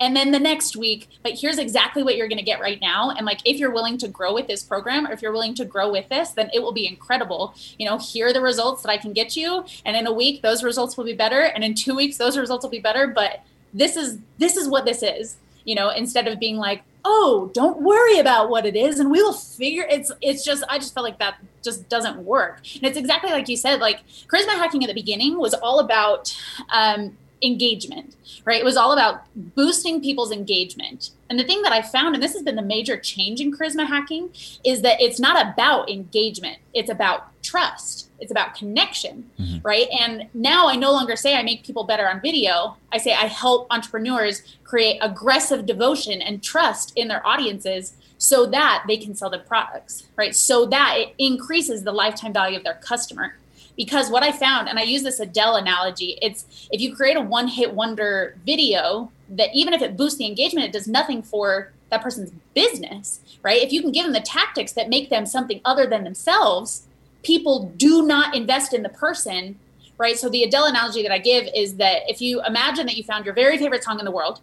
and 0.00 0.14
then 0.14 0.30
the 0.30 0.38
next 0.38 0.76
week 0.76 1.08
but 1.22 1.32
here's 1.32 1.58
exactly 1.58 2.02
what 2.02 2.16
you're 2.16 2.28
going 2.28 2.38
to 2.38 2.44
get 2.44 2.60
right 2.60 2.80
now 2.80 3.10
and 3.10 3.24
like 3.24 3.40
if 3.44 3.58
you're 3.58 3.70
willing 3.70 3.96
to 3.96 4.08
grow 4.08 4.34
with 4.34 4.46
this 4.46 4.62
program 4.62 5.06
or 5.06 5.12
if 5.12 5.22
you're 5.22 5.32
willing 5.32 5.54
to 5.54 5.64
grow 5.64 5.90
with 5.90 6.08
this 6.08 6.30
then 6.30 6.50
it 6.52 6.62
will 6.62 6.72
be 6.72 6.86
incredible 6.86 7.54
you 7.78 7.88
know 7.88 7.98
here 7.98 8.28
are 8.28 8.32
the 8.32 8.40
results 8.40 8.82
that 8.82 8.90
i 8.90 8.96
can 8.96 9.12
get 9.12 9.36
you 9.36 9.64
and 9.84 9.96
in 9.96 10.06
a 10.06 10.12
week 10.12 10.42
those 10.42 10.62
results 10.62 10.96
will 10.96 11.04
be 11.04 11.14
better 11.14 11.40
and 11.40 11.64
in 11.64 11.74
two 11.74 11.94
weeks 11.94 12.16
those 12.16 12.36
results 12.36 12.62
will 12.62 12.70
be 12.70 12.80
better 12.80 13.06
but 13.06 13.42
this 13.72 13.96
is 13.96 14.18
this 14.38 14.56
is 14.56 14.68
what 14.68 14.84
this 14.84 15.02
is 15.02 15.36
you 15.64 15.74
know 15.74 15.90
instead 15.90 16.26
of 16.28 16.38
being 16.38 16.56
like 16.56 16.82
oh 17.08 17.50
don't 17.54 17.80
worry 17.82 18.18
about 18.18 18.50
what 18.50 18.66
it 18.66 18.74
is 18.74 18.98
and 18.98 19.10
we 19.10 19.22
will 19.22 19.32
figure 19.32 19.86
it's 19.88 20.10
it's 20.20 20.44
just 20.44 20.64
i 20.68 20.76
just 20.76 20.92
felt 20.92 21.04
like 21.04 21.18
that 21.18 21.36
just 21.62 21.88
doesn't 21.88 22.18
work 22.18 22.60
and 22.74 22.84
it's 22.84 22.98
exactly 22.98 23.30
like 23.30 23.48
you 23.48 23.56
said 23.56 23.80
like 23.80 24.00
charisma 24.26 24.50
hacking 24.56 24.82
at 24.82 24.88
the 24.88 24.94
beginning 24.94 25.38
was 25.38 25.54
all 25.54 25.78
about 25.78 26.36
um, 26.72 27.16
engagement, 27.42 28.16
right? 28.44 28.60
It 28.60 28.64
was 28.64 28.76
all 28.76 28.92
about 28.92 29.24
boosting 29.34 30.00
people's 30.00 30.32
engagement. 30.32 31.10
And 31.28 31.38
the 31.38 31.44
thing 31.44 31.62
that 31.62 31.72
I 31.72 31.82
found, 31.82 32.14
and 32.14 32.22
this 32.22 32.32
has 32.32 32.42
been 32.42 32.56
the 32.56 32.62
major 32.62 32.98
change 32.98 33.40
in 33.40 33.52
charisma 33.52 33.86
hacking, 33.86 34.30
is 34.64 34.82
that 34.82 35.00
it's 35.00 35.20
not 35.20 35.52
about 35.52 35.90
engagement, 35.90 36.58
it's 36.72 36.90
about 36.90 37.30
trust, 37.42 38.05
it's 38.18 38.30
about 38.30 38.54
connection, 38.54 39.30
mm-hmm. 39.38 39.58
right? 39.66 39.88
And 40.00 40.28
now 40.34 40.68
I 40.68 40.76
no 40.76 40.92
longer 40.92 41.16
say 41.16 41.36
I 41.36 41.42
make 41.42 41.64
people 41.64 41.84
better 41.84 42.08
on 42.08 42.20
video. 42.20 42.76
I 42.92 42.98
say 42.98 43.12
I 43.12 43.26
help 43.26 43.66
entrepreneurs 43.70 44.56
create 44.64 44.98
aggressive 45.02 45.66
devotion 45.66 46.22
and 46.22 46.42
trust 46.42 46.92
in 46.96 47.08
their 47.08 47.26
audiences 47.26 47.94
so 48.18 48.46
that 48.46 48.84
they 48.88 48.96
can 48.96 49.14
sell 49.14 49.28
their 49.28 49.40
products, 49.40 50.08
right? 50.16 50.34
So 50.34 50.66
that 50.66 50.96
it 50.98 51.14
increases 51.18 51.82
the 51.82 51.92
lifetime 51.92 52.32
value 52.32 52.56
of 52.56 52.64
their 52.64 52.80
customer 52.82 53.34
because 53.76 54.10
what 54.10 54.22
I 54.22 54.32
found, 54.32 54.68
and 54.68 54.78
I 54.78 54.82
use 54.82 55.02
this 55.02 55.20
Adele 55.20 55.56
analogy, 55.56 56.18
it's 56.22 56.68
if 56.72 56.80
you 56.80 56.96
create 56.96 57.16
a 57.16 57.20
one 57.20 57.46
hit 57.46 57.72
wonder 57.72 58.36
video 58.46 59.12
that 59.30 59.50
even 59.54 59.74
if 59.74 59.82
it 59.82 59.96
boosts 59.96 60.18
the 60.18 60.26
engagement, 60.26 60.66
it 60.66 60.72
does 60.72 60.88
nothing 60.88 61.22
for 61.22 61.72
that 61.90 62.02
person's 62.02 62.32
business, 62.54 63.20
right? 63.42 63.62
If 63.62 63.72
you 63.72 63.82
can 63.82 63.92
give 63.92 64.04
them 64.04 64.12
the 64.12 64.20
tactics 64.20 64.72
that 64.72 64.88
make 64.88 65.10
them 65.10 65.26
something 65.26 65.60
other 65.64 65.86
than 65.86 66.04
themselves, 66.04 66.86
people 67.22 67.72
do 67.76 68.06
not 68.06 68.34
invest 68.34 68.72
in 68.72 68.82
the 68.82 68.88
person, 68.88 69.58
right? 69.98 70.18
So 70.18 70.28
the 70.28 70.42
Adele 70.42 70.66
analogy 70.66 71.02
that 71.02 71.12
I 71.12 71.18
give 71.18 71.48
is 71.54 71.76
that 71.76 72.02
if 72.08 72.20
you 72.20 72.42
imagine 72.44 72.86
that 72.86 72.96
you 72.96 73.04
found 73.04 73.24
your 73.24 73.34
very 73.34 73.58
favorite 73.58 73.82
song 73.82 73.98
in 73.98 74.04
the 74.04 74.10
world 74.10 74.40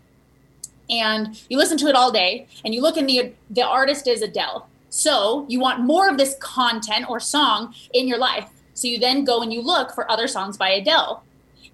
and 0.89 1.41
you 1.49 1.57
listen 1.57 1.77
to 1.77 1.87
it 1.87 1.95
all 1.95 2.11
day 2.11 2.47
and 2.65 2.73
you 2.73 2.81
look 2.81 2.97
in 2.97 3.05
the 3.05 3.33
the 3.49 3.61
artist 3.61 4.07
is 4.07 4.21
Adele. 4.21 4.67
So 4.89 5.45
you 5.49 5.59
want 5.59 5.79
more 5.79 6.09
of 6.09 6.17
this 6.17 6.35
content 6.39 7.09
or 7.09 7.19
song 7.19 7.73
in 7.93 8.07
your 8.07 8.17
life 8.17 8.49
so 8.73 8.87
you 8.87 8.99
then 8.99 9.23
go 9.23 9.41
and 9.41 9.53
you 9.53 9.61
look 9.61 9.93
for 9.93 10.09
other 10.09 10.27
songs 10.27 10.57
by 10.57 10.69
Adele. 10.71 11.23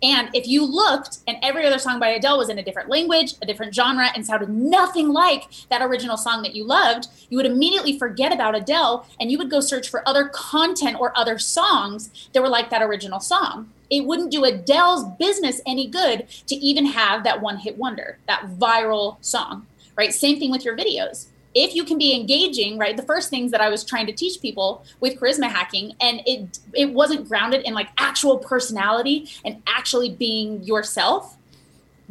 And 0.02 0.30
if 0.34 0.48
you 0.48 0.66
looked 0.66 1.20
and 1.28 1.38
every 1.42 1.66
other 1.66 1.80
song 1.80 2.00
by 2.00 2.10
Adele 2.10 2.38
was 2.38 2.50
in 2.50 2.60
a 2.60 2.64
different 2.64 2.90
language, 2.90 3.34
a 3.42 3.46
different 3.46 3.76
genre, 3.76 4.10
and 4.16 4.26
sounded 4.26 4.50
nothing 4.50 5.10
like 5.10 5.44
that 5.70 5.82
original 5.82 6.18
song 6.18 6.42
that 6.44 6.56
you 6.56 6.64
loved, 6.64 7.08
you 7.30 7.38
would 7.38 7.46
immediately 7.46 7.98
forget 7.98 8.32
about 8.32 8.56
Adele 8.56 9.06
and 9.20 9.32
you 9.32 9.38
would 9.38 9.50
go 9.50 9.60
search 9.60 9.90
for 9.90 10.08
other 10.08 10.26
content 10.30 11.00
or 11.00 11.18
other 11.18 11.38
songs 11.38 12.30
that 12.34 12.42
were 12.42 12.50
like 12.50 12.70
that 12.70 12.82
original 12.82 13.20
song. 13.20 13.70
It 13.90 14.06
wouldn't 14.06 14.32
do 14.32 14.44
Adele's 14.44 15.04
business 15.18 15.62
any 15.66 15.88
good 15.88 16.28
to 16.48 16.56
even 16.56 16.86
have 16.86 17.24
that 17.24 17.42
one 17.42 17.58
hit 17.58 17.78
wonder, 17.78 18.20
that 18.28 18.46
viral 18.58 19.18
song, 19.22 19.66
right? 19.96 20.14
Same 20.14 20.40
thing 20.40 20.52
with 20.52 20.64
your 20.64 20.78
videos 20.78 21.29
if 21.56 21.76
you 21.76 21.84
can 21.84 21.98
be 21.98 22.14
engaging 22.16 22.78
right 22.78 22.98
the 22.98 23.04
first 23.04 23.30
things 23.30 23.52
that 23.52 23.62
i 23.62 23.70
was 23.70 23.84
trying 23.84 24.06
to 24.06 24.14
teach 24.14 24.42
people 24.42 24.84
with 25.00 25.20
charisma 25.20 25.50
hacking 25.50 25.94
and 26.00 26.22
it 26.26 26.60
it 26.74 26.92
wasn't 26.92 27.28
grounded 27.28 27.62
in 27.64 27.74
like 27.74 27.90
actual 27.98 28.38
personality 28.38 29.30
and 29.46 29.62
actually 29.68 30.10
being 30.10 30.62
yourself 30.64 31.36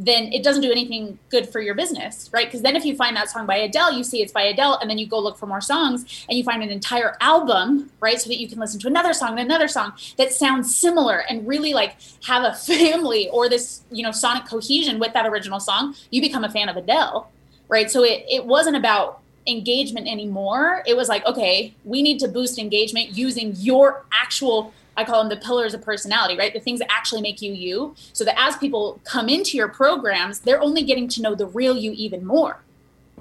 then 0.01 0.33
it 0.33 0.45
doesn't 0.45 0.63
do 0.63 0.71
anything 0.71 1.19
good 1.29 1.49
for 1.49 1.61
your 1.61 1.75
business 1.75 2.31
right? 2.33 2.47
Because 2.47 2.63
then 2.63 2.77
if 2.77 2.85
you 2.85 2.95
find 2.95 3.17
that 3.17 3.31
song 3.31 3.47
by 3.47 3.57
adele 3.57 3.93
you 3.93 4.05
see 4.05 4.23
it's 4.23 4.33
by 4.33 4.43
adele 4.43 4.79
and 4.81 4.89
then 4.89 4.99
you 4.99 5.07
go 5.07 5.19
look 5.19 5.37
for 5.37 5.47
more 5.47 5.61
songs 5.61 6.25
and 6.29 6.39
you 6.39 6.45
find 6.45 6.63
an 6.63 6.69
entire 6.69 7.17
album 7.21 7.91
right 8.01 8.21
so 8.21 8.29
that 8.29 8.39
you 8.39 8.49
can 8.49 8.59
listen 8.59 8.79
to 8.81 8.87
another 8.87 9.13
song 9.13 9.31
and 9.31 9.41
another 9.41 9.67
song 9.67 9.93
that 10.17 10.33
sounds 10.33 10.75
similar 10.75 11.25
and 11.29 11.47
really 11.49 11.75
like 11.75 11.97
have 12.25 12.45
a 12.45 12.55
family 12.67 13.29
or 13.31 13.49
this 13.49 13.83
you 13.91 14.03
know 14.03 14.13
sonic 14.13 14.47
cohesion 14.47 15.01
with 15.01 15.13
that 15.13 15.27
original 15.27 15.59
song 15.59 15.95
you 16.11 16.21
become 16.21 16.45
a 16.45 16.51
fan 16.51 16.69
of 16.69 16.77
adele 16.77 17.29
right? 17.69 17.91
So 17.91 18.03
it, 18.03 18.25
it 18.29 18.45
wasn't 18.45 18.77
about 18.77 19.21
engagement 19.47 20.09
anymore. 20.09 20.83
It 20.87 20.97
was 20.97 21.09
like, 21.09 21.25
okay, 21.27 21.75
we 21.85 22.03
need 22.03 22.19
to 22.21 22.29
boost 22.29 22.59
engagement 22.59 23.17
using 23.17 23.55
your 23.57 24.05
actual 24.13 24.73
I 24.97 25.05
call 25.05 25.21
them 25.23 25.29
the 25.29 25.37
pillars 25.37 25.75
of 25.75 25.83
personality, 25.83 26.37
right? 26.37 26.53
The 26.53 26.59
things 26.59 26.81
that 26.81 26.91
actually 26.91 27.23
make 27.23 27.41
you 27.41 27.53
you. 27.53 27.95
So 28.13 28.25
that 28.25 28.35
as 28.37 28.57
people 28.57 29.01
come 29.05 29.29
into 29.29 29.57
your 29.57 29.69
programs, 29.69 30.41
they're 30.41 30.61
only 30.61 30.83
getting 30.83 31.07
to 31.11 31.23
know 31.23 31.37
the 31.37 31.47
real 31.47 31.77
you 31.77 31.93
even 31.93 32.27
more 32.27 32.65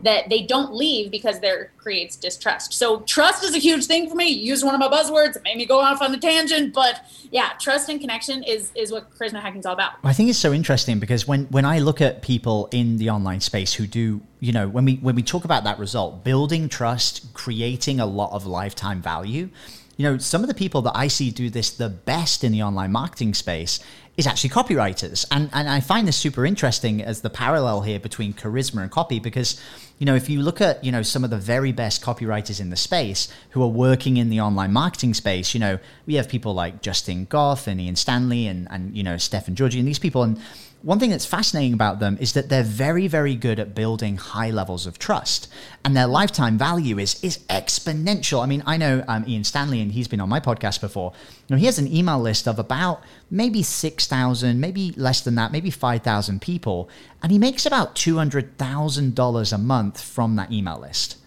that 0.04 0.30
they 0.30 0.44
don't 0.44 0.74
leave 0.74 1.12
because 1.12 1.40
there 1.40 1.72
creates 1.78 2.16
distrust. 2.16 2.74
So 2.74 3.02
trust 3.02 3.44
is 3.44 3.56
a 3.56 3.60
huge 3.60 3.86
thing 3.86 4.10
for 4.10 4.16
me. 4.16 4.28
Use 4.28 4.64
one 4.64 4.76
of 4.76 4.80
my 4.80 4.88
buzzwords. 4.88 5.36
It 5.36 5.44
made 5.44 5.58
me 5.58 5.66
go 5.66 5.80
off 5.80 6.02
on 6.02 6.12
the 6.12 6.18
tangent, 6.18 6.74
but 6.74 7.02
yeah, 7.32 7.52
trust 7.60 7.90
and 7.90 8.00
connection 8.00 8.44
is 8.44 8.72
is 8.76 8.92
what 8.92 9.12
charisma 9.18 9.42
hacking 9.42 9.60
is 9.60 9.66
all 9.66 9.74
about. 9.74 9.94
I 10.04 10.14
think 10.14 10.30
it's 10.30 10.40
so 10.40 10.54
interesting 10.54 11.00
because 11.00 11.28
when 11.28 11.46
when 11.46 11.66
I 11.66 11.80
look 11.80 12.02
at 12.02 12.22
people 12.22 12.70
in 12.72 12.98
the 12.98 13.10
online 13.10 13.42
space 13.42 13.74
who 13.74 13.88
do, 13.88 14.22
you 14.40 14.52
know, 14.52 14.68
when 14.68 14.86
we 14.86 14.96
when 14.96 15.16
we 15.16 15.24
talk 15.24 15.46
about 15.46 15.64
that 15.64 15.80
result, 15.80 16.24
building 16.24 16.70
trust, 16.70 17.34
creating 17.34 18.00
a 18.00 18.06
lot 18.06 18.32
of 18.34 18.46
lifetime 18.46 19.02
value, 19.02 19.50
you 19.98 20.04
know, 20.04 20.18
some 20.18 20.42
of 20.42 20.48
the 20.48 20.54
people 20.54 20.84
that 20.84 20.96
I 20.96 21.08
see 21.08 21.32
do 21.32 21.50
this 21.50 21.72
the 21.72 21.90
best 21.90 22.44
in 22.44 22.52
the 22.52 22.64
online 22.64 22.92
marketing 22.92 23.34
space 23.34 23.80
is 24.16 24.26
actually 24.26 24.50
copywriters. 24.50 25.26
And, 25.30 25.50
and 25.54 25.70
I 25.70 25.80
find 25.80 26.08
this 26.08 26.18
super 26.18 26.46
interesting 26.46 27.04
as 27.04 27.22
the 27.22 27.30
parallel 27.30 27.82
here 27.82 28.00
between 28.00 28.34
charisma 28.34 28.82
and 28.82 28.92
copy 28.92 29.20
because, 29.20 29.62
you 30.00 30.06
know, 30.06 30.16
if 30.16 30.28
you 30.28 30.42
look 30.42 30.60
at, 30.60 30.84
you 30.84 30.92
know, 30.92 31.04
some 31.04 31.24
of 31.24 31.30
the 31.30 31.38
very 31.38 31.72
best 31.72 32.04
copywriters 32.04 32.60
in 32.60 32.72
the 32.72 32.76
space 32.76 33.28
who 33.52 33.62
are 33.62 33.68
working 33.68 34.18
in 34.18 34.30
the 34.30 34.42
online 34.42 34.74
marketing 34.74 35.14
space, 35.14 35.54
you 35.54 35.60
know, 35.60 35.78
we 36.08 36.16
have 36.16 36.28
people 36.30 36.54
like 36.54 36.82
Justin 36.82 37.26
Goff 37.26 37.68
and 37.68 37.80
Ian 37.80 37.96
Stanley 37.96 38.48
and, 38.48 38.68
and 38.72 38.96
you 38.98 39.04
know, 39.04 39.18
Stefan 39.18 39.56
Georgi 39.56 39.78
and 39.78 39.88
these 39.88 40.00
people. 40.00 40.24
And 40.24 40.40
one 40.84 41.00
thing 41.00 41.10
that's 41.10 41.26
fascinating 41.26 41.74
about 41.74 42.00
them 42.00 42.18
is 42.20 42.34
that 42.34 42.50
they're 42.50 42.64
very, 42.64 43.08
very 43.08 43.36
good 43.36 43.60
at 43.60 43.74
building 43.74 44.18
high 44.18 44.52
levels 44.52 44.86
of 44.86 45.00
trust, 45.00 45.48
and 45.84 45.96
their 45.96 46.08
lifetime 46.08 46.58
value 46.58 47.00
is 47.00 47.24
is 47.24 47.40
exponential. 47.50 48.44
I 48.44 48.46
mean, 48.46 48.64
I 48.66 48.78
know 48.78 49.04
um, 49.08 49.26
Ian 49.28 49.44
Stanley, 49.44 49.82
and 49.82 49.92
he's 49.92 50.08
been 50.08 50.20
on 50.20 50.30
my 50.30 50.40
podcast 50.40 50.80
before. 50.82 51.14
You 51.48 51.56
know, 51.56 51.60
he 51.60 51.66
has 51.66 51.80
an 51.80 51.94
email 51.94 52.20
list 52.20 52.48
of 52.48 52.60
about 52.60 53.02
maybe 53.32 53.64
six 53.64 54.08
thousand, 54.08 54.60
maybe 54.60 54.92
less 54.96 55.22
than 55.22 55.36
that, 55.36 55.52
maybe 55.52 55.72
five 55.72 56.04
thousand 56.04 56.42
people, 56.42 56.90
and 57.24 57.32
he 57.32 57.38
makes 57.38 57.66
about 57.66 57.96
two 57.96 58.18
hundred 58.18 58.58
thousand 58.58 59.16
dollars 59.16 59.52
a 59.52 59.58
month 59.58 60.02
from 60.02 60.36
that 60.36 60.52
email 60.52 60.80
list. 60.80 61.18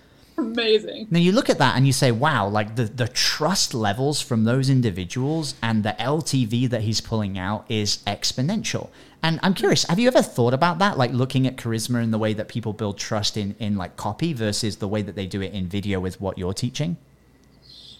Amazing. 0.40 1.08
Now 1.10 1.18
you 1.18 1.32
look 1.32 1.50
at 1.50 1.58
that 1.58 1.76
and 1.76 1.86
you 1.86 1.92
say, 1.92 2.10
wow, 2.12 2.48
like 2.48 2.76
the, 2.76 2.84
the 2.84 3.08
trust 3.08 3.74
levels 3.74 4.22
from 4.22 4.44
those 4.44 4.70
individuals 4.70 5.54
and 5.62 5.82
the 5.82 5.94
LTV 5.98 6.70
that 6.70 6.82
he's 6.82 7.00
pulling 7.00 7.38
out 7.38 7.66
is 7.68 7.98
exponential. 8.06 8.88
And 9.22 9.38
I'm 9.42 9.54
curious, 9.54 9.84
have 9.84 9.98
you 9.98 10.08
ever 10.08 10.22
thought 10.22 10.54
about 10.54 10.78
that? 10.78 10.96
Like 10.96 11.12
looking 11.12 11.46
at 11.46 11.56
charisma 11.56 12.02
and 12.02 12.12
the 12.12 12.18
way 12.18 12.32
that 12.34 12.48
people 12.48 12.72
build 12.72 12.98
trust 12.98 13.36
in, 13.36 13.54
in 13.58 13.76
like 13.76 13.96
copy 13.96 14.32
versus 14.32 14.76
the 14.76 14.88
way 14.88 15.02
that 15.02 15.14
they 15.14 15.26
do 15.26 15.42
it 15.42 15.52
in 15.52 15.66
video 15.66 16.00
with 16.00 16.20
what 16.20 16.38
you're 16.38 16.54
teaching? 16.54 16.96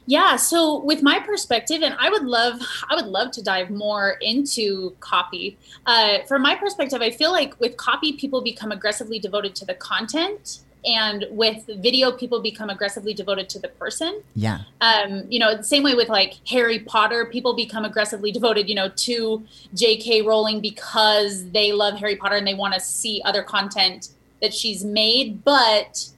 Yeah, 0.06 0.37
so 0.37 0.83
with 0.83 1.02
my 1.02 1.20
perspective, 1.20 1.83
and 1.83 1.94
I 1.98 2.09
would 2.09 2.24
love, 2.24 2.61
I 2.88 2.96
would 2.96 3.06
love 3.06 3.30
to 3.33 3.42
dive 3.42 3.70
more 3.70 4.16
into 4.22 4.96
copy. 5.00 5.59
Uh, 5.87 6.18
from 6.26 6.42
my 6.42 6.56
perspective, 6.56 7.00
I 7.02 7.11
feel 7.11 7.30
like 7.30 7.59
with 7.61 7.76
copy, 7.76 8.14
people 8.14 8.40
become 8.40 8.72
aggressively 8.72 9.18
devoted 9.18 9.54
to 9.56 9.66
the 9.66 9.74
content 9.74 10.61
and 10.84 11.26
with 11.30 11.66
video 11.78 12.12
people 12.12 12.40
become 12.40 12.70
aggressively 12.70 13.14
devoted 13.14 13.48
to 13.50 13.58
the 13.58 13.68
person. 13.68 14.22
Yeah. 14.34 14.60
Um 14.80 15.24
you 15.28 15.38
know 15.38 15.56
the 15.56 15.64
same 15.64 15.82
way 15.82 15.94
with 15.94 16.08
like 16.08 16.34
harry 16.46 16.80
potter 16.80 17.26
people 17.26 17.54
become 17.54 17.84
aggressively 17.84 18.32
devoted 18.32 18.68
you 18.68 18.74
know 18.74 18.88
to 18.96 19.42
jk 19.74 20.24
rowling 20.24 20.60
because 20.60 21.48
they 21.50 21.72
love 21.72 21.98
harry 21.98 22.16
potter 22.16 22.36
and 22.36 22.46
they 22.46 22.54
want 22.54 22.74
to 22.74 22.80
see 22.80 23.20
other 23.24 23.42
content 23.42 24.10
that 24.40 24.52
she's 24.54 24.84
made 24.84 25.44
but 25.44 26.08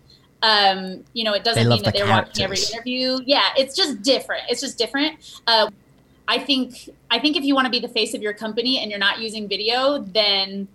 um 0.42 1.05
you 1.12 1.25
know 1.25 1.33
it 1.35 1.44
doesn't 1.44 1.68
mean 1.68 1.83
that 1.83 1.92
the 1.92 1.98
they're 1.98 2.07
characters. 2.07 2.29
watching 2.31 2.44
every 2.44 2.59
interview. 2.72 3.18
Yeah 3.27 3.51
it's 3.57 3.77
just 3.77 4.03
different 4.03 4.42
it's 4.48 4.61
just 4.61 4.79
different. 4.79 5.40
Uh 5.46 5.70
i 6.29 6.38
think 6.38 6.88
i 7.11 7.18
think 7.18 7.37
if 7.37 7.44
you 7.44 7.55
want 7.55 7.64
to 7.64 7.70
be 7.70 7.81
the 7.81 7.88
face 7.88 8.14
of 8.14 8.22
your 8.22 8.33
company 8.33 8.79
and 8.79 8.90
you're 8.90 9.01
not 9.01 9.18
using 9.20 9.48
video 9.48 9.98
then 9.98 10.68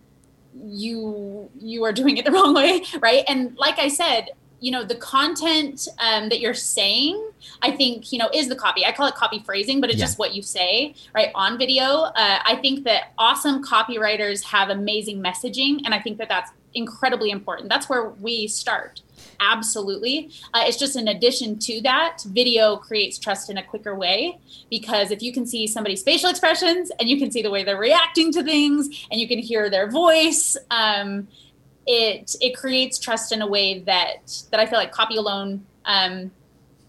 you 0.63 1.49
you 1.59 1.83
are 1.83 1.91
doing 1.91 2.17
it 2.17 2.25
the 2.25 2.31
wrong 2.37 2.53
way 2.53 2.83
right? 3.01 3.23
And 3.27 3.55
like 3.57 3.79
i 3.79 3.87
said 3.87 4.29
you 4.59 4.71
know 4.71 4.83
the 4.83 4.95
content 4.95 5.87
um, 5.99 6.29
that 6.29 6.39
you're 6.39 6.53
saying 6.53 7.29
i 7.61 7.69
think 7.69 8.11
you 8.11 8.17
know 8.17 8.29
is 8.33 8.47
the 8.47 8.55
copy. 8.55 8.85
I 8.85 8.91
call 8.91 9.07
it 9.07 9.15
copy 9.15 9.39
phrasing 9.39 9.79
but 9.81 9.89
it's 9.89 9.99
yeah. 9.99 10.05
just 10.05 10.17
what 10.17 10.33
you 10.33 10.41
say 10.41 10.95
right 11.13 11.29
on 11.35 11.57
video. 11.57 11.83
Uh, 11.83 12.39
i 12.43 12.55
think 12.55 12.83
that 12.85 13.13
awesome 13.17 13.63
copywriters 13.63 14.43
have 14.43 14.69
amazing 14.69 15.21
messaging 15.21 15.81
and 15.85 15.93
i 15.93 15.99
think 15.99 16.17
that 16.17 16.29
that's 16.29 16.51
incredibly 16.77 17.31
important. 17.31 17.69
That's 17.69 17.89
where 17.89 18.09
we 18.09 18.47
start 18.47 19.01
absolutely. 19.39 20.31
Uh, 20.53 20.63
it's 20.65 20.77
just 20.77 20.95
in 20.95 21.07
addition 21.07 21.57
to 21.59 21.81
that, 21.81 22.19
video 22.25 22.77
creates 22.77 23.17
trust 23.17 23.49
in 23.49 23.57
a 23.57 23.63
quicker 23.63 23.95
way 23.95 24.37
because 24.69 25.11
if 25.11 25.21
you 25.21 25.33
can 25.33 25.45
see 25.45 25.67
somebody's 25.67 26.03
facial 26.03 26.29
expressions 26.29 26.91
and 26.99 27.09
you 27.09 27.17
can 27.17 27.31
see 27.31 27.41
the 27.41 27.51
way 27.51 27.63
they're 27.63 27.79
reacting 27.79 28.31
to 28.33 28.43
things 28.43 29.07
and 29.11 29.19
you 29.19 29.27
can 29.27 29.39
hear 29.39 29.69
their 29.69 29.89
voice, 29.89 30.57
um, 30.71 31.27
it 31.85 32.35
it 32.41 32.55
creates 32.55 32.99
trust 32.99 33.31
in 33.31 33.41
a 33.41 33.47
way 33.47 33.79
that 33.79 34.43
that 34.51 34.59
I 34.59 34.65
feel 34.65 34.77
like 34.77 34.91
copy 34.91 35.15
alone 35.15 35.65
um, 35.85 36.31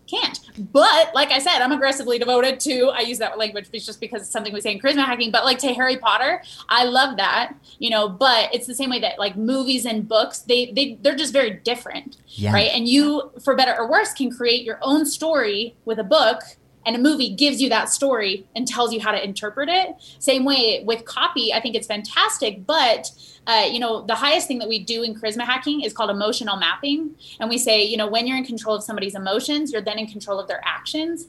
can't. 0.09 0.41
But 0.73 1.15
like 1.15 1.31
I 1.31 1.39
said, 1.39 1.61
I'm 1.61 1.73
aggressively 1.73 2.19
devoted 2.19 2.59
to, 2.61 2.89
I 2.89 3.01
use 3.01 3.19
that 3.19 3.39
language 3.39 3.71
just 3.71 4.01
because 4.01 4.23
it's 4.23 4.31
something 4.31 4.53
we 4.53 4.61
say 4.61 4.73
in 4.73 4.81
charisma 4.81 5.05
hacking, 5.05 5.31
but 5.31 5.45
like 5.45 5.59
to 5.59 5.73
Harry 5.75 5.97
Potter, 5.97 6.43
I 6.69 6.85
love 6.85 7.17
that, 7.19 7.55
you 7.79 7.91
know, 7.91 8.09
but 8.09 8.53
it's 8.55 8.67
the 8.67 8.75
same 8.75 8.91
way 8.91 9.01
that 9.01 9.19
like 9.19 9.37
movies 9.37 9.87
and 9.87 10.09
books, 10.09 10.41
they, 10.41 10.73
they, 10.73 10.99
they're 11.01 11.17
just 11.17 11.33
very 11.33 11.51
different, 11.51 12.17
yeah. 12.29 12.53
right? 12.53 12.71
And 12.73 12.89
you, 12.89 13.31
for 13.43 13.55
better 13.55 13.77
or 13.79 13.89
worse, 13.89 14.13
can 14.13 14.31
create 14.31 14.65
your 14.65 14.79
own 14.83 15.07
story 15.07 15.77
with 15.85 15.99
a 15.99 16.05
book 16.05 16.43
and 16.89 16.97
a 16.97 16.99
movie 16.99 17.29
gives 17.29 17.61
you 17.61 17.69
that 17.69 17.91
story 17.91 18.47
and 18.57 18.67
tells 18.67 18.95
you 18.95 18.99
how 18.99 19.13
to 19.13 19.23
interpret 19.23 19.69
it. 19.69 19.91
Same 20.19 20.47
way 20.47 20.83
with 20.85 21.05
copy 21.05 21.53
i 21.53 21.61
think 21.61 21.75
it's 21.75 21.87
fantastic 21.87 22.67
but 22.67 23.11
uh, 23.47 23.67
you 23.71 23.79
know 23.79 24.05
the 24.07 24.15
highest 24.15 24.49
thing 24.49 24.59
that 24.59 24.69
we 24.69 24.79
do 24.79 25.03
in 25.03 25.15
charisma 25.15 25.43
hacking 25.43 25.83
is 25.83 25.93
called 25.93 26.11
emotional 26.11 26.57
mapping. 26.57 27.15
And 27.41 27.49
we 27.49 27.59
say 27.59 27.83
you 27.85 27.97
know 27.97 28.07
when 28.07 28.27
you're 28.27 28.37
in 28.37 28.45
control 28.45 28.75
of 28.75 28.83
somebody's 28.83 29.15
emotions 29.15 29.73
you're 29.73 29.83
then 29.83 29.99
in 29.99 30.07
control 30.07 30.41
of 30.41 30.49
their 30.49 30.63
actions. 30.65 31.29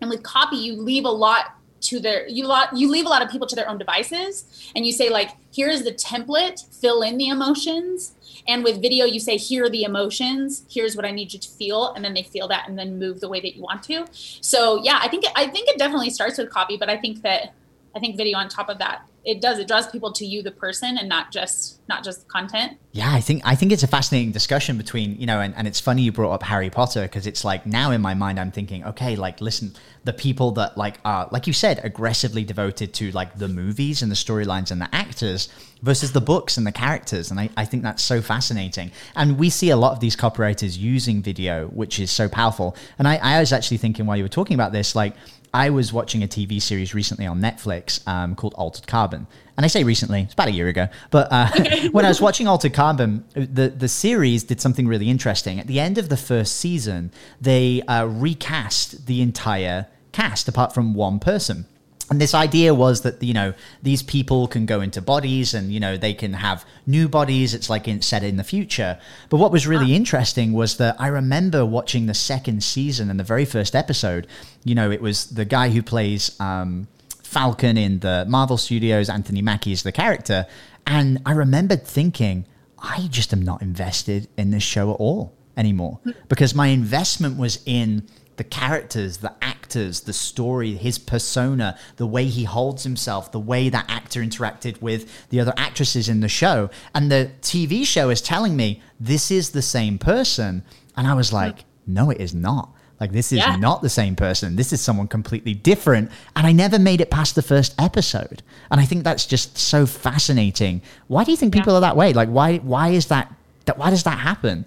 And 0.00 0.10
with 0.10 0.22
copy 0.22 0.56
you 0.56 0.74
leave 0.74 1.04
a 1.04 1.10
lot 1.10 1.56
to 1.82 1.98
their 1.98 2.28
you 2.28 2.46
lot 2.46 2.76
you 2.76 2.90
leave 2.90 3.06
a 3.06 3.08
lot 3.08 3.22
of 3.22 3.30
people 3.30 3.46
to 3.46 3.56
their 3.56 3.68
own 3.68 3.78
devices. 3.78 4.70
And 4.74 4.84
you 4.86 4.92
say 4.92 5.08
like 5.08 5.30
here's 5.54 5.82
the 5.82 5.92
template 5.92 6.58
fill 6.80 7.02
in 7.02 7.16
the 7.16 7.28
emotions 7.28 8.14
and 8.46 8.64
with 8.64 8.80
video, 8.80 9.04
you 9.04 9.20
say, 9.20 9.36
here 9.36 9.64
are 9.64 9.70
the 9.70 9.84
emotions. 9.84 10.64
Here's 10.70 10.96
what 10.96 11.04
I 11.04 11.10
need 11.10 11.32
you 11.32 11.38
to 11.38 11.48
feel, 11.48 11.92
and 11.94 12.04
then 12.04 12.14
they 12.14 12.22
feel 12.22 12.48
that, 12.48 12.68
and 12.68 12.78
then 12.78 12.98
move 12.98 13.20
the 13.20 13.28
way 13.28 13.40
that 13.40 13.56
you 13.56 13.62
want 13.62 13.82
to. 13.84 14.06
So 14.12 14.82
yeah, 14.82 14.98
I 15.02 15.08
think 15.08 15.24
I 15.36 15.46
think 15.46 15.68
it 15.68 15.78
definitely 15.78 16.10
starts 16.10 16.38
with 16.38 16.50
copy, 16.50 16.76
but 16.76 16.88
I 16.88 16.96
think 16.96 17.22
that 17.22 17.54
I 17.94 17.98
think 17.98 18.16
video 18.16 18.38
on 18.38 18.48
top 18.48 18.68
of 18.68 18.78
that 18.78 19.02
it 19.24 19.40
does 19.40 19.58
it 19.58 19.68
draws 19.68 19.86
people 19.90 20.12
to 20.12 20.24
you 20.24 20.42
the 20.42 20.50
person 20.50 20.96
and 20.98 21.08
not 21.08 21.30
just 21.30 21.80
not 21.88 22.02
just 22.04 22.26
content. 22.28 22.78
Yeah 22.92 23.12
i 23.12 23.20
think 23.20 23.42
i 23.44 23.54
think 23.54 23.72
it's 23.72 23.82
a 23.82 23.86
fascinating 23.86 24.32
discussion 24.32 24.76
between 24.76 25.16
you 25.20 25.26
know 25.26 25.40
and, 25.40 25.54
and 25.56 25.68
it's 25.68 25.78
funny 25.78 26.02
you 26.02 26.12
brought 26.12 26.32
up 26.32 26.42
harry 26.42 26.70
potter 26.70 27.02
because 27.02 27.26
it's 27.26 27.44
like 27.44 27.66
now 27.66 27.90
in 27.90 28.00
my 28.00 28.14
mind 28.14 28.40
i'm 28.40 28.50
thinking 28.50 28.84
okay 28.84 29.14
like 29.16 29.40
listen 29.40 29.72
the 30.04 30.12
people 30.12 30.50
that 30.52 30.76
like 30.78 30.98
are 31.04 31.28
like 31.30 31.46
you 31.46 31.52
said 31.52 31.80
aggressively 31.84 32.42
devoted 32.42 32.94
to 32.94 33.10
like 33.12 33.36
the 33.36 33.48
movies 33.48 34.02
and 34.02 34.10
the 34.10 34.16
storylines 34.16 34.70
and 34.70 34.80
the 34.80 34.92
actors 34.94 35.48
versus 35.82 36.12
the 36.12 36.20
books 36.20 36.56
and 36.56 36.66
the 36.66 36.72
characters 36.72 37.30
and 37.30 37.38
I, 37.38 37.50
I 37.56 37.64
think 37.64 37.82
that's 37.82 38.02
so 38.02 38.20
fascinating. 38.20 38.92
And 39.16 39.38
we 39.38 39.50
see 39.50 39.70
a 39.70 39.76
lot 39.76 39.92
of 39.92 40.00
these 40.00 40.16
copywriters 40.16 40.78
using 40.78 41.22
video 41.22 41.68
which 41.68 41.98
is 41.98 42.10
so 42.10 42.28
powerful. 42.28 42.76
And 42.98 43.06
i, 43.06 43.16
I 43.16 43.40
was 43.40 43.52
actually 43.52 43.78
thinking 43.78 44.06
while 44.06 44.16
you 44.16 44.24
were 44.24 44.28
talking 44.28 44.54
about 44.54 44.72
this 44.72 44.94
like 44.94 45.14
I 45.52 45.70
was 45.70 45.92
watching 45.92 46.22
a 46.22 46.28
TV 46.28 46.62
series 46.62 46.94
recently 46.94 47.26
on 47.26 47.40
Netflix 47.40 48.06
um, 48.06 48.34
called 48.34 48.54
Altered 48.54 48.86
Carbon. 48.86 49.26
And 49.56 49.64
I 49.64 49.68
say 49.68 49.84
recently, 49.84 50.22
it's 50.22 50.32
about 50.32 50.48
a 50.48 50.52
year 50.52 50.68
ago. 50.68 50.88
But 51.10 51.28
uh, 51.30 51.48
when 51.90 52.04
I 52.04 52.08
was 52.08 52.20
watching 52.20 52.46
Altered 52.46 52.72
Carbon, 52.72 53.24
the, 53.34 53.68
the 53.68 53.88
series 53.88 54.44
did 54.44 54.60
something 54.60 54.86
really 54.86 55.10
interesting. 55.10 55.58
At 55.58 55.66
the 55.66 55.80
end 55.80 55.98
of 55.98 56.08
the 56.08 56.16
first 56.16 56.56
season, 56.56 57.10
they 57.40 57.82
uh, 57.82 58.06
recast 58.06 59.06
the 59.06 59.20
entire 59.20 59.86
cast 60.12 60.48
apart 60.48 60.72
from 60.72 60.94
one 60.94 61.18
person 61.18 61.66
and 62.10 62.20
this 62.20 62.34
idea 62.34 62.74
was 62.74 63.02
that 63.02 63.22
you 63.22 63.32
know 63.32 63.54
these 63.82 64.02
people 64.02 64.48
can 64.48 64.66
go 64.66 64.80
into 64.80 65.00
bodies 65.00 65.54
and 65.54 65.72
you 65.72 65.78
know 65.78 65.96
they 65.96 66.12
can 66.12 66.32
have 66.32 66.66
new 66.86 67.08
bodies. 67.08 67.54
It's 67.54 67.70
like 67.70 67.86
in, 67.86 68.02
set 68.02 68.24
in 68.24 68.36
the 68.36 68.44
future. 68.44 68.98
But 69.28 69.36
what 69.38 69.52
was 69.52 69.66
really 69.66 69.94
interesting 69.94 70.52
was 70.52 70.76
that 70.78 71.00
i 71.00 71.06
remember 71.06 71.64
watching 71.64 72.06
the 72.06 72.14
second 72.14 72.62
season 72.62 73.08
and 73.10 73.18
the 73.18 73.24
very 73.24 73.44
first 73.44 73.76
episode. 73.76 74.26
You 74.64 74.74
know 74.74 74.90
it 74.90 75.00
was 75.00 75.26
the 75.26 75.44
guy 75.44 75.70
who 75.70 75.82
plays 75.82 76.38
um, 76.40 76.88
falcon 77.22 77.78
in 77.78 78.00
the 78.00 78.26
marvel 78.28 78.56
studios 78.56 79.08
anthony 79.08 79.40
mackie 79.40 79.72
is 79.72 79.84
the 79.84 79.92
character. 79.92 80.46
And 80.86 81.22
i 81.24 81.32
remembered 81.32 81.86
thinking 81.86 82.44
i 82.80 83.06
just 83.10 83.32
am 83.32 83.42
not 83.42 83.62
invested 83.62 84.26
in 84.36 84.50
this 84.50 84.64
show 84.64 84.90
at 84.90 84.96
all 84.96 85.32
anymore. 85.56 86.00
Hmm. 86.02 86.10
because 86.28 86.54
my 86.54 86.68
investment 86.68 87.38
was 87.38 87.62
in 87.66 88.08
the 88.40 88.44
characters, 88.44 89.18
the 89.18 89.34
actors, 89.42 90.00
the 90.00 90.14
story, 90.14 90.72
his 90.72 90.98
persona, 90.98 91.78
the 91.96 92.06
way 92.06 92.24
he 92.24 92.44
holds 92.44 92.84
himself, 92.84 93.30
the 93.32 93.38
way 93.38 93.68
that 93.68 93.84
actor 93.86 94.22
interacted 94.22 94.80
with 94.80 95.28
the 95.28 95.38
other 95.38 95.52
actresses 95.58 96.08
in 96.08 96.20
the 96.20 96.28
show. 96.28 96.70
And 96.94 97.12
the 97.12 97.32
TV 97.42 97.84
show 97.84 98.08
is 98.08 98.22
telling 98.22 98.56
me 98.56 98.80
this 98.98 99.30
is 99.30 99.50
the 99.50 99.60
same 99.60 99.98
person. 99.98 100.64
And 100.96 101.06
I 101.06 101.12
was 101.12 101.34
like, 101.34 101.66
no, 101.86 102.08
it 102.08 102.18
is 102.18 102.32
not. 102.32 102.74
Like, 102.98 103.12
this 103.12 103.30
is 103.30 103.40
yeah. 103.40 103.56
not 103.56 103.82
the 103.82 103.90
same 103.90 104.16
person. 104.16 104.56
This 104.56 104.72
is 104.72 104.80
someone 104.80 105.06
completely 105.06 105.52
different. 105.52 106.10
And 106.34 106.46
I 106.46 106.52
never 106.52 106.78
made 106.78 107.02
it 107.02 107.10
past 107.10 107.34
the 107.34 107.42
first 107.42 107.74
episode. 107.78 108.42
And 108.70 108.80
I 108.80 108.86
think 108.86 109.04
that's 109.04 109.26
just 109.26 109.58
so 109.58 109.84
fascinating. 109.84 110.80
Why 111.08 111.24
do 111.24 111.30
you 111.30 111.36
think 111.36 111.52
people 111.52 111.74
yeah. 111.74 111.76
are 111.76 111.82
that 111.82 111.96
way? 111.98 112.14
Like, 112.14 112.30
why, 112.30 112.56
why 112.56 112.88
is 112.88 113.08
that, 113.08 113.34
that, 113.66 113.76
why 113.76 113.90
does 113.90 114.04
that 114.04 114.18
happen? 114.18 114.64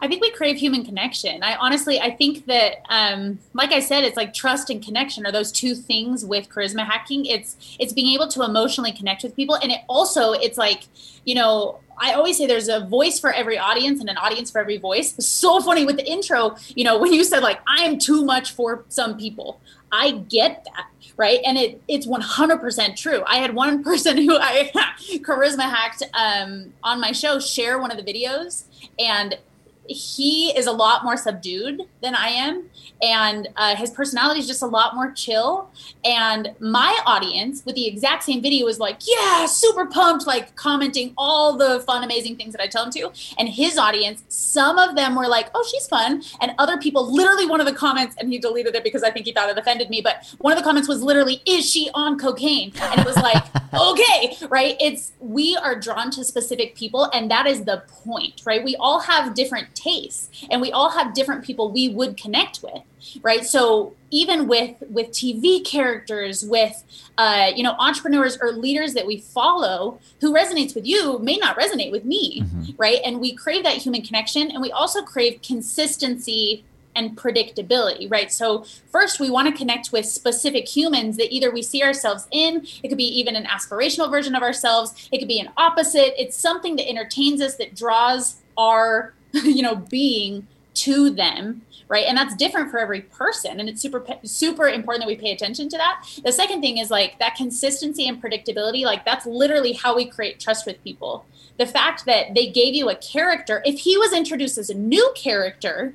I 0.00 0.08
think 0.08 0.22
we 0.22 0.30
crave 0.30 0.56
human 0.56 0.84
connection. 0.84 1.42
I 1.42 1.56
honestly, 1.56 2.00
I 2.00 2.10
think 2.10 2.46
that, 2.46 2.82
um, 2.88 3.38
like 3.54 3.72
I 3.72 3.80
said, 3.80 4.04
it's 4.04 4.16
like 4.16 4.34
trust 4.34 4.70
and 4.70 4.84
connection 4.84 5.26
are 5.26 5.32
those 5.32 5.52
two 5.52 5.74
things 5.74 6.24
with 6.24 6.48
charisma 6.48 6.84
hacking. 6.84 7.26
It's 7.26 7.76
it's 7.78 7.92
being 7.92 8.14
able 8.14 8.28
to 8.28 8.42
emotionally 8.42 8.92
connect 8.92 9.22
with 9.22 9.34
people, 9.34 9.56
and 9.56 9.72
it 9.72 9.80
also 9.88 10.32
it's 10.32 10.58
like, 10.58 10.84
you 11.24 11.34
know, 11.34 11.80
I 11.98 12.12
always 12.12 12.36
say 12.36 12.46
there's 12.46 12.68
a 12.68 12.80
voice 12.80 13.18
for 13.18 13.32
every 13.32 13.58
audience 13.58 14.00
and 14.00 14.10
an 14.10 14.18
audience 14.18 14.50
for 14.50 14.60
every 14.60 14.76
voice. 14.76 15.14
So 15.24 15.60
funny 15.60 15.84
with 15.84 15.96
the 15.96 16.06
intro, 16.06 16.56
you 16.74 16.84
know, 16.84 16.98
when 17.00 17.12
you 17.12 17.24
said 17.24 17.42
like 17.42 17.60
I 17.66 17.84
am 17.84 17.98
too 17.98 18.24
much 18.24 18.52
for 18.52 18.84
some 18.88 19.16
people. 19.16 19.60
I 19.92 20.10
get 20.10 20.64
that, 20.64 20.88
right? 21.16 21.38
And 21.46 21.56
it 21.56 21.80
it's 21.88 22.06
100% 22.06 22.96
true. 22.96 23.22
I 23.26 23.36
had 23.38 23.54
one 23.54 23.82
person 23.90 24.16
who 24.18 24.36
I 24.36 24.70
charisma 25.18 25.62
hacked 25.62 26.02
um, 26.12 26.72
on 26.82 27.00
my 27.00 27.12
show 27.12 27.38
share 27.38 27.78
one 27.78 27.90
of 27.90 27.96
the 27.96 28.12
videos, 28.12 28.64
and 28.98 29.38
he 29.88 30.56
is 30.56 30.66
a 30.66 30.72
lot 30.72 31.04
more 31.04 31.16
subdued 31.16 31.82
than 32.02 32.14
I 32.14 32.28
am, 32.28 32.68
and 33.02 33.48
uh, 33.56 33.76
his 33.76 33.90
personality 33.90 34.40
is 34.40 34.46
just 34.46 34.62
a 34.62 34.66
lot 34.66 34.94
more 34.94 35.12
chill. 35.12 35.70
And 36.04 36.54
my 36.60 36.98
audience, 37.06 37.64
with 37.64 37.74
the 37.74 37.86
exact 37.86 38.24
same 38.24 38.42
video, 38.42 38.66
is 38.66 38.78
like, 38.78 39.00
"Yeah, 39.06 39.46
super 39.46 39.86
pumped!" 39.86 40.26
Like 40.26 40.56
commenting 40.56 41.14
all 41.16 41.56
the 41.56 41.80
fun, 41.80 42.04
amazing 42.04 42.36
things 42.36 42.52
that 42.52 42.62
I 42.62 42.66
tell 42.66 42.84
him 42.84 42.90
to. 42.92 43.10
And 43.38 43.48
his 43.48 43.78
audience, 43.78 44.24
some 44.28 44.78
of 44.78 44.96
them 44.96 45.14
were 45.14 45.28
like, 45.28 45.50
"Oh, 45.54 45.64
she's 45.70 45.86
fun," 45.86 46.22
and 46.40 46.52
other 46.58 46.78
people, 46.78 47.12
literally, 47.12 47.46
one 47.46 47.60
of 47.60 47.66
the 47.66 47.74
comments, 47.74 48.16
and 48.18 48.32
he 48.32 48.38
deleted 48.38 48.74
it 48.74 48.84
because 48.84 49.02
I 49.02 49.10
think 49.10 49.26
he 49.26 49.32
thought 49.32 49.48
it 49.48 49.58
offended 49.58 49.90
me. 49.90 50.00
But 50.00 50.34
one 50.38 50.52
of 50.52 50.58
the 50.58 50.64
comments 50.64 50.88
was 50.88 51.02
literally, 51.02 51.42
"Is 51.46 51.70
she 51.70 51.90
on 51.94 52.18
cocaine?" 52.18 52.72
And 52.80 53.00
it 53.00 53.06
was 53.06 53.16
like, 53.16 53.42
"Okay, 53.74 54.36
right." 54.48 54.76
It's 54.80 55.12
we 55.20 55.56
are 55.56 55.78
drawn 55.78 56.10
to 56.12 56.24
specific 56.24 56.74
people, 56.74 57.10
and 57.12 57.30
that 57.30 57.46
is 57.46 57.64
the 57.64 57.82
point, 58.04 58.42
right? 58.44 58.64
We 58.64 58.76
all 58.76 59.00
have 59.00 59.34
different 59.34 59.74
tastes, 59.76 60.30
and 60.50 60.60
we 60.60 60.72
all 60.72 60.90
have 60.90 61.14
different 61.14 61.44
people 61.44 61.70
we 61.70 61.88
would 61.88 62.16
connect 62.16 62.62
with 62.62 62.82
right 63.22 63.44
so 63.44 63.94
even 64.10 64.48
with 64.48 64.74
with 64.90 65.08
tv 65.10 65.64
characters 65.64 66.44
with 66.44 66.82
uh, 67.18 67.50
you 67.54 67.62
know 67.62 67.74
entrepreneurs 67.78 68.36
or 68.40 68.52
leaders 68.52 68.94
that 68.94 69.06
we 69.06 69.18
follow 69.18 69.98
who 70.20 70.34
resonates 70.34 70.74
with 70.74 70.86
you 70.86 71.18
may 71.20 71.36
not 71.36 71.56
resonate 71.56 71.92
with 71.92 72.04
me 72.04 72.40
mm-hmm. 72.40 72.72
right 72.78 73.00
and 73.04 73.20
we 73.20 73.34
crave 73.34 73.62
that 73.62 73.76
human 73.76 74.02
connection 74.02 74.50
and 74.50 74.60
we 74.60 74.72
also 74.72 75.02
crave 75.02 75.40
consistency 75.42 76.64
and 76.96 77.16
predictability, 77.16 78.10
right? 78.10 78.32
So, 78.32 78.64
first, 78.90 79.20
we 79.20 79.30
want 79.30 79.48
to 79.48 79.56
connect 79.56 79.92
with 79.92 80.06
specific 80.06 80.66
humans 80.66 81.16
that 81.18 81.32
either 81.32 81.52
we 81.52 81.62
see 81.62 81.82
ourselves 81.82 82.26
in, 82.32 82.66
it 82.82 82.88
could 82.88 82.96
be 82.96 83.04
even 83.04 83.36
an 83.36 83.44
aspirational 83.44 84.10
version 84.10 84.34
of 84.34 84.42
ourselves, 84.42 85.08
it 85.12 85.18
could 85.18 85.28
be 85.28 85.38
an 85.38 85.50
opposite. 85.56 86.20
It's 86.20 86.36
something 86.36 86.74
that 86.76 86.88
entertains 86.88 87.40
us, 87.40 87.56
that 87.56 87.76
draws 87.76 88.36
our, 88.56 89.12
you 89.44 89.62
know, 89.62 89.76
being 89.76 90.46
to 90.74 91.10
them 91.10 91.62
right? 91.88 92.06
And 92.06 92.16
that's 92.16 92.34
different 92.34 92.70
for 92.70 92.78
every 92.78 93.02
person 93.02 93.60
and 93.60 93.68
it's 93.68 93.80
super 93.80 94.04
super 94.24 94.68
important 94.68 95.02
that 95.02 95.08
we 95.08 95.16
pay 95.16 95.32
attention 95.32 95.68
to 95.68 95.76
that. 95.76 96.04
The 96.24 96.32
second 96.32 96.60
thing 96.60 96.78
is 96.78 96.90
like 96.90 97.18
that 97.18 97.36
consistency 97.36 98.08
and 98.08 98.22
predictability 98.22 98.84
like 98.84 99.04
that's 99.04 99.26
literally 99.26 99.72
how 99.72 99.94
we 99.94 100.06
create 100.06 100.40
trust 100.40 100.66
with 100.66 100.82
people. 100.82 101.26
The 101.58 101.66
fact 101.66 102.04
that 102.06 102.34
they 102.34 102.50
gave 102.50 102.74
you 102.74 102.88
a 102.90 102.96
character 102.96 103.62
if 103.64 103.80
he 103.80 103.96
was 103.96 104.12
introduced 104.12 104.58
as 104.58 104.70
a 104.70 104.74
new 104.74 105.12
character 105.14 105.94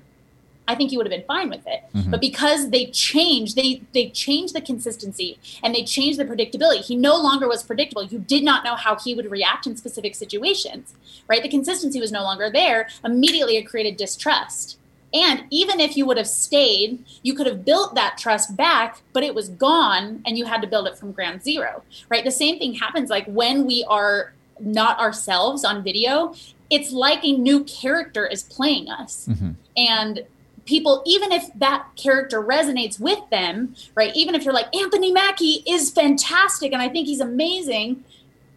I 0.71 0.75
think 0.75 0.91
you 0.91 0.97
would 0.97 1.05
have 1.05 1.17
been 1.17 1.27
fine 1.27 1.49
with 1.49 1.65
it. 1.67 1.83
Mm-hmm. 1.93 2.11
But 2.11 2.21
because 2.21 2.69
they 2.69 2.85
changed, 2.87 3.55
they 3.55 3.81
they 3.93 4.09
changed 4.09 4.55
the 4.55 4.61
consistency 4.61 5.37
and 5.63 5.75
they 5.75 5.83
changed 5.83 6.17
the 6.19 6.25
predictability. 6.25 6.81
He 6.85 6.95
no 6.95 7.15
longer 7.17 7.47
was 7.47 7.61
predictable. 7.63 8.03
You 8.03 8.19
did 8.19 8.43
not 8.43 8.63
know 8.63 8.75
how 8.75 8.97
he 8.97 9.13
would 9.13 9.29
react 9.29 9.67
in 9.67 9.75
specific 9.75 10.15
situations. 10.15 10.93
Right? 11.27 11.43
The 11.43 11.49
consistency 11.49 11.99
was 11.99 12.11
no 12.11 12.23
longer 12.23 12.49
there. 12.49 12.87
Immediately 13.03 13.57
it 13.57 13.63
created 13.63 13.97
distrust. 13.97 14.77
And 15.13 15.43
even 15.49 15.81
if 15.81 15.97
you 15.97 16.05
would 16.05 16.17
have 16.17 16.27
stayed, 16.27 17.03
you 17.21 17.33
could 17.33 17.45
have 17.45 17.65
built 17.65 17.95
that 17.95 18.17
trust 18.17 18.55
back, 18.55 19.01
but 19.11 19.23
it 19.23 19.35
was 19.35 19.49
gone 19.49 20.21
and 20.25 20.37
you 20.37 20.45
had 20.45 20.61
to 20.61 20.67
build 20.67 20.87
it 20.87 20.97
from 20.97 21.11
ground 21.11 21.43
zero, 21.43 21.83
right? 22.07 22.23
The 22.23 22.31
same 22.31 22.57
thing 22.59 22.75
happens 22.75 23.09
like 23.09 23.25
when 23.25 23.65
we 23.65 23.83
are 23.89 24.31
not 24.61 24.99
ourselves 24.99 25.65
on 25.65 25.83
video, 25.83 26.33
it's 26.69 26.91
like 26.91 27.19
a 27.23 27.33
new 27.33 27.63
character 27.65 28.25
is 28.25 28.43
playing 28.43 28.89
us. 28.89 29.27
Mm-hmm. 29.29 29.51
And 29.75 30.23
people, 30.65 31.01
even 31.05 31.31
if 31.31 31.49
that 31.55 31.87
character 31.95 32.41
resonates 32.41 32.99
with 32.99 33.19
them, 33.29 33.75
right? 33.95 34.15
Even 34.15 34.35
if 34.35 34.43
you're 34.43 34.53
like, 34.53 34.73
Anthony 34.75 35.11
Mackie 35.11 35.63
is 35.67 35.89
fantastic 35.91 36.71
and 36.73 36.81
I 36.81 36.89
think 36.89 37.07
he's 37.07 37.19
amazing, 37.19 38.03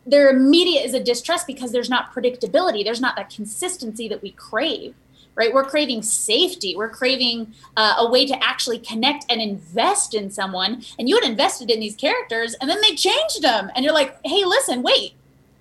their 0.06 0.28
immediate 0.28 0.84
is 0.84 0.94
a 0.94 1.02
distrust 1.02 1.46
because 1.46 1.72
there's 1.72 1.90
not 1.90 2.14
predictability, 2.14 2.84
there's 2.84 3.00
not 3.00 3.16
that 3.16 3.30
consistency 3.30 4.08
that 4.08 4.22
we 4.22 4.32
crave 4.32 4.94
right? 5.36 5.52
We're 5.52 5.64
craving 5.64 6.02
safety. 6.02 6.76
We're 6.76 6.90
craving 6.90 7.54
uh, 7.76 7.96
a 7.98 8.08
way 8.08 8.26
to 8.26 8.44
actually 8.44 8.78
connect 8.78 9.26
and 9.28 9.40
invest 9.40 10.14
in 10.14 10.30
someone. 10.30 10.84
And 10.98 11.08
you 11.08 11.16
had 11.20 11.28
invested 11.28 11.70
in 11.70 11.80
these 11.80 11.96
characters, 11.96 12.54
and 12.60 12.70
then 12.70 12.80
they 12.82 12.94
changed 12.94 13.42
them, 13.42 13.70
and 13.74 13.84
you're 13.84 13.94
like, 13.94 14.18
hey, 14.24 14.44
listen, 14.44 14.82
wait. 14.82 15.14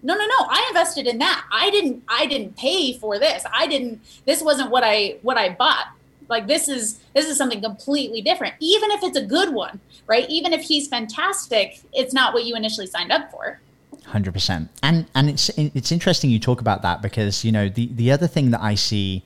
No, 0.05 0.15
no, 0.15 0.25
no. 0.25 0.47
I 0.49 0.65
invested 0.69 1.07
in 1.07 1.17
that. 1.19 1.45
I 1.51 1.69
didn't. 1.69 2.03
I 2.09 2.25
didn't 2.25 2.57
pay 2.57 2.97
for 2.97 3.17
this. 3.19 3.45
I 3.53 3.67
didn't. 3.67 4.01
This 4.25 4.41
wasn't 4.41 4.69
what 4.69 4.83
I 4.83 5.15
what 5.21 5.37
I 5.37 5.49
bought. 5.49 5.87
Like 6.29 6.47
this 6.47 6.67
is 6.67 6.99
this 7.13 7.27
is 7.27 7.37
something 7.37 7.61
completely 7.61 8.21
different. 8.21 8.55
Even 8.59 8.91
if 8.91 9.03
it's 9.03 9.17
a 9.17 9.25
good 9.25 9.53
one, 9.53 9.79
right? 10.07 10.29
Even 10.29 10.53
if 10.53 10.61
he's 10.61 10.87
fantastic, 10.87 11.81
it's 11.93 12.13
not 12.13 12.33
what 12.33 12.45
you 12.45 12.55
initially 12.55 12.87
signed 12.87 13.11
up 13.11 13.31
for. 13.31 13.59
Hundred 14.05 14.33
percent. 14.33 14.69
And 14.81 15.07
and 15.15 15.29
it's 15.29 15.49
it's 15.57 15.91
interesting 15.91 16.29
you 16.29 16.39
talk 16.39 16.61
about 16.61 16.81
that 16.81 17.01
because 17.01 17.43
you 17.43 17.51
know 17.51 17.69
the 17.69 17.87
the 17.93 18.11
other 18.11 18.27
thing 18.27 18.51
that 18.51 18.61
I 18.61 18.75
see 18.75 19.23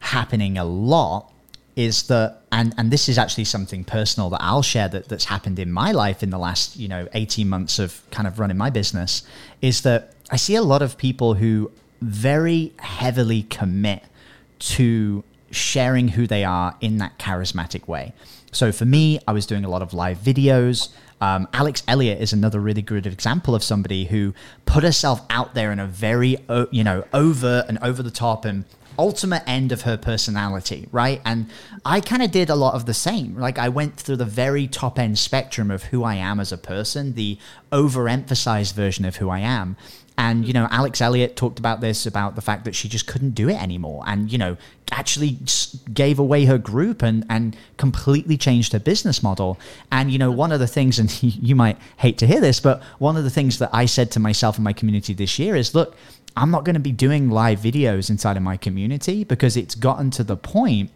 happening 0.00 0.58
a 0.58 0.64
lot 0.64 1.32
is 1.76 2.04
that 2.08 2.42
and 2.50 2.74
and 2.76 2.90
this 2.90 3.08
is 3.08 3.18
actually 3.18 3.44
something 3.44 3.84
personal 3.84 4.28
that 4.30 4.42
I'll 4.42 4.62
share 4.62 4.88
that 4.88 5.08
that's 5.08 5.26
happened 5.26 5.58
in 5.60 5.70
my 5.70 5.92
life 5.92 6.22
in 6.24 6.30
the 6.30 6.38
last 6.38 6.76
you 6.76 6.88
know 6.88 7.08
18 7.12 7.48
months 7.48 7.78
of 7.78 8.02
kind 8.10 8.26
of 8.26 8.40
running 8.40 8.56
my 8.56 8.70
business 8.70 9.22
is 9.62 9.82
that 9.82 10.12
I 10.30 10.36
see 10.36 10.56
a 10.56 10.62
lot 10.62 10.82
of 10.82 10.98
people 10.98 11.34
who 11.34 11.70
very 12.00 12.72
heavily 12.78 13.44
commit 13.44 14.02
to 14.58 15.22
sharing 15.50 16.08
who 16.08 16.26
they 16.26 16.44
are 16.44 16.76
in 16.80 16.98
that 16.98 17.18
charismatic 17.18 17.88
way. 17.88 18.12
So 18.52 18.72
for 18.72 18.84
me, 18.84 19.20
I 19.26 19.32
was 19.32 19.46
doing 19.46 19.64
a 19.64 19.68
lot 19.68 19.82
of 19.82 19.92
live 19.92 20.18
videos. 20.18 20.88
Um, 21.20 21.48
Alex 21.52 21.82
Elliott 21.88 22.20
is 22.20 22.32
another 22.32 22.60
really 22.60 22.82
good 22.82 23.06
example 23.06 23.54
of 23.54 23.62
somebody 23.62 24.04
who 24.06 24.34
put 24.66 24.84
herself 24.84 25.20
out 25.30 25.54
there 25.54 25.72
in 25.72 25.78
a 25.78 25.86
very, 25.86 26.38
you 26.70 26.84
know, 26.84 27.04
over 27.12 27.64
and 27.68 27.78
over 27.82 28.02
the 28.02 28.10
top 28.10 28.44
and 28.44 28.64
ultimate 28.98 29.42
end 29.46 29.72
of 29.72 29.82
her 29.82 29.96
personality, 29.96 30.88
right? 30.90 31.20
And 31.24 31.48
I 31.84 32.00
kind 32.00 32.22
of 32.22 32.30
did 32.30 32.50
a 32.50 32.54
lot 32.56 32.74
of 32.74 32.86
the 32.86 32.94
same. 32.94 33.36
Like 33.36 33.58
I 33.58 33.68
went 33.68 33.96
through 33.96 34.16
the 34.16 34.24
very 34.24 34.66
top 34.66 34.98
end 34.98 35.18
spectrum 35.18 35.70
of 35.70 35.84
who 35.84 36.04
I 36.04 36.16
am 36.16 36.40
as 36.40 36.52
a 36.52 36.58
person, 36.58 37.14
the 37.14 37.38
overemphasized 37.72 38.74
version 38.74 39.04
of 39.04 39.16
who 39.16 39.30
I 39.30 39.40
am. 39.40 39.76
And, 40.18 40.44
you 40.44 40.52
know, 40.52 40.66
Alex 40.72 41.00
Elliott 41.00 41.36
talked 41.36 41.60
about 41.60 41.80
this 41.80 42.04
about 42.04 42.34
the 42.34 42.42
fact 42.42 42.64
that 42.64 42.74
she 42.74 42.88
just 42.88 43.06
couldn't 43.06 43.36
do 43.36 43.48
it 43.48 43.62
anymore. 43.62 44.02
And, 44.04 44.32
you 44.32 44.36
know, 44.36 44.56
actually 44.90 45.38
gave 45.94 46.18
away 46.18 46.44
her 46.46 46.58
group 46.58 47.02
and, 47.02 47.24
and 47.30 47.56
completely 47.76 48.36
changed 48.36 48.72
her 48.72 48.80
business 48.80 49.22
model. 49.22 49.60
And, 49.92 50.10
you 50.10 50.18
know, 50.18 50.32
one 50.32 50.50
of 50.50 50.58
the 50.58 50.66
things, 50.66 50.98
and 50.98 51.22
you 51.22 51.54
might 51.54 51.78
hate 51.98 52.18
to 52.18 52.26
hear 52.26 52.40
this, 52.40 52.58
but 52.58 52.82
one 52.98 53.16
of 53.16 53.22
the 53.22 53.30
things 53.30 53.60
that 53.60 53.70
I 53.72 53.86
said 53.86 54.10
to 54.12 54.20
myself 54.20 54.56
and 54.56 54.64
my 54.64 54.72
community 54.72 55.14
this 55.14 55.38
year 55.38 55.54
is 55.54 55.72
look, 55.72 55.94
I'm 56.38 56.52
not 56.52 56.64
going 56.64 56.74
to 56.74 56.80
be 56.80 56.92
doing 56.92 57.30
live 57.30 57.58
videos 57.58 58.10
inside 58.10 58.36
of 58.36 58.44
my 58.44 58.56
community 58.56 59.24
because 59.24 59.56
it's 59.56 59.74
gotten 59.74 60.10
to 60.12 60.22
the 60.22 60.36
point 60.36 60.90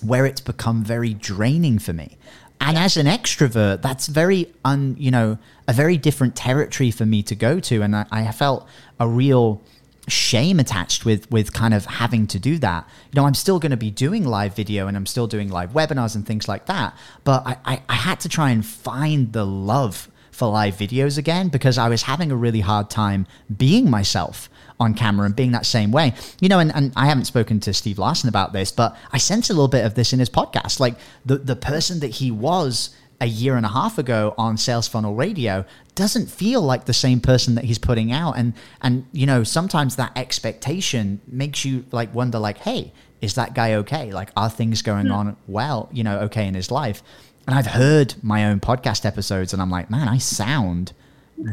where 0.00 0.24
it's 0.24 0.40
become 0.40 0.82
very 0.82 1.12
draining 1.12 1.78
for 1.78 1.92
me. 1.92 2.16
And 2.62 2.78
as 2.78 2.96
an 2.96 3.06
extrovert, 3.06 3.82
that's 3.82 4.06
very 4.06 4.50
un, 4.64 4.96
you 4.98 5.10
know, 5.10 5.36
a 5.68 5.74
very 5.74 5.98
different 5.98 6.34
territory 6.34 6.90
for 6.90 7.04
me 7.04 7.22
to 7.24 7.34
go 7.34 7.60
to. 7.60 7.82
And 7.82 7.94
I, 7.94 8.06
I 8.10 8.32
felt 8.32 8.66
a 8.98 9.06
real 9.06 9.60
shame 10.08 10.58
attached 10.60 11.04
with 11.04 11.30
with 11.30 11.52
kind 11.52 11.74
of 11.74 11.84
having 11.84 12.26
to 12.28 12.38
do 12.38 12.56
that. 12.58 12.88
You 13.12 13.20
know, 13.20 13.26
I'm 13.26 13.34
still 13.34 13.58
going 13.58 13.72
to 13.72 13.76
be 13.76 13.90
doing 13.90 14.24
live 14.24 14.56
video 14.56 14.86
and 14.86 14.96
I'm 14.96 15.06
still 15.06 15.26
doing 15.26 15.50
live 15.50 15.72
webinars 15.72 16.14
and 16.14 16.26
things 16.26 16.48
like 16.48 16.66
that. 16.66 16.96
But 17.24 17.46
I, 17.46 17.56
I, 17.66 17.82
I 17.90 17.94
had 17.94 18.20
to 18.20 18.30
try 18.30 18.48
and 18.50 18.64
find 18.64 19.34
the 19.34 19.44
love 19.44 20.08
for 20.30 20.48
live 20.48 20.76
videos 20.76 21.18
again 21.18 21.48
because 21.48 21.76
I 21.76 21.88
was 21.88 22.02
having 22.02 22.30
a 22.30 22.36
really 22.36 22.60
hard 22.60 22.88
time 22.88 23.26
being 23.54 23.90
myself 23.90 24.48
on 24.78 24.94
camera 24.94 25.26
and 25.26 25.34
being 25.34 25.52
that 25.52 25.66
same 25.66 25.90
way. 25.90 26.14
You 26.40 26.48
know, 26.48 26.58
and, 26.58 26.74
and 26.74 26.92
I 26.96 27.06
haven't 27.06 27.24
spoken 27.24 27.60
to 27.60 27.72
Steve 27.72 27.98
Larsen 27.98 28.28
about 28.28 28.52
this, 28.52 28.70
but 28.72 28.96
I 29.12 29.18
sense 29.18 29.50
a 29.50 29.52
little 29.52 29.68
bit 29.68 29.84
of 29.84 29.94
this 29.94 30.12
in 30.12 30.18
his 30.18 30.30
podcast. 30.30 30.80
Like 30.80 30.96
the, 31.24 31.38
the 31.38 31.56
person 31.56 32.00
that 32.00 32.08
he 32.12 32.30
was 32.30 32.90
a 33.20 33.26
year 33.26 33.56
and 33.56 33.64
a 33.64 33.70
half 33.70 33.98
ago 33.98 34.34
on 34.36 34.56
Sales 34.56 34.86
Funnel 34.88 35.14
Radio 35.14 35.64
doesn't 35.94 36.26
feel 36.26 36.60
like 36.60 36.84
the 36.84 36.92
same 36.92 37.20
person 37.20 37.54
that 37.54 37.64
he's 37.64 37.78
putting 37.78 38.12
out. 38.12 38.36
And 38.36 38.52
and 38.82 39.06
you 39.12 39.26
know, 39.26 39.42
sometimes 39.42 39.96
that 39.96 40.12
expectation 40.16 41.20
makes 41.26 41.64
you 41.64 41.84
like 41.92 42.14
wonder 42.14 42.38
like, 42.38 42.58
hey, 42.58 42.92
is 43.20 43.34
that 43.34 43.54
guy 43.54 43.74
okay? 43.74 44.12
Like 44.12 44.30
are 44.36 44.50
things 44.50 44.82
going 44.82 45.06
hmm. 45.06 45.12
on 45.12 45.36
well, 45.46 45.88
you 45.92 46.04
know, 46.04 46.20
okay 46.20 46.46
in 46.46 46.54
his 46.54 46.70
life? 46.70 47.02
And 47.46 47.54
I've 47.54 47.66
heard 47.66 48.14
my 48.22 48.46
own 48.46 48.60
podcast 48.60 49.06
episodes 49.06 49.52
and 49.52 49.62
I'm 49.62 49.70
like, 49.70 49.90
man, 49.90 50.08
I 50.08 50.18
sound 50.18 50.92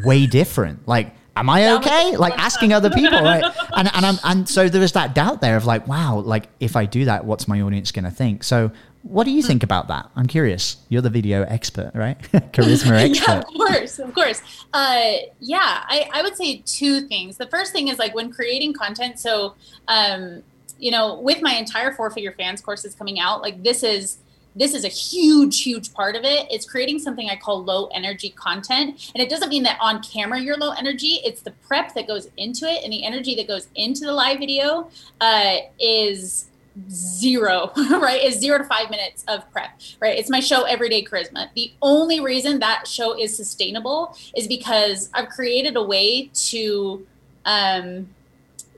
way 0.04 0.26
different. 0.26 0.88
Like 0.88 1.16
am 1.36 1.50
I 1.50 1.74
okay? 1.76 2.18
Like 2.18 2.38
asking 2.38 2.74
other 2.74 2.90
people, 2.90 3.22
right? 3.22 3.44
And 3.76 3.90
and 3.94 4.06
I'm 4.06 4.16
and 4.24 4.48
so 4.48 4.70
there 4.70 4.84
is 4.84 4.92
that 4.92 5.16
doubt 5.16 5.42
there 5.42 5.58
of 5.58 5.66
like, 5.66 5.88
wow, 5.88 6.20
like 6.20 6.48
if 6.60 6.76
I 6.76 6.86
do 6.86 7.06
that, 7.06 7.26
what's 7.26 7.48
my 7.48 7.62
audience 7.62 7.92
going 7.92 8.06
to 8.06 8.12
think? 8.12 8.44
So 8.44 8.72
what 9.04 9.26
do 9.26 9.32
you 9.32 9.42
think 9.42 9.64
about 9.64 9.90
that? 9.90 10.10
I'm 10.16 10.28
curious. 10.28 10.78
You're 10.90 11.02
the 11.02 11.10
video 11.10 11.44
expert, 11.44 11.92
right? 11.94 12.20
Charisma 12.54 13.10
expert. 13.10 13.28
yeah, 13.28 13.40
of 13.40 13.46
course, 13.46 14.00
of 14.00 14.14
course. 14.14 14.42
Uh, 14.74 15.14
yeah, 15.40 15.84
I, 15.88 16.10
I 16.14 16.22
would 16.22 16.38
say 16.38 16.62
two 16.66 17.02
things. 17.02 17.38
The 17.38 17.48
first 17.48 17.74
thing 17.74 17.90
is 17.90 18.00
like 18.00 18.16
when 18.16 18.32
creating 18.32 18.74
content. 18.74 19.20
So, 19.20 19.56
um, 19.90 20.44
you 20.80 20.92
know, 20.92 21.20
with 21.20 21.42
my 21.42 21.54
entire 21.54 21.92
four 21.94 22.10
figure 22.12 22.32
fans 22.32 22.62
courses 22.62 22.96
coming 22.96 23.20
out, 23.20 23.42
like 23.42 23.62
this 23.64 23.84
is 23.84 24.20
this 24.56 24.74
is 24.74 24.86
a 24.86 24.90
huge, 24.90 25.62
huge 25.62 25.94
part 25.94 26.16
of 26.16 26.24
it. 26.24 26.48
It's 26.52 26.66
creating 26.66 27.00
something 27.00 27.30
I 27.30 27.36
call 27.36 27.64
low 27.64 27.88
energy 27.88 28.30
content. 28.30 29.12
And 29.14 29.24
it 29.24 29.30
doesn't 29.30 29.50
mean 29.50 29.64
that 29.64 29.78
on 29.82 30.02
camera 30.04 30.40
you're 30.40 30.58
low 30.58 30.72
energy, 30.72 31.20
it's 31.24 31.42
the 31.42 31.52
prep 31.52 31.94
that 31.96 32.08
goes 32.08 32.28
into 32.38 32.66
it 32.66 32.84
and 32.84 32.92
the 32.92 33.04
energy 33.04 33.36
that 33.36 33.48
goes 33.48 33.68
into 33.76 34.06
the 34.06 34.14
live 34.14 34.40
video 34.40 34.90
uh, 35.22 35.58
is 35.80 36.50
zero, 36.90 37.72
right? 37.90 38.22
Is 38.24 38.40
zero 38.40 38.58
to 38.58 38.64
five 38.64 38.90
minutes 38.90 39.24
of 39.28 39.50
prep, 39.52 39.80
right? 40.00 40.18
It's 40.18 40.30
my 40.30 40.40
show, 40.40 40.64
Everyday 40.64 41.04
Charisma. 41.04 41.50
The 41.56 41.72
only 41.82 42.20
reason 42.20 42.60
that 42.60 42.88
show 42.88 43.20
is 43.20 43.36
sustainable 43.36 44.18
is 44.36 44.48
because 44.48 45.10
I've 45.14 45.30
created 45.30 45.76
a 45.76 45.84
way 45.84 46.30
to, 46.34 47.06
um, 47.46 48.08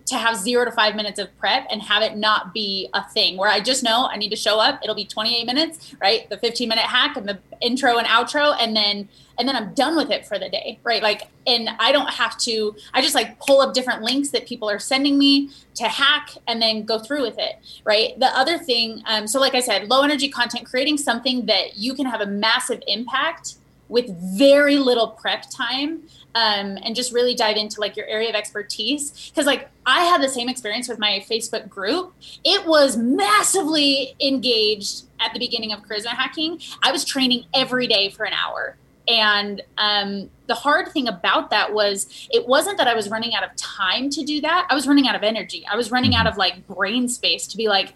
to 0.05 0.15
have 0.15 0.37
zero 0.37 0.63
to 0.65 0.71
five 0.71 0.95
minutes 0.95 1.19
of 1.19 1.35
prep 1.39 1.65
and 1.71 1.81
have 1.81 2.03
it 2.03 2.15
not 2.15 2.53
be 2.53 2.89
a 2.93 3.03
thing 3.09 3.37
where 3.37 3.49
I 3.49 3.59
just 3.59 3.83
know 3.83 4.07
I 4.11 4.17
need 4.17 4.29
to 4.29 4.35
show 4.35 4.59
up. 4.59 4.79
It'll 4.83 4.95
be 4.95 5.05
28 5.05 5.45
minutes, 5.45 5.95
right? 5.99 6.29
The 6.29 6.37
15 6.37 6.69
minute 6.69 6.83
hack 6.83 7.17
and 7.17 7.27
the 7.27 7.39
intro 7.61 7.97
and 7.97 8.07
outro, 8.07 8.55
and 8.59 8.75
then 8.75 9.09
and 9.37 9.47
then 9.47 9.55
I'm 9.55 9.73
done 9.73 9.97
with 9.97 10.11
it 10.11 10.25
for 10.25 10.39
the 10.39 10.47
day, 10.47 10.79
right? 10.83 11.03
Like, 11.03 11.23
and 11.45 11.69
I 11.79 11.91
don't 11.91 12.09
have 12.09 12.37
to. 12.39 12.75
I 12.93 13.01
just 13.01 13.15
like 13.15 13.39
pull 13.39 13.61
up 13.61 13.73
different 13.73 14.01
links 14.01 14.29
that 14.29 14.45
people 14.45 14.69
are 14.69 14.79
sending 14.79 15.17
me 15.17 15.49
to 15.75 15.85
hack, 15.85 16.29
and 16.47 16.61
then 16.61 16.83
go 16.83 16.99
through 16.99 17.23
with 17.23 17.37
it, 17.37 17.55
right? 17.83 18.17
The 18.19 18.27
other 18.27 18.57
thing, 18.57 19.01
um, 19.07 19.27
so 19.27 19.39
like 19.39 19.55
I 19.55 19.59
said, 19.59 19.89
low 19.89 20.03
energy 20.03 20.29
content, 20.29 20.65
creating 20.65 20.97
something 20.97 21.47
that 21.47 21.77
you 21.77 21.93
can 21.95 22.05
have 22.05 22.21
a 22.21 22.27
massive 22.27 22.81
impact 22.87 23.55
with 23.89 24.09
very 24.37 24.77
little 24.77 25.09
prep 25.09 25.45
time 25.49 26.03
um, 26.35 26.77
and 26.83 26.95
just 26.95 27.13
really 27.13 27.33
dive 27.33 27.55
into 27.55 27.79
like 27.79 27.95
your 27.95 28.05
area 28.05 28.29
of 28.29 28.35
expertise. 28.35 29.29
Because 29.29 29.45
like 29.45 29.69
i 29.85 30.01
had 30.01 30.21
the 30.21 30.29
same 30.29 30.49
experience 30.49 30.87
with 30.87 30.99
my 30.99 31.25
facebook 31.27 31.67
group. 31.69 32.13
It 32.43 32.67
was 32.67 32.97
massively 32.97 34.15
engaged 34.21 35.05
at 35.19 35.33
the 35.33 35.39
beginning 35.39 35.71
of 35.71 35.81
charisma 35.83 36.07
hacking. 36.07 36.59
I 36.83 36.91
was 36.91 37.05
training 37.05 37.45
every 37.53 37.87
day 37.87 38.09
for 38.09 38.25
an 38.25 38.33
hour. 38.33 38.77
And 39.07 39.61
um, 39.77 40.31
the 40.47 40.55
hard 40.55 40.91
thing 40.91 41.07
about 41.07 41.51
that 41.51 41.73
was 41.73 42.27
it 42.31 42.47
wasn't 42.47 42.79
that 42.79 42.87
i 42.87 42.95
was 42.95 43.09
running 43.09 43.35
out 43.35 43.43
of 43.43 43.55
time 43.55 44.09
to 44.11 44.23
do 44.23 44.41
that. 44.41 44.67
I 44.69 44.75
was 44.75 44.87
running 44.87 45.07
out 45.07 45.15
of 45.15 45.23
energy. 45.23 45.65
I 45.71 45.75
was 45.75 45.89
running 45.89 46.15
out 46.15 46.25
mm-hmm. 46.25 46.33
of 46.33 46.37
like 46.37 46.67
brain 46.67 47.07
space 47.07 47.47
to 47.47 47.57
be 47.57 47.67
like 47.69 47.93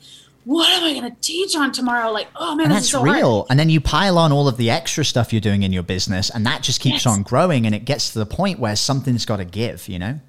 what 0.50 0.68
am 0.68 0.84
I 0.84 1.00
going 1.00 1.16
to 1.16 1.22
teach 1.22 1.56
on 1.56 1.72
tomorrow? 1.72 2.10
Like, 2.10 2.28
oh 2.36 2.56
man, 2.56 2.66
and 2.66 2.74
that's 2.74 2.90
so 2.90 3.04
real. 3.04 3.36
Hard. 3.42 3.48
And 3.52 3.60
then 3.60 3.70
you 3.70 3.80
pile 3.80 4.18
on 4.18 4.32
all 4.32 4.48
of 4.48 4.58
the 4.58 4.72
extra 4.72 5.06
stuff 5.06 5.32
you're 5.32 5.40
doing 5.40 5.62
in 5.62 5.72
your 5.72 5.84
business, 5.84 6.32
and 6.32 6.44
that 6.48 6.64
just 6.64 6.82
keeps 6.82 7.06
yes. 7.06 7.06
on 7.06 7.22
growing. 7.22 7.68
And 7.68 7.76
it 7.76 7.86
gets 7.86 8.14
to 8.14 8.20
the 8.20 8.26
point 8.26 8.58
where 8.58 8.76
something's 8.76 9.28
got 9.28 9.38
to 9.38 9.46
give, 9.46 9.88
you 9.88 10.00
know? 10.00 10.20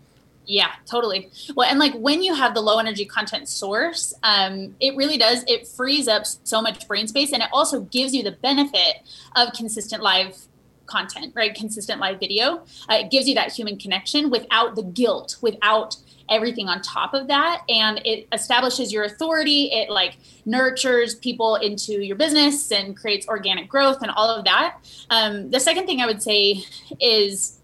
Yeah, 0.44 0.72
totally. 0.84 1.30
Well, 1.54 1.66
and 1.70 1.78
like 1.78 1.94
when 1.94 2.22
you 2.22 2.34
have 2.34 2.52
the 2.52 2.60
low 2.60 2.78
energy 2.78 3.06
content 3.06 3.48
source, 3.48 4.12
um, 4.22 4.76
it 4.78 4.94
really 4.94 5.16
does, 5.16 5.42
it 5.46 5.66
frees 5.66 6.06
up 6.06 6.26
so 6.26 6.60
much 6.60 6.86
brain 6.86 7.08
space 7.08 7.32
and 7.32 7.42
it 7.42 7.48
also 7.50 7.80
gives 7.80 8.14
you 8.14 8.22
the 8.22 8.32
benefit 8.32 8.96
of 9.36 9.54
consistent 9.54 10.02
live 10.02 10.36
content, 10.84 11.32
right? 11.34 11.54
Consistent 11.54 11.98
live 11.98 12.20
video. 12.20 12.58
Uh, 12.90 12.96
it 12.96 13.10
gives 13.10 13.26
you 13.26 13.34
that 13.36 13.52
human 13.52 13.78
connection 13.78 14.28
without 14.28 14.74
the 14.74 14.82
guilt, 14.82 15.36
without 15.40 15.96
everything 16.30 16.68
on 16.68 16.80
top 16.80 17.14
of 17.14 17.26
that. 17.28 17.62
And 17.68 18.00
it 18.04 18.28
establishes 18.32 18.92
your 18.92 19.04
authority. 19.04 19.64
It 19.72 19.90
like 19.90 20.16
nurtures 20.46 21.14
people 21.14 21.56
into 21.56 22.04
your 22.04 22.16
business 22.16 22.70
and 22.70 22.96
creates 22.96 23.28
organic 23.28 23.68
growth 23.68 24.02
and 24.02 24.10
all 24.10 24.28
of 24.28 24.44
that. 24.44 24.78
Um, 25.10 25.50
the 25.50 25.60
second 25.60 25.86
thing 25.86 26.00
i 26.00 26.06
would 26.06 26.22
say 26.22 26.64
is 27.00 27.58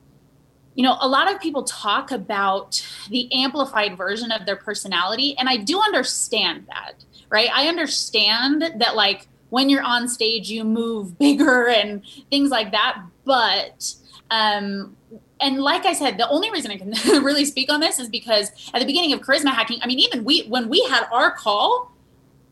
you 0.75 0.83
know 0.83 0.97
a 1.01 1.09
lot 1.09 1.33
of 1.33 1.41
people 1.41 1.63
talk 1.63 2.11
about 2.11 2.85
the 3.09 3.33
amplified 3.33 3.97
version 3.97 4.31
of 4.31 4.47
their 4.47 4.57
personality 4.57 5.37
and 5.39 5.49
i 5.49 5.57
do 5.57 5.81
understand 5.81 6.67
that 6.69 7.05
right? 7.31 7.51
I 7.53 7.69
understand 7.69 8.63
that 8.77 8.97
like 8.97 9.29
when 9.51 9.69
you're 9.69 9.83
on 9.83 10.09
stage 10.09 10.51
you 10.51 10.65
move 10.65 11.19
bigger 11.19 11.69
and 11.69 12.03
things 12.31 12.51
like 12.51 12.73
that. 12.73 13.03
But 13.25 13.95
um, 14.31 14.97
and 15.41 15.61
like 15.61 15.85
I 15.85 15.93
said, 15.93 16.19
the 16.19 16.29
only 16.29 16.51
reason 16.51 16.71
I 16.71 16.77
can 16.77 16.91
really 17.25 17.45
speak 17.45 17.71
on 17.71 17.81
this 17.81 17.99
is 17.99 18.09
because 18.09 18.51
at 18.73 18.81
the 18.81 18.87
beginning 18.87 19.13
of 19.13 19.21
charisma 19.21 19.53
hacking, 19.53 19.79
I 19.83 19.87
mean, 19.87 19.99
even 19.99 20.25
we 20.25 20.47
when 20.47 20.69
we 20.69 20.83
had 20.85 21.07
our 21.13 21.33
call, 21.33 21.93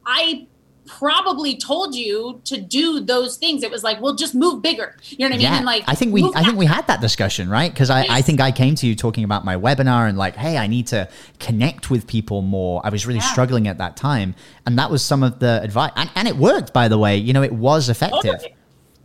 I 0.04 0.46
probably 0.86 1.56
told 1.56 1.94
you 1.94 2.40
to 2.44 2.60
do 2.60 3.00
those 3.00 3.36
things. 3.36 3.62
It 3.62 3.70
was 3.70 3.82
like, 3.82 4.00
well, 4.00 4.14
just 4.14 4.34
move 4.34 4.62
bigger. 4.62 4.96
You 5.02 5.18
know 5.18 5.26
what 5.26 5.32
I 5.32 5.36
mean? 5.36 5.40
Yeah, 5.40 5.56
and 5.56 5.66
like, 5.66 5.84
I 5.86 5.94
think 5.94 6.12
we, 6.12 6.30
I 6.34 6.42
think 6.42 6.58
we 6.58 6.66
had 6.66 6.86
that 6.88 7.00
discussion, 7.00 7.48
right? 7.48 7.72
Because 7.72 7.90
I, 7.90 8.06
I 8.08 8.22
think 8.22 8.40
I 8.40 8.52
came 8.52 8.74
to 8.76 8.86
you 8.86 8.94
talking 8.94 9.24
about 9.24 9.44
my 9.44 9.56
webinar 9.56 10.08
and 10.08 10.18
like, 10.18 10.36
hey, 10.36 10.56
I 10.56 10.66
need 10.66 10.86
to 10.88 11.08
connect 11.38 11.90
with 11.90 12.06
people 12.06 12.42
more. 12.42 12.80
I 12.84 12.90
was 12.90 13.06
really 13.06 13.20
yeah. 13.20 13.32
struggling 13.32 13.68
at 13.68 13.78
that 13.78 13.96
time, 13.96 14.34
and 14.66 14.78
that 14.78 14.90
was 14.90 15.02
some 15.02 15.22
of 15.22 15.38
the 15.38 15.62
advice, 15.62 15.92
and, 15.96 16.10
and 16.14 16.28
it 16.28 16.36
worked, 16.36 16.72
by 16.72 16.88
the 16.88 16.98
way. 16.98 17.16
You 17.16 17.32
know, 17.32 17.42
it 17.42 17.52
was 17.52 17.88
effective. 17.88 18.40
Totally. 18.40 18.54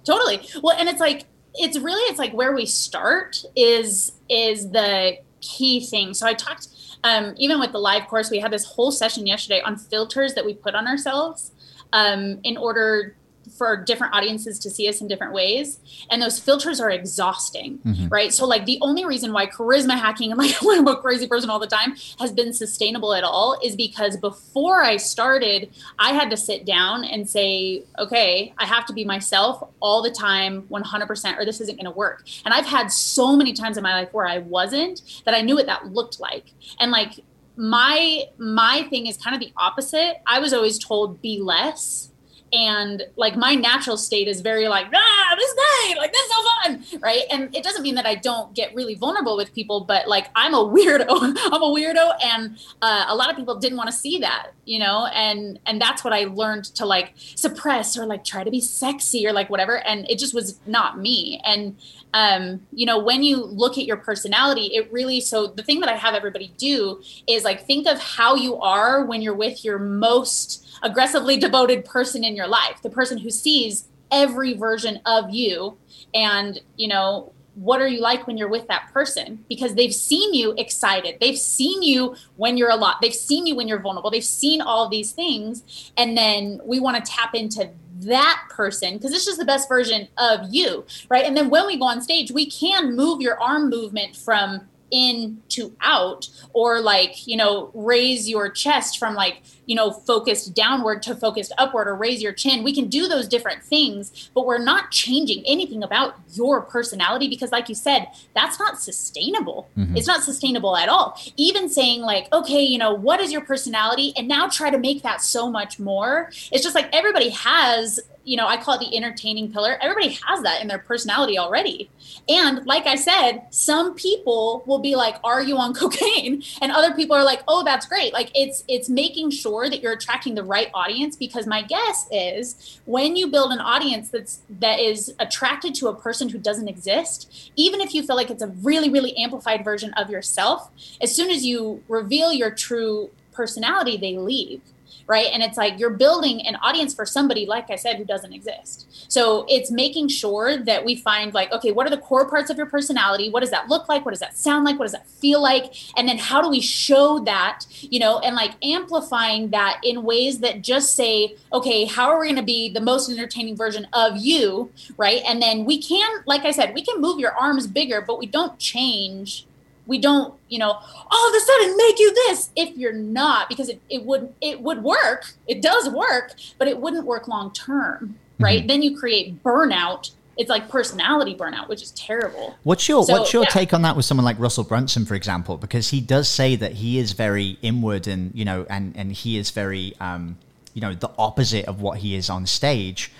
totally. 0.05 0.49
Well, 0.61 0.77
and 0.77 0.89
it's 0.89 0.99
like 0.99 1.25
it's 1.59 1.77
really 1.77 2.01
it's 2.09 2.19
like 2.19 2.33
where 2.33 2.53
we 2.53 2.65
start 2.65 3.43
is 3.55 4.13
is 4.29 4.71
the 4.71 5.17
key 5.41 5.85
thing. 5.85 6.13
So 6.13 6.25
I 6.25 6.33
talked 6.33 6.67
um, 7.03 7.33
even 7.37 7.59
with 7.59 7.71
the 7.71 7.79
live 7.79 8.07
course, 8.07 8.29
we 8.29 8.39
had 8.39 8.51
this 8.51 8.65
whole 8.65 8.91
session 8.91 9.25
yesterday 9.25 9.61
on 9.61 9.77
filters 9.77 10.33
that 10.33 10.45
we 10.45 10.53
put 10.53 10.75
on 10.75 10.87
ourselves 10.87 11.51
um, 11.93 12.39
in 12.43 12.57
order 12.57 13.15
for 13.59 13.77
different 13.77 14.15
audiences 14.15 14.57
to 14.59 14.71
see 14.71 14.89
us 14.89 15.01
in 15.01 15.07
different 15.07 15.33
ways. 15.33 15.79
And 16.09 16.19
those 16.19 16.39
filters 16.39 16.79
are 16.79 16.89
exhausting 16.89 17.79
mm-hmm. 17.85 18.07
right? 18.07 18.33
So 18.33 18.45
like 18.45 18.65
the 18.65 18.79
only 18.81 19.05
reason 19.05 19.33
why 19.33 19.45
charisma 19.47 19.97
hacking 19.99 20.31
and 20.31 20.37
like 20.37 20.55
i'm 20.63 20.87
a 20.87 20.95
crazy 20.97 21.27
person 21.27 21.49
all 21.49 21.59
the 21.59 21.67
time 21.67 21.95
has 22.19 22.31
been 22.31 22.53
sustainable 22.53 23.13
at 23.13 23.23
all 23.23 23.59
is 23.63 23.75
because 23.75 24.17
before 24.17 24.83
i 24.83 24.97
started 24.97 25.69
i 25.97 26.11
had 26.11 26.29
to 26.29 26.37
sit 26.37 26.65
down 26.65 27.03
and 27.03 27.29
say 27.29 27.83
okay 27.97 28.53
i 28.57 28.65
have 28.65 28.85
to 28.85 28.93
be 28.93 29.03
myself 29.05 29.69
all 29.81 30.01
the 30.01 30.11
time 30.11 30.63
100% 30.63 31.37
or 31.37 31.45
this 31.45 31.61
isn't 31.61 31.75
going 31.75 31.85
to 31.85 31.91
work. 31.91 32.23
And 32.45 32.53
i've 32.53 32.65
had 32.65 32.91
so 32.91 33.35
many 33.35 33.53
times 33.53 33.77
in 33.77 33.83
my 33.83 33.93
life 33.93 34.13
where 34.13 34.27
i 34.27 34.39
wasn't 34.39 35.01
that 35.25 35.33
i 35.33 35.41
knew 35.41 35.55
what 35.55 35.65
that 35.65 35.87
looked 35.87 36.19
like. 36.19 36.53
And 36.79 36.91
like 36.91 37.19
my 37.55 38.23
my 38.37 38.87
thing 38.89 39.07
is 39.07 39.17
kind 39.17 39.35
of 39.35 39.41
the 39.41 39.51
opposite. 39.57 40.21
I 40.25 40.39
was 40.39 40.53
always 40.53 40.79
told 40.79 41.21
be 41.21 41.41
less 41.41 42.11
and 42.51 43.03
like 43.15 43.35
my 43.35 43.55
natural 43.55 43.97
state 43.97 44.27
is 44.27 44.41
very 44.41 44.67
like 44.67 44.87
ah 44.93 45.35
this 45.37 45.53
day 45.53 45.95
like 45.97 46.11
this 46.11 46.21
is 46.21 46.31
so 46.31 46.43
fun 46.43 47.01
right? 47.01 47.23
And 47.31 47.53
it 47.55 47.63
doesn't 47.63 47.83
mean 47.83 47.95
that 47.95 48.05
i 48.05 48.15
don't 48.15 48.53
get 48.53 48.73
really 48.75 48.95
vulnerable 48.95 49.35
with 49.37 49.53
people 49.53 49.81
but 49.81 50.07
like 50.07 50.27
i'm 50.35 50.53
a 50.53 50.57
weirdo. 50.65 51.05
I'm 51.09 51.61
a 51.61 51.71
weirdo 51.73 52.13
and 52.23 52.57
uh, 52.81 53.05
a 53.07 53.15
lot 53.15 53.29
of 53.29 53.35
people 53.35 53.57
didn't 53.59 53.77
want 53.77 53.89
to 53.89 53.95
see 53.95 54.19
that 54.19 54.51
you 54.65 54.79
know? 54.79 55.07
And 55.07 55.59
and 55.65 55.81
that's 55.81 56.03
what 56.03 56.13
i 56.13 56.25
learned 56.25 56.65
to 56.75 56.85
like 56.85 57.13
suppress 57.35 57.97
or 57.97 58.05
like 58.05 58.23
try 58.23 58.43
to 58.43 58.51
be 58.51 58.61
sexy 58.61 59.25
or 59.27 59.33
like 59.33 59.49
whatever 59.49 59.77
and 59.79 60.09
it 60.09 60.19
just 60.19 60.33
was 60.33 60.59
not 60.65 60.99
me. 60.99 61.41
And 61.45 61.75
um 62.13 62.61
you 62.71 62.85
know 62.85 62.97
when 62.97 63.21
you 63.23 63.43
look 63.45 63.77
at 63.77 63.85
your 63.85 63.97
personality 63.97 64.71
it 64.73 64.91
really 64.91 65.21
so 65.21 65.47
the 65.47 65.61
thing 65.61 65.79
that 65.79 65.89
i 65.89 65.95
have 65.95 66.15
everybody 66.15 66.51
do 66.57 67.01
is 67.27 67.43
like 67.43 67.65
think 67.67 67.87
of 67.87 67.99
how 67.99 68.35
you 68.35 68.55
are 68.57 69.05
when 69.05 69.21
you're 69.21 69.35
with 69.35 69.63
your 69.63 69.77
most 69.77 70.65
aggressively 70.81 71.37
devoted 71.37 71.85
person 71.85 72.23
in 72.23 72.35
your 72.35 72.47
life, 72.47 72.81
the 72.81 72.89
person 72.89 73.17
who 73.17 73.29
sees 73.29 73.87
every 74.11 74.53
version 74.53 74.99
of 75.05 75.29
you 75.29 75.77
and, 76.13 76.61
you 76.75 76.87
know, 76.87 77.33
what 77.55 77.81
are 77.81 77.87
you 77.87 77.99
like 77.99 78.25
when 78.25 78.37
you're 78.37 78.49
with 78.49 78.67
that 78.67 78.89
person? 78.93 79.43
Because 79.49 79.75
they've 79.75 79.93
seen 79.93 80.33
you 80.33 80.53
excited. 80.57 81.17
They've 81.19 81.37
seen 81.37 81.83
you 81.83 82.15
when 82.37 82.55
you're 82.55 82.69
a 82.69 82.75
lot 82.75 83.01
they've 83.01 83.13
seen 83.13 83.45
you 83.45 83.55
when 83.55 83.67
you're 83.67 83.79
vulnerable. 83.79 84.09
They've 84.09 84.23
seen 84.23 84.61
all 84.61 84.87
these 84.87 85.11
things. 85.11 85.91
And 85.97 86.17
then 86.17 86.61
we 86.63 86.79
want 86.79 87.03
to 87.03 87.11
tap 87.11 87.35
into 87.35 87.69
that 88.01 88.43
person 88.49 88.93
because 88.93 89.11
it's 89.11 89.25
just 89.25 89.39
the 89.39 89.45
best 89.45 89.67
version 89.67 90.07
of 90.17 90.47
you 90.49 90.85
right? 91.09 91.25
And 91.25 91.35
then 91.35 91.49
when 91.49 91.67
we 91.67 91.77
go 91.77 91.85
on 91.85 92.01
stage 92.01 92.31
we 92.31 92.49
can 92.49 92.95
move 92.95 93.19
your 93.21 93.37
arm 93.41 93.69
movement 93.69 94.15
from 94.15 94.61
in 94.91 95.41
to 95.49 95.75
out 95.81 96.27
or 96.53 96.79
like 96.81 97.27
you 97.27 97.37
know 97.37 97.71
raise 97.73 98.29
your 98.29 98.49
chest 98.49 98.97
from 98.97 99.15
like 99.15 99.41
you 99.65 99.75
know 99.75 99.91
focused 99.91 100.53
downward 100.53 101.01
to 101.01 101.15
focused 101.15 101.53
upward 101.57 101.87
or 101.87 101.95
raise 101.95 102.21
your 102.21 102.33
chin. 102.33 102.63
We 102.63 102.73
can 102.73 102.87
do 102.87 103.07
those 103.07 103.27
different 103.27 103.63
things 103.63 104.29
but 104.33 104.45
we're 104.45 104.57
not 104.57 104.91
changing 104.91 105.43
anything 105.45 105.83
about 105.83 106.15
your 106.33 106.61
personality 106.61 107.27
because 107.27 107.51
like 107.51 107.69
you 107.69 107.75
said 107.75 108.07
that's 108.35 108.59
not 108.59 108.79
sustainable. 108.79 109.69
Mm-hmm. 109.77 109.97
it's 109.97 110.07
not 110.07 110.23
sustainable 110.23 110.75
at 110.75 110.89
all. 110.89 111.19
Even 111.37 111.69
saying 111.69 112.01
like 112.01 112.31
okay 112.33 112.61
you 112.61 112.77
know 112.77 112.93
what 112.93 113.19
is 113.19 113.31
your 113.31 113.41
personality? 113.41 114.13
and 114.17 114.27
now 114.27 114.47
try 114.47 114.69
to 114.69 114.77
make 114.77 115.03
that 115.03 115.21
so 115.21 115.49
much 115.49 115.79
more. 115.79 116.29
It's 116.51 116.63
just 116.63 116.75
like 116.75 116.89
everybody 116.93 117.29
has 117.29 117.99
you 118.29 118.37
know, 118.37 118.45
I 118.45 118.57
call 118.57 118.75
it 118.75 118.79
the 118.79 118.95
entertaining 118.95 119.51
pillar. 119.51 119.79
Everybody 119.81 120.19
has 120.27 120.43
that 120.43 120.61
in 120.61 120.67
their 120.67 120.77
personality 120.77 121.39
already. 121.39 121.89
And 122.29 122.63
like 122.67 122.85
I 122.85 122.93
said, 122.93 123.47
some 123.49 123.95
people 123.95 124.61
will 124.67 124.77
be 124.77 124.95
like, 124.95 125.15
"Are 125.23 125.41
you 125.41 125.57
on 125.57 125.73
cocaine?" 125.81 126.43
and 126.61 126.71
other 126.71 126.93
people 126.93 127.15
are 127.15 127.23
like, 127.23 127.41
"Oh, 127.47 127.63
that's 127.63 127.87
great." 127.87 128.13
Like 128.13 128.29
it's 128.35 128.63
it's 128.67 128.87
making 128.87 129.31
sure 129.31 129.67
that 129.67 129.81
you're 129.81 129.93
attracting 129.93 130.35
the 130.35 130.43
right 130.43 130.69
audience 130.75 131.15
because 131.15 131.47
my 131.47 131.63
guess 131.63 132.07
is 132.11 132.79
when 132.85 133.15
you 133.15 133.31
build 133.31 133.51
an 133.51 133.59
audience 133.59 134.09
that's 134.09 134.41
that 134.59 134.79
is 134.79 135.11
attracted 135.17 135.73
to 135.75 135.87
a 135.87 135.95
person 135.95 136.29
who 136.29 136.37
doesn't 136.37 136.67
exist, 136.67 137.51
even 137.55 137.81
if 137.81 137.95
you 137.95 138.03
feel 138.03 138.15
like 138.15 138.29
it's 138.29 138.43
a 138.43 138.49
really 138.61 138.91
really 138.91 139.17
amplified 139.17 139.63
version 139.63 139.91
of 139.93 140.11
yourself, 140.11 140.69
as 141.01 141.15
soon 141.15 141.31
as 141.31 141.43
you 141.43 141.83
reveal 141.87 142.31
your 142.31 142.51
true 142.51 143.09
personality, 143.31 143.97
they 143.97 144.19
leave 144.19 144.61
right? 145.09 145.27
And 145.33 145.41
it's 145.41 145.57
like 145.57 145.79
you're 145.79 145.89
building 145.89 146.45
an 146.45 146.55
audience 146.57 146.93
for 146.93 147.03
somebody, 147.03 147.47
like 147.47 147.71
I 147.71 147.75
said, 147.75 147.97
who 147.97 148.05
doesn't 148.05 148.31
exist. 148.31 149.07
So 149.11 149.43
it's 149.49 149.71
making 149.71 150.09
sure 150.09 150.55
that 150.57 150.85
we 150.85 150.95
find 150.95 151.33
like, 151.33 151.51
okay, 151.51 151.71
what 151.71 151.87
are 151.87 151.89
the 151.89 151.97
core 151.97 152.29
parts 152.29 152.51
of 152.51 152.57
your 152.57 152.67
personality? 152.67 153.31
What 153.31 153.39
does 153.39 153.49
that 153.49 153.67
look 153.67 153.89
like? 153.89 154.05
What 154.05 154.11
does 154.11 154.19
that 154.19 154.37
sound 154.37 154.65
like? 154.65 154.77
What 154.77 154.85
does 154.85 154.91
that 154.91 155.07
feel 155.07 155.41
like? 155.41 155.73
And 155.97 156.07
then 156.07 156.19
how 156.19 156.43
do 156.43 156.49
we 156.49 156.61
show 156.61 157.17
that, 157.21 157.65
you 157.81 157.99
know, 157.99 158.19
and 158.19 158.35
like 158.35 158.51
amplifying 158.63 159.49
that 159.49 159.81
in 159.83 160.03
ways 160.03 160.39
that 160.41 160.61
just 160.61 160.95
say, 160.95 161.35
okay, 161.51 161.85
how 161.85 162.09
are 162.09 162.19
we 162.19 162.27
going 162.27 162.35
to 162.35 162.43
be 162.43 162.69
the 162.69 162.79
most 162.79 163.09
entertaining 163.09 163.55
version 163.55 163.87
of 163.93 164.15
you, 164.15 164.71
right? 164.95 165.23
And 165.25 165.41
then 165.41 165.65
we 165.65 165.81
can, 165.81 166.19
like 166.27 166.45
I 166.45 166.51
said, 166.51 166.75
we 166.75 166.83
can 166.83 167.01
move 167.01 167.19
your 167.19 167.33
arms 167.33 167.65
bigger, 167.65 168.01
but 168.01 168.19
we 168.19 168.27
don't 168.27 168.59
change 168.59 169.47
we 169.89 169.97
don't 169.97 170.33
you 170.47 170.59
know 170.59 170.71
all 170.71 171.29
of 171.29 171.35
a 171.35 171.39
sudden 171.39 171.75
make 171.75 171.99
you 171.99 172.13
this. 172.13 172.51
If 172.55 172.77
you're 172.77 172.93
not 172.93 173.49
because 173.49 173.67
it, 173.67 173.81
it 173.89 174.05
would 174.05 174.33
it 174.39 174.61
would 174.61 174.83
work 174.83 175.33
it 175.47 175.61
does 175.61 175.89
work 175.89 176.35
but 176.57 176.69
it 176.69 176.79
wouldn't 176.79 177.05
work 177.05 177.27
long 177.27 177.51
term 177.51 178.15
right? 178.39 178.59
Mm-hmm. 178.59 178.67
then 178.67 178.83
you 178.83 178.97
create 178.97 179.43
burnout. 179.43 180.11
It's 180.37 180.49
like 180.49 180.69
personality 180.69 181.35
burnout 181.35 181.67
which 181.67 181.81
is 181.81 181.91
terrible. 181.91 182.55
What's 182.63 182.87
your 182.87 183.03
so, 183.03 183.13
what's 183.13 183.33
your 183.33 183.43
yeah. 183.43 183.49
take 183.49 183.73
on 183.73 183.81
that 183.81 183.97
with 183.97 184.05
someone 184.05 184.23
like 184.23 184.39
russell 184.39 184.63
brunson 184.63 185.05
for 185.05 185.15
example? 185.15 185.57
Because 185.57 185.89
he 185.89 185.99
does 185.99 186.29
say 186.29 186.55
that 186.55 186.73
he 186.73 186.99
is 186.99 187.11
very 187.11 187.57
inward 187.61 188.07
and 188.07 188.33
you 188.33 188.45
know 188.45 188.65
and 188.69 188.95
and 188.95 189.11
he 189.11 189.37
is 189.37 189.49
very 189.49 189.95
um 189.99 190.37
you 190.73 190.81
know 190.81 190.93
the 190.93 191.11
opposite 191.17 191.65
of 191.65 191.81
what 191.81 191.97
he 191.97 192.15
is 192.15 192.29
on 192.29 192.45
stage. 192.45 193.11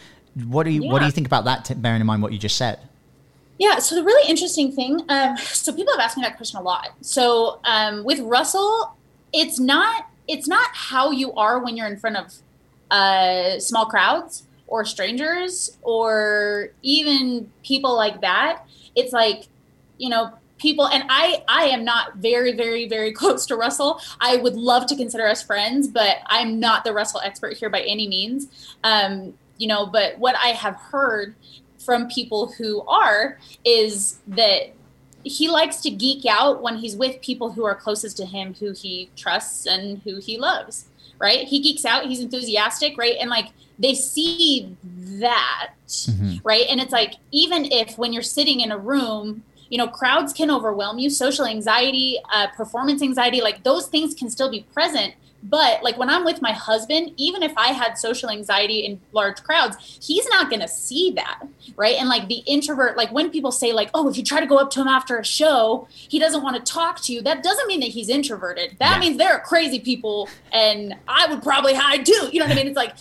What 0.48 0.64
do 0.64 0.70
you 0.70 0.84
yeah. 0.84 0.92
what 0.92 1.00
do 1.00 1.06
you 1.06 1.12
think 1.12 1.28
about 1.28 1.46
that 1.46 1.82
bearing 1.82 2.00
in 2.00 2.08
mind 2.08 2.22
what 2.22 2.32
you 2.32 2.38
just 2.38 2.56
said 2.56 2.80
yeah, 3.60 3.78
so 3.80 3.93
the 3.95 4.03
really 4.03 4.28
interesting 4.30 4.72
thing, 4.72 5.01
um, 5.10 5.38
so 5.38 5.74
people 5.74 5.93
have 5.93 6.01
asked 6.01 6.18
me 6.18 6.24
that 6.24 6.38
question 6.38 6.60
a 6.60 6.64
lot. 6.64 6.89
So 7.01 7.60
um, 7.66 8.03
with 8.03 8.20
Russell, 8.22 8.95
it's 9.32 9.60
not 9.60 10.07
it's 10.28 10.47
not 10.47 10.70
how 10.74 11.12
you 11.12 11.34
are 11.34 11.60
when 11.60 11.76
you're 11.76 11.88
in 11.88 11.97
front 11.97 12.16
of 12.16 12.34
uh, 12.91 13.60
small 13.60 13.86
crowds 13.86 14.47
or 14.68 14.86
strangers 14.86 15.78
or 15.82 16.70
even 16.84 17.51
people 17.64 17.95
like 17.95 18.22
that. 18.22 18.64
It's 18.95 19.12
like 19.12 19.47
you 19.97 20.10
know 20.10 20.34
people 20.57 20.88
and 20.88 21.03
i 21.10 21.43
i 21.47 21.64
am 21.66 21.86
not 21.86 22.18
very 22.18 22.53
very 22.53 22.88
very 22.88 23.12
close 23.20 23.45
to 23.45 23.55
russell 23.55 24.01
i 24.20 24.36
would 24.36 24.55
love 24.55 24.86
to 24.86 24.95
consider 24.95 25.26
us 25.26 25.41
friends 25.41 25.88
but 25.88 26.18
i'm 26.26 26.60
not 26.60 26.84
the 26.84 26.91
russell 26.91 27.22
expert 27.22 27.55
here 27.55 27.70
by 27.70 27.82
any 27.82 28.07
means 28.07 28.76
um 28.84 29.34
you 29.57 29.68
know 29.68 29.86
but 29.86 30.18
what 30.20 30.36
i 30.43 30.49
have 30.49 30.76
heard 30.76 31.34
from 31.80 32.08
people 32.08 32.54
who 32.58 32.82
are 32.82 33.38
is 33.66 34.20
that 34.28 34.74
he 35.24 35.50
likes 35.50 35.82
to 35.82 35.90
geek 35.90 36.26
out 36.26 36.62
when 36.62 36.78
he's 36.78 36.96
with 36.96 37.22
people 37.22 37.52
who 37.52 37.66
are 37.66 37.76
closest 37.76 38.18
to 38.18 38.26
him, 38.26 38.54
who 38.56 38.72
he 38.72 39.10
trusts 39.16 39.66
and 39.66 40.02
who 40.04 40.18
he 40.20 40.38
loves, 40.38 40.86
right? 41.20 41.48
He 41.48 41.60
geeks 41.60 41.86
out, 41.86 42.06
he's 42.06 42.22
enthusiastic, 42.22 42.98
right? 42.98 43.16
And 43.20 43.30
like 43.30 43.48
they 43.78 43.94
see 43.94 44.76
that, 44.84 45.72
mm-hmm. 45.88 46.36
right? 46.44 46.66
And 46.70 46.80
it's 46.80 46.92
like, 46.92 47.16
even 47.32 47.66
if 47.66 47.98
when 47.98 48.14
you're 48.14 48.22
sitting 48.22 48.62
in 48.62 48.72
a 48.72 48.78
room, 48.78 49.44
you 49.70 49.78
know, 49.78 49.88
crowds 49.88 50.34
can 50.34 50.50
overwhelm 50.50 51.00
you, 51.00 51.10
social 51.10 51.46
anxiety, 51.46 52.18
uh, 52.32 52.48
performance 52.56 53.02
anxiety, 53.02 53.42
like 53.42 53.64
those 53.64 53.88
things 53.88 54.14
can 54.14 54.30
still 54.30 54.50
be 54.50 54.66
present 54.74 55.14
but 55.44 55.84
like 55.84 55.98
when 55.98 56.10
I'm 56.10 56.26
with 56.26 56.42
my 56.42 56.52
husband, 56.52 57.14
even 57.18 57.44
if 57.44 57.54
I 57.58 57.68
had 57.68 57.98
social 57.98 58.30
anxiety 58.30 58.80
in 58.80 59.00
large 59.12 59.42
crowds, 59.44 60.00
he's 60.02 60.28
not 60.30 60.50
going 60.50 60.60
to 60.60 60.68
see 60.68 61.12
that. 61.12 61.44
Right. 61.76 61.96
And 61.96 62.10
like 62.10 62.28
the 62.28 62.44
introvert, 62.46 62.98
like 62.98 63.12
when 63.12 63.30
people 63.30 63.52
say, 63.52 63.72
like, 63.72 63.90
oh, 63.94 64.10
if 64.10 64.18
you 64.18 64.24
try 64.24 64.40
to 64.40 64.46
go 64.46 64.58
up 64.58 64.70
to 64.72 64.82
him 64.82 64.88
after 64.88 65.18
a 65.18 65.24
show, 65.24 65.88
he 65.92 66.20
doesn't 66.20 66.44
want 66.44 66.58
to 66.58 66.72
talk 66.72 67.02
to 67.04 67.14
you, 67.14 67.22
that 67.22 67.44
doesn't 67.44 67.68
mean 67.68 67.80
that 67.80 67.90
he's 67.90 68.10
introverted. 68.10 68.76
That 68.80 68.96
yeah. 68.96 69.00
means 69.00 69.18
there 69.18 69.34
are 69.34 69.40
crazy 69.40 69.80
people 69.80 70.28
and 70.52 70.96
I 71.08 71.28
would 71.28 71.42
probably 71.42 71.74
hide 71.74 72.06
too. 72.06 72.30
You 72.32 72.40
know 72.40 72.46
what 72.46 72.54
I 72.54 72.56
mean? 72.56 72.68
It's 72.68 72.76
like 72.76 72.96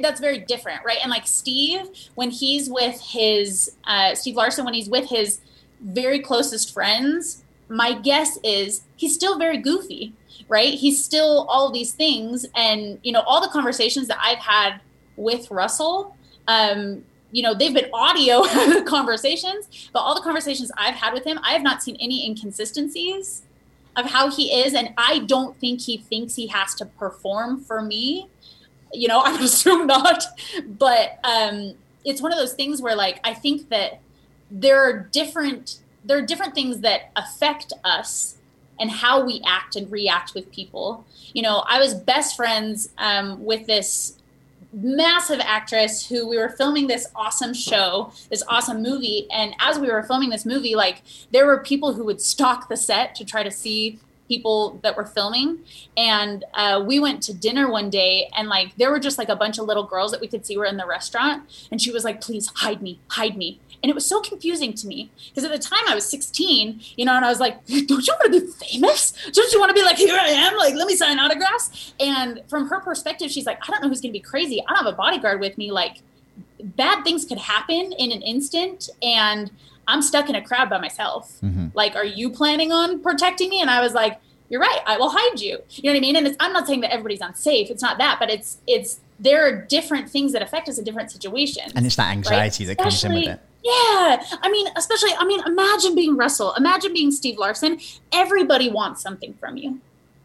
that's 0.00 0.20
very 0.20 0.38
different. 0.38 0.84
Right. 0.84 0.98
And 1.02 1.10
like 1.10 1.26
Steve, 1.26 1.88
when 2.14 2.30
he's 2.30 2.70
with 2.70 3.00
his, 3.00 3.74
uh, 3.84 4.14
Steve 4.14 4.36
Larsen, 4.36 4.64
when 4.64 4.74
he's 4.74 4.88
with 4.88 5.08
his 5.08 5.40
very 5.80 6.20
closest 6.20 6.72
friends, 6.72 7.42
my 7.68 7.92
guess 7.98 8.38
is 8.44 8.82
he's 8.96 9.14
still 9.14 9.38
very 9.38 9.56
goofy 9.56 10.12
right? 10.48 10.74
He's 10.74 11.02
still 11.02 11.46
all 11.48 11.70
these 11.70 11.92
things. 11.92 12.46
And, 12.54 12.98
you 13.02 13.12
know, 13.12 13.20
all 13.20 13.40
the 13.40 13.48
conversations 13.48 14.08
that 14.08 14.18
I've 14.20 14.38
had 14.38 14.80
with 15.16 15.50
Russell, 15.50 16.16
um, 16.48 17.04
you 17.30 17.42
know, 17.42 17.54
they've 17.54 17.72
been 17.72 17.90
audio 17.92 18.42
conversations, 18.84 19.88
but 19.92 20.00
all 20.00 20.14
the 20.14 20.20
conversations 20.20 20.70
I've 20.76 20.94
had 20.94 21.14
with 21.14 21.24
him, 21.24 21.38
I 21.42 21.52
have 21.52 21.62
not 21.62 21.82
seen 21.82 21.96
any 22.00 22.26
inconsistencies 22.26 23.42
of 23.96 24.06
how 24.06 24.30
he 24.30 24.52
is. 24.52 24.74
And 24.74 24.92
I 24.98 25.20
don't 25.20 25.58
think 25.58 25.80
he 25.80 25.98
thinks 25.98 26.34
he 26.34 26.46
has 26.48 26.74
to 26.76 26.86
perform 26.86 27.60
for 27.60 27.82
me. 27.82 28.28
You 28.92 29.08
know, 29.08 29.20
I 29.24 29.38
assume 29.38 29.86
not. 29.86 30.24
But 30.66 31.18
um, 31.24 31.74
it's 32.04 32.20
one 32.20 32.32
of 32.32 32.38
those 32.38 32.52
things 32.54 32.82
where, 32.82 32.96
like, 32.96 33.20
I 33.24 33.34
think 33.34 33.68
that 33.70 34.00
there 34.50 34.82
are 34.82 34.98
different 34.98 35.78
there 36.04 36.18
are 36.18 36.22
different 36.22 36.54
things 36.54 36.80
that 36.80 37.10
affect 37.16 37.72
us 37.84 38.36
and 38.82 38.90
how 38.90 39.24
we 39.24 39.40
act 39.46 39.76
and 39.76 39.90
react 39.92 40.34
with 40.34 40.50
people. 40.50 41.06
You 41.32 41.42
know, 41.42 41.62
I 41.68 41.78
was 41.78 41.94
best 41.94 42.34
friends 42.36 42.88
um, 42.98 43.44
with 43.44 43.66
this 43.68 44.18
massive 44.72 45.38
actress 45.38 46.08
who 46.08 46.26
we 46.26 46.36
were 46.36 46.48
filming 46.48 46.88
this 46.88 47.06
awesome 47.14 47.54
show, 47.54 48.12
this 48.28 48.42
awesome 48.48 48.82
movie. 48.82 49.28
And 49.32 49.54
as 49.60 49.78
we 49.78 49.88
were 49.88 50.02
filming 50.02 50.30
this 50.30 50.44
movie, 50.44 50.74
like 50.74 51.02
there 51.30 51.46
were 51.46 51.58
people 51.58 51.92
who 51.92 52.04
would 52.04 52.20
stalk 52.20 52.68
the 52.68 52.76
set 52.76 53.14
to 53.14 53.24
try 53.24 53.44
to 53.44 53.52
see 53.52 54.00
people 54.26 54.80
that 54.82 54.96
were 54.96 55.04
filming. 55.04 55.60
And 55.96 56.44
uh, 56.54 56.82
we 56.84 56.98
went 56.98 57.22
to 57.24 57.34
dinner 57.34 57.70
one 57.70 57.88
day, 57.88 58.30
and 58.36 58.48
like 58.48 58.74
there 58.76 58.90
were 58.90 58.98
just 58.98 59.18
like 59.18 59.28
a 59.28 59.36
bunch 59.36 59.58
of 59.58 59.66
little 59.66 59.84
girls 59.84 60.10
that 60.10 60.20
we 60.20 60.26
could 60.26 60.44
see 60.44 60.56
were 60.56 60.64
in 60.64 60.76
the 60.76 60.86
restaurant. 60.86 61.44
And 61.70 61.80
she 61.80 61.92
was 61.92 62.02
like, 62.02 62.20
please 62.20 62.50
hide 62.56 62.82
me, 62.82 62.98
hide 63.08 63.36
me. 63.36 63.60
And 63.82 63.90
it 63.90 63.94
was 63.94 64.06
so 64.06 64.20
confusing 64.20 64.74
to 64.74 64.86
me 64.86 65.10
because 65.28 65.44
at 65.44 65.50
the 65.50 65.58
time 65.58 65.82
I 65.88 65.94
was 65.94 66.08
16, 66.08 66.80
you 66.96 67.04
know, 67.04 67.16
and 67.16 67.24
I 67.24 67.28
was 67.28 67.40
like, 67.40 67.66
don't 67.66 68.06
you 68.06 68.14
want 68.14 68.32
to 68.32 68.40
be 68.40 68.46
famous? 68.66 69.12
Don't 69.32 69.52
you 69.52 69.58
want 69.58 69.70
to 69.70 69.74
be 69.74 69.82
like, 69.82 69.96
here 69.96 70.16
I 70.18 70.28
am, 70.28 70.56
like, 70.56 70.74
let 70.74 70.86
me 70.86 70.94
sign 70.94 71.18
autographs? 71.18 71.92
And 71.98 72.42
from 72.48 72.68
her 72.68 72.80
perspective, 72.80 73.30
she's 73.30 73.44
like, 73.44 73.58
I 73.62 73.72
don't 73.72 73.82
know 73.82 73.88
who's 73.88 74.00
going 74.00 74.12
to 74.12 74.18
be 74.18 74.22
crazy. 74.22 74.62
I 74.62 74.72
don't 74.72 74.84
have 74.84 74.94
a 74.94 74.96
bodyguard 74.96 75.40
with 75.40 75.58
me. 75.58 75.72
Like, 75.72 75.98
bad 76.62 77.02
things 77.02 77.24
could 77.24 77.38
happen 77.38 77.92
in 77.98 78.12
an 78.12 78.22
instant. 78.22 78.88
And 79.02 79.50
I'm 79.88 80.00
stuck 80.00 80.28
in 80.28 80.36
a 80.36 80.42
crowd 80.42 80.70
by 80.70 80.78
myself. 80.78 81.38
Mm-hmm. 81.42 81.68
Like, 81.74 81.96
are 81.96 82.04
you 82.04 82.30
planning 82.30 82.70
on 82.70 83.00
protecting 83.00 83.48
me? 83.48 83.60
And 83.60 83.68
I 83.68 83.80
was 83.80 83.94
like, 83.94 84.20
you're 84.48 84.60
right. 84.60 84.80
I 84.86 84.98
will 84.98 85.10
hide 85.10 85.40
you. 85.40 85.58
You 85.70 85.84
know 85.84 85.90
what 85.92 85.96
I 85.96 86.00
mean? 86.00 86.14
And 86.14 86.36
I'm 86.38 86.52
not 86.52 86.66
saying 86.66 86.82
that 86.82 86.92
everybody's 86.92 87.22
unsafe. 87.22 87.70
It's 87.70 87.82
not 87.82 87.98
that, 87.98 88.18
but 88.20 88.30
it's, 88.30 88.58
it's, 88.66 89.00
there 89.18 89.46
are 89.46 89.62
different 89.62 90.10
things 90.10 90.32
that 90.32 90.42
affect 90.42 90.68
us 90.68 90.78
in 90.78 90.84
different 90.84 91.10
situations. 91.10 91.72
And 91.74 91.86
it's 91.86 91.96
that 91.96 92.10
anxiety 92.12 92.66
right? 92.66 92.76
that 92.76 92.82
comes 92.82 93.02
in 93.02 93.14
with 93.14 93.28
it. 93.28 93.40
Yeah. 93.64 94.24
I 94.42 94.50
mean, 94.50 94.66
especially, 94.76 95.10
I 95.16 95.24
mean, 95.24 95.40
imagine 95.46 95.94
being 95.94 96.16
Russell, 96.16 96.52
imagine 96.54 96.92
being 96.92 97.10
Steve 97.10 97.38
Larsen. 97.38 97.78
Everybody 98.12 98.68
wants 98.68 99.02
something 99.02 99.34
from 99.34 99.56
you. 99.56 99.80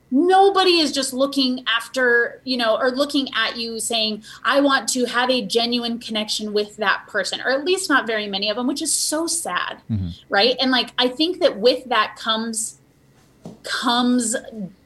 Nobody 0.09 0.79
is 0.79 0.93
just 0.93 1.11
looking 1.11 1.65
after, 1.67 2.41
you 2.45 2.55
know, 2.55 2.77
or 2.77 2.91
looking 2.91 3.27
at 3.35 3.57
you 3.57 3.79
saying, 3.79 4.23
I 4.43 4.61
want 4.61 4.87
to 4.89 5.05
have 5.05 5.29
a 5.29 5.45
genuine 5.45 5.99
connection 5.99 6.53
with 6.53 6.77
that 6.77 7.05
person, 7.07 7.41
or 7.41 7.51
at 7.51 7.65
least 7.65 7.89
not 7.89 8.07
very 8.07 8.25
many 8.25 8.49
of 8.49 8.55
them, 8.55 8.67
which 8.67 8.81
is 8.81 8.93
so 8.93 9.27
sad. 9.27 9.81
Mm-hmm. 9.91 10.09
Right. 10.29 10.55
And 10.61 10.71
like, 10.71 10.91
I 10.97 11.09
think 11.09 11.39
that 11.41 11.57
with 11.57 11.83
that 11.89 12.15
comes, 12.17 12.79
comes 13.63 14.35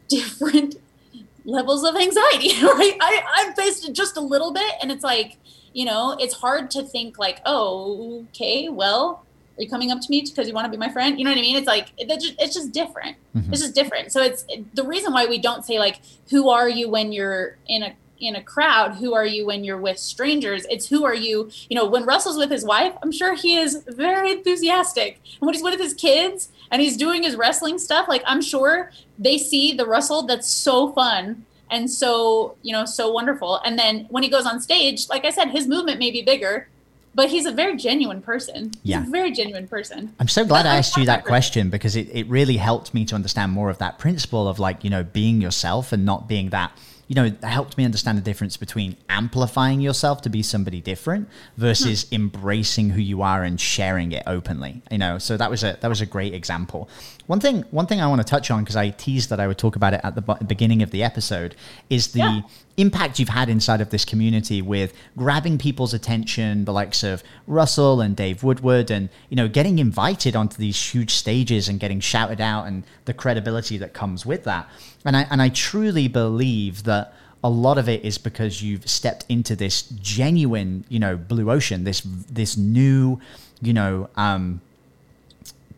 different 0.08 0.76
levels 1.45 1.84
of 1.84 1.95
anxiety, 1.95 2.60
right? 2.64 2.97
I, 2.99 3.24
I've 3.36 3.56
faced 3.56 3.88
it 3.88 3.93
just 3.93 4.18
a 4.18 4.22
little 4.22 4.52
bit, 4.52 4.74
and 4.82 4.91
it's 4.91 5.04
like, 5.04 5.38
you 5.74 5.86
know, 5.86 6.17
it's 6.19 6.36
hard 6.36 6.72
to 6.72 6.84
think 6.84 7.17
like, 7.17 7.39
oh, 7.45 8.26
okay, 8.30 8.69
well, 8.69 9.26
are 9.57 9.63
you 9.63 9.69
coming 9.69 9.91
up 9.91 10.01
to 10.01 10.09
me 10.09 10.22
because 10.22 10.47
you 10.47 10.53
want 10.53 10.65
to 10.65 10.72
be 10.72 10.78
my 10.78 10.89
friend? 10.89 11.19
You 11.19 11.26
know 11.26 11.32
what 11.32 11.38
I 11.38 11.41
mean? 11.41 11.55
It's 11.55 11.67
like 11.67 11.91
it's 11.97 12.26
just, 12.26 12.41
it's 12.41 12.53
just 12.53 12.72
different. 12.72 13.17
Mm-hmm. 13.36 13.53
It's 13.53 13.61
just 13.61 13.76
different. 13.76 14.11
So 14.11 14.22
it's 14.22 14.45
the 14.74 14.84
reason 14.84 15.13
why 15.13 15.26
we 15.26 15.38
don't 15.38 15.65
say 15.65 15.78
like, 15.80 16.01
who 16.30 16.49
are 16.49 16.69
you 16.69 16.89
when 16.89 17.11
you're 17.11 17.57
in 17.67 17.84
a 17.84 17.93
in 18.22 18.36
a 18.36 18.43
crowd 18.43 18.93
who 18.95 19.13
are 19.13 19.26
you 19.26 19.47
when 19.47 19.63
you're 19.63 19.80
with 19.80 19.97
strangers 19.97 20.63
it's 20.69 20.88
who 20.88 21.03
are 21.03 21.15
you 21.15 21.49
you 21.69 21.76
know 21.76 21.88
when 21.88 22.05
russell's 22.05 22.38
with 22.38 22.51
his 22.51 22.63
wife 22.63 22.93
i'm 23.01 23.11
sure 23.11 23.34
he 23.34 23.57
is 23.57 23.84
very 23.88 24.32
enthusiastic 24.32 25.19
and 25.39 25.47
when 25.47 25.55
he's 25.55 25.63
with 25.63 25.80
his 25.80 25.95
kids 25.95 26.49
and 26.69 26.84
he's 26.84 26.95
doing 26.95 27.24
his 27.24 27.36
wrestling 27.36 27.80
stuff 27.80 28.07
like 28.07 28.22
i'm 28.28 28.39
sure 28.39 28.91
they 29.17 29.39
see 29.39 29.74
the 29.74 29.88
russell 29.88 30.22
that's 30.22 30.47
so 30.47 30.91
fun 30.93 31.43
and 31.72 31.89
so 31.89 32.55
you 32.61 32.72
know 32.72 32.86
so 32.86 33.11
wonderful 33.11 33.59
and 33.65 33.80
then 33.80 34.05
when 34.09 34.22
he 34.22 34.30
goes 34.30 34.45
on 34.45 34.59
stage 34.59 35.09
like 35.09 35.26
i 35.26 35.32
said 35.32 35.49
his 35.49 35.67
movement 35.67 35.97
may 35.97 36.11
be 36.11 36.22
bigger 36.22 36.67
but 37.13 37.30
he's 37.30 37.45
a 37.45 37.51
very 37.51 37.76
genuine 37.76 38.22
person. 38.22 38.72
He's 38.84 38.91
yeah. 38.91 39.05
a 39.05 39.09
very 39.09 39.32
genuine 39.32 39.67
person. 39.67 40.15
I'm 40.19 40.28
so 40.28 40.45
glad 40.45 40.65
I 40.65 40.78
asked 40.78 40.95
you 40.95 41.05
that 41.05 41.26
question 41.26 41.69
because 41.69 41.95
it, 41.95 42.09
it 42.11 42.28
really 42.28 42.57
helped 42.57 42.93
me 42.93 43.05
to 43.05 43.15
understand 43.15 43.51
more 43.51 43.69
of 43.69 43.80
that 43.80 43.99
principle 43.99 44.47
of 44.47 44.59
like, 44.59 44.84
you 44.84 44.89
know, 44.89 45.03
being 45.03 45.41
yourself 45.41 45.91
and 45.91 46.05
not 46.05 46.30
being 46.30 46.51
that, 46.51 46.72
you 47.07 47.15
know, 47.15 47.26
it 47.26 47.43
helped 47.43 47.78
me 47.78 47.84
understand 47.84 48.17
the 48.17 48.22
difference 48.22 48.55
between 48.55 48.95
amplifying 49.09 49.82
yourself 49.82 50.22
to 50.22 50.30
be 50.30 50.41
somebody 50.41 50.80
different 50.80 51.28
versus 51.57 52.07
hmm. 52.07 52.15
embracing 52.15 52.91
who 52.91 53.01
you 53.01 53.22
are 53.22 53.43
and 53.43 53.59
sharing 53.59 54.13
it 54.13 54.24
openly. 54.26 54.82
You 54.89 54.97
know, 54.97 55.17
so 55.17 55.36
that 55.36 55.49
was 55.49 55.63
a 55.65 55.78
that 55.82 55.89
was 55.89 55.99
a 55.99 56.05
great 56.05 56.34
example. 56.34 56.88
One 57.32 57.39
thing 57.39 57.63
one 57.71 57.88
thing 57.88 58.01
I 58.01 58.07
want 58.07 58.19
to 58.19 58.27
touch 58.27 58.51
on 58.51 58.61
because 58.61 58.75
I 58.75 58.89
teased 58.89 59.29
that 59.29 59.39
I 59.39 59.47
would 59.47 59.57
talk 59.57 59.77
about 59.77 59.93
it 59.93 60.01
at 60.03 60.15
the 60.15 60.21
beginning 60.45 60.82
of 60.82 60.91
the 60.91 61.01
episode 61.01 61.55
is 61.89 62.11
the 62.11 62.19
yeah. 62.19 62.41
impact 62.75 63.19
you've 63.19 63.29
had 63.29 63.47
inside 63.47 63.79
of 63.79 63.89
this 63.89 64.03
community 64.03 64.61
with 64.61 64.93
grabbing 65.15 65.57
people's 65.57 65.93
attention, 65.93 66.65
the 66.65 66.73
likes 66.73 67.03
of 67.03 67.23
Russell 67.47 68.01
and 68.01 68.17
Dave 68.17 68.43
Woodward, 68.43 68.91
and 68.91 69.07
you 69.29 69.38
know, 69.38 69.47
getting 69.47 69.79
invited 69.79 70.36
onto 70.36 70.57
these 70.57 70.77
huge 70.93 71.11
stages 71.11 71.69
and 71.69 71.79
getting 71.79 72.01
shouted 72.01 72.41
out 72.41 72.67
and 72.67 72.84
the 73.05 73.13
credibility 73.13 73.77
that 73.77 73.93
comes 73.93 74.25
with 74.25 74.43
that. 74.43 74.69
And 75.05 75.15
I 75.15 75.25
and 75.32 75.41
I 75.41 75.47
truly 75.47 76.09
believe 76.09 76.84
that 76.84 77.13
a 77.41 77.49
lot 77.49 77.77
of 77.77 77.88
it 77.88 78.03
is 78.03 78.17
because 78.17 78.61
you've 78.61 78.89
stepped 78.89 79.25
into 79.29 79.55
this 79.55 79.84
genuine, 79.84 80.84
you 80.89 80.99
know, 80.99 81.15
blue 81.15 81.49
ocean, 81.49 81.86
this 81.86 82.01
this 82.29 82.57
new, 82.57 83.21
you 83.61 83.71
know, 83.71 84.09
um, 84.17 84.59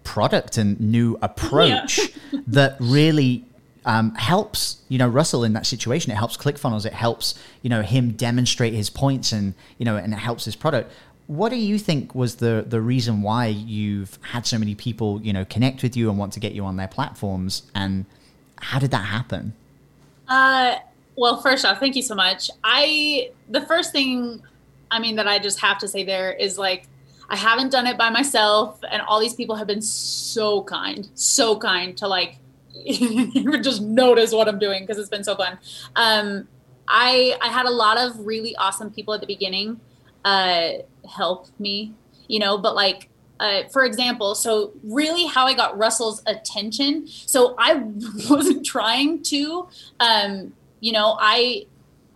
product 0.03 0.57
and 0.57 0.79
new 0.79 1.17
approach 1.21 1.99
yeah. 1.99 2.39
that 2.47 2.77
really 2.79 3.45
um, 3.85 4.15
helps 4.15 4.81
you 4.89 4.97
know 4.97 5.07
Russell 5.07 5.43
in 5.43 5.53
that 5.53 5.65
situation. 5.65 6.11
It 6.11 6.15
helps 6.15 6.37
ClickFunnels. 6.37 6.85
It 6.85 6.93
helps 6.93 7.35
you 7.61 7.69
know 7.69 7.81
him 7.81 8.11
demonstrate 8.11 8.73
his 8.73 8.89
points 8.89 9.31
and 9.31 9.53
you 9.77 9.85
know 9.85 9.97
and 9.97 10.13
it 10.13 10.17
helps 10.17 10.45
his 10.45 10.55
product. 10.55 10.91
What 11.27 11.49
do 11.49 11.55
you 11.55 11.79
think 11.79 12.15
was 12.15 12.37
the 12.37 12.65
the 12.67 12.81
reason 12.81 13.21
why 13.21 13.47
you've 13.47 14.17
had 14.21 14.45
so 14.45 14.57
many 14.57 14.75
people 14.75 15.21
you 15.21 15.33
know 15.33 15.45
connect 15.45 15.83
with 15.83 15.97
you 15.97 16.09
and 16.09 16.17
want 16.17 16.33
to 16.33 16.39
get 16.39 16.53
you 16.53 16.65
on 16.65 16.77
their 16.77 16.87
platforms 16.87 17.63
and 17.75 18.05
how 18.57 18.79
did 18.79 18.91
that 18.91 19.05
happen? 19.05 19.53
Uh, 20.27 20.77
well, 21.15 21.41
first 21.41 21.65
off, 21.65 21.79
thank 21.79 21.95
you 21.95 22.01
so 22.01 22.15
much. 22.15 22.49
I 22.63 23.31
the 23.49 23.61
first 23.61 23.91
thing, 23.91 24.41
I 24.89 24.99
mean, 24.99 25.15
that 25.17 25.27
I 25.27 25.39
just 25.39 25.59
have 25.59 25.77
to 25.79 25.87
say 25.87 26.03
there 26.03 26.31
is 26.31 26.57
like 26.57 26.87
I 27.29 27.35
haven't 27.35 27.71
done 27.71 27.87
it 27.87 27.97
by 27.97 28.09
myself, 28.09 28.79
and 28.89 29.01
all 29.01 29.19
these 29.19 29.33
people 29.33 29.55
have 29.55 29.67
been 29.67 29.81
so 29.81 30.63
kind, 30.63 31.07
so 31.15 31.57
kind 31.57 31.97
to 31.97 32.07
like 32.07 32.37
just 33.61 33.81
notice 33.81 34.33
what 34.33 34.47
I'm 34.47 34.59
doing 34.59 34.83
because 34.83 34.97
it's 34.97 35.09
been 35.09 35.23
so 35.23 35.35
fun. 35.35 35.57
Um, 35.95 36.47
I 36.87 37.37
I 37.41 37.49
had 37.49 37.65
a 37.65 37.71
lot 37.71 37.97
of 37.97 38.25
really 38.25 38.55
awesome 38.55 38.91
people 38.91 39.13
at 39.13 39.21
the 39.21 39.27
beginning 39.27 39.79
uh, 40.25 40.69
help 41.09 41.47
me, 41.59 41.93
you 42.27 42.39
know, 42.39 42.57
but 42.57 42.75
like 42.75 43.09
uh, 43.39 43.67
for 43.69 43.83
example, 43.83 44.35
so 44.35 44.71
really 44.83 45.25
how 45.25 45.45
I 45.45 45.53
got 45.53 45.77
Russell's 45.77 46.21
attention. 46.25 47.07
So 47.07 47.55
I 47.57 47.73
wasn't 48.29 48.65
trying 48.65 49.21
to, 49.23 49.67
um, 49.99 50.53
you 50.79 50.93
know, 50.93 51.17
I, 51.19 51.65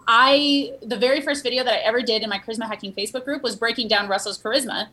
I, 0.08 0.74
the 0.82 0.98
very 0.98 1.22
first 1.22 1.44
video 1.44 1.64
that 1.64 1.74
I 1.74 1.78
ever 1.78 2.02
did 2.02 2.24
in 2.24 2.30
my 2.30 2.40
charisma 2.40 2.68
hacking 2.68 2.94
Facebook 2.94 3.26
group 3.26 3.44
was 3.44 3.56
breaking 3.56 3.88
down 3.90 4.08
Russell's 4.08 4.42
charisma, 4.42 4.88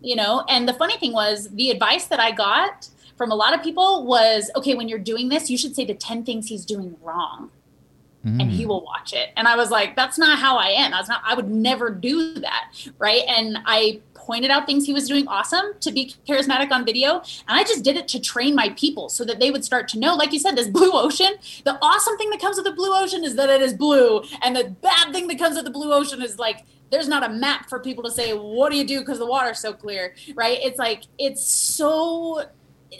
you 0.00 0.14
know, 0.14 0.44
and 0.48 0.68
the 0.68 0.74
funny 0.74 0.98
thing 0.98 1.12
was 1.12 1.48
the 1.50 1.70
advice 1.70 2.06
that 2.06 2.20
I 2.20 2.32
got 2.32 2.88
from 3.16 3.30
a 3.30 3.34
lot 3.34 3.54
of 3.54 3.62
people 3.62 4.04
was, 4.04 4.50
okay, 4.54 4.74
when 4.74 4.88
you're 4.88 4.98
doing 4.98 5.30
this, 5.30 5.48
you 5.48 5.56
should 5.56 5.74
say 5.74 5.86
the 5.86 5.94
10 5.94 6.24
things 6.24 6.48
he's 6.48 6.64
doing 6.64 6.96
wrong. 7.02 7.50
Mm. 8.26 8.42
and 8.42 8.50
he 8.50 8.64
mm. 8.64 8.68
will 8.68 8.84
watch 8.84 9.12
it. 9.12 9.30
And 9.36 9.46
I 9.46 9.54
was 9.54 9.70
like, 9.70 9.94
that's 9.94 10.18
not 10.18 10.40
how 10.40 10.56
I 10.56 10.68
am. 10.70 10.90
That's 10.90 11.08
not, 11.08 11.22
I 11.24 11.34
would 11.34 11.48
never 11.48 11.90
do 11.90 12.34
that. 12.34 12.72
Right. 12.98 13.22
And 13.28 13.58
I 13.66 14.00
pointed 14.26 14.50
out 14.50 14.66
things 14.66 14.84
he 14.84 14.92
was 14.92 15.08
doing 15.08 15.26
awesome 15.28 15.64
to 15.80 15.92
be 15.92 16.14
charismatic 16.28 16.72
on 16.72 16.84
video. 16.84 17.22
And 17.48 17.58
I 17.58 17.62
just 17.62 17.84
did 17.84 17.96
it 17.96 18.08
to 18.08 18.20
train 18.20 18.54
my 18.54 18.70
people 18.70 19.08
so 19.08 19.24
that 19.24 19.38
they 19.38 19.50
would 19.50 19.64
start 19.64 19.86
to 19.88 19.98
know, 19.98 20.14
like 20.14 20.32
you 20.32 20.40
said, 20.40 20.56
this 20.56 20.68
blue 20.68 20.90
ocean. 20.92 21.34
The 21.64 21.78
awesome 21.80 22.18
thing 22.18 22.30
that 22.30 22.40
comes 22.40 22.56
with 22.56 22.66
the 22.66 22.72
blue 22.72 22.92
ocean 22.92 23.24
is 23.24 23.36
that 23.36 23.48
it 23.48 23.62
is 23.62 23.72
blue. 23.72 24.22
And 24.42 24.56
the 24.56 24.70
bad 24.82 25.12
thing 25.12 25.28
that 25.28 25.38
comes 25.38 25.54
with 25.56 25.64
the 25.64 25.70
blue 25.70 25.92
ocean 25.92 26.20
is 26.20 26.38
like, 26.38 26.66
there's 26.90 27.08
not 27.08 27.24
a 27.24 27.28
map 27.28 27.68
for 27.68 27.80
people 27.80 28.04
to 28.04 28.10
say, 28.10 28.32
what 28.32 28.70
do 28.70 28.78
you 28.78 28.86
do? 28.86 29.00
Because 29.00 29.18
the 29.18 29.26
water's 29.26 29.58
so 29.58 29.72
clear, 29.72 30.14
right? 30.34 30.58
It's 30.62 30.78
like, 30.78 31.04
it's 31.18 31.44
so, 31.44 32.44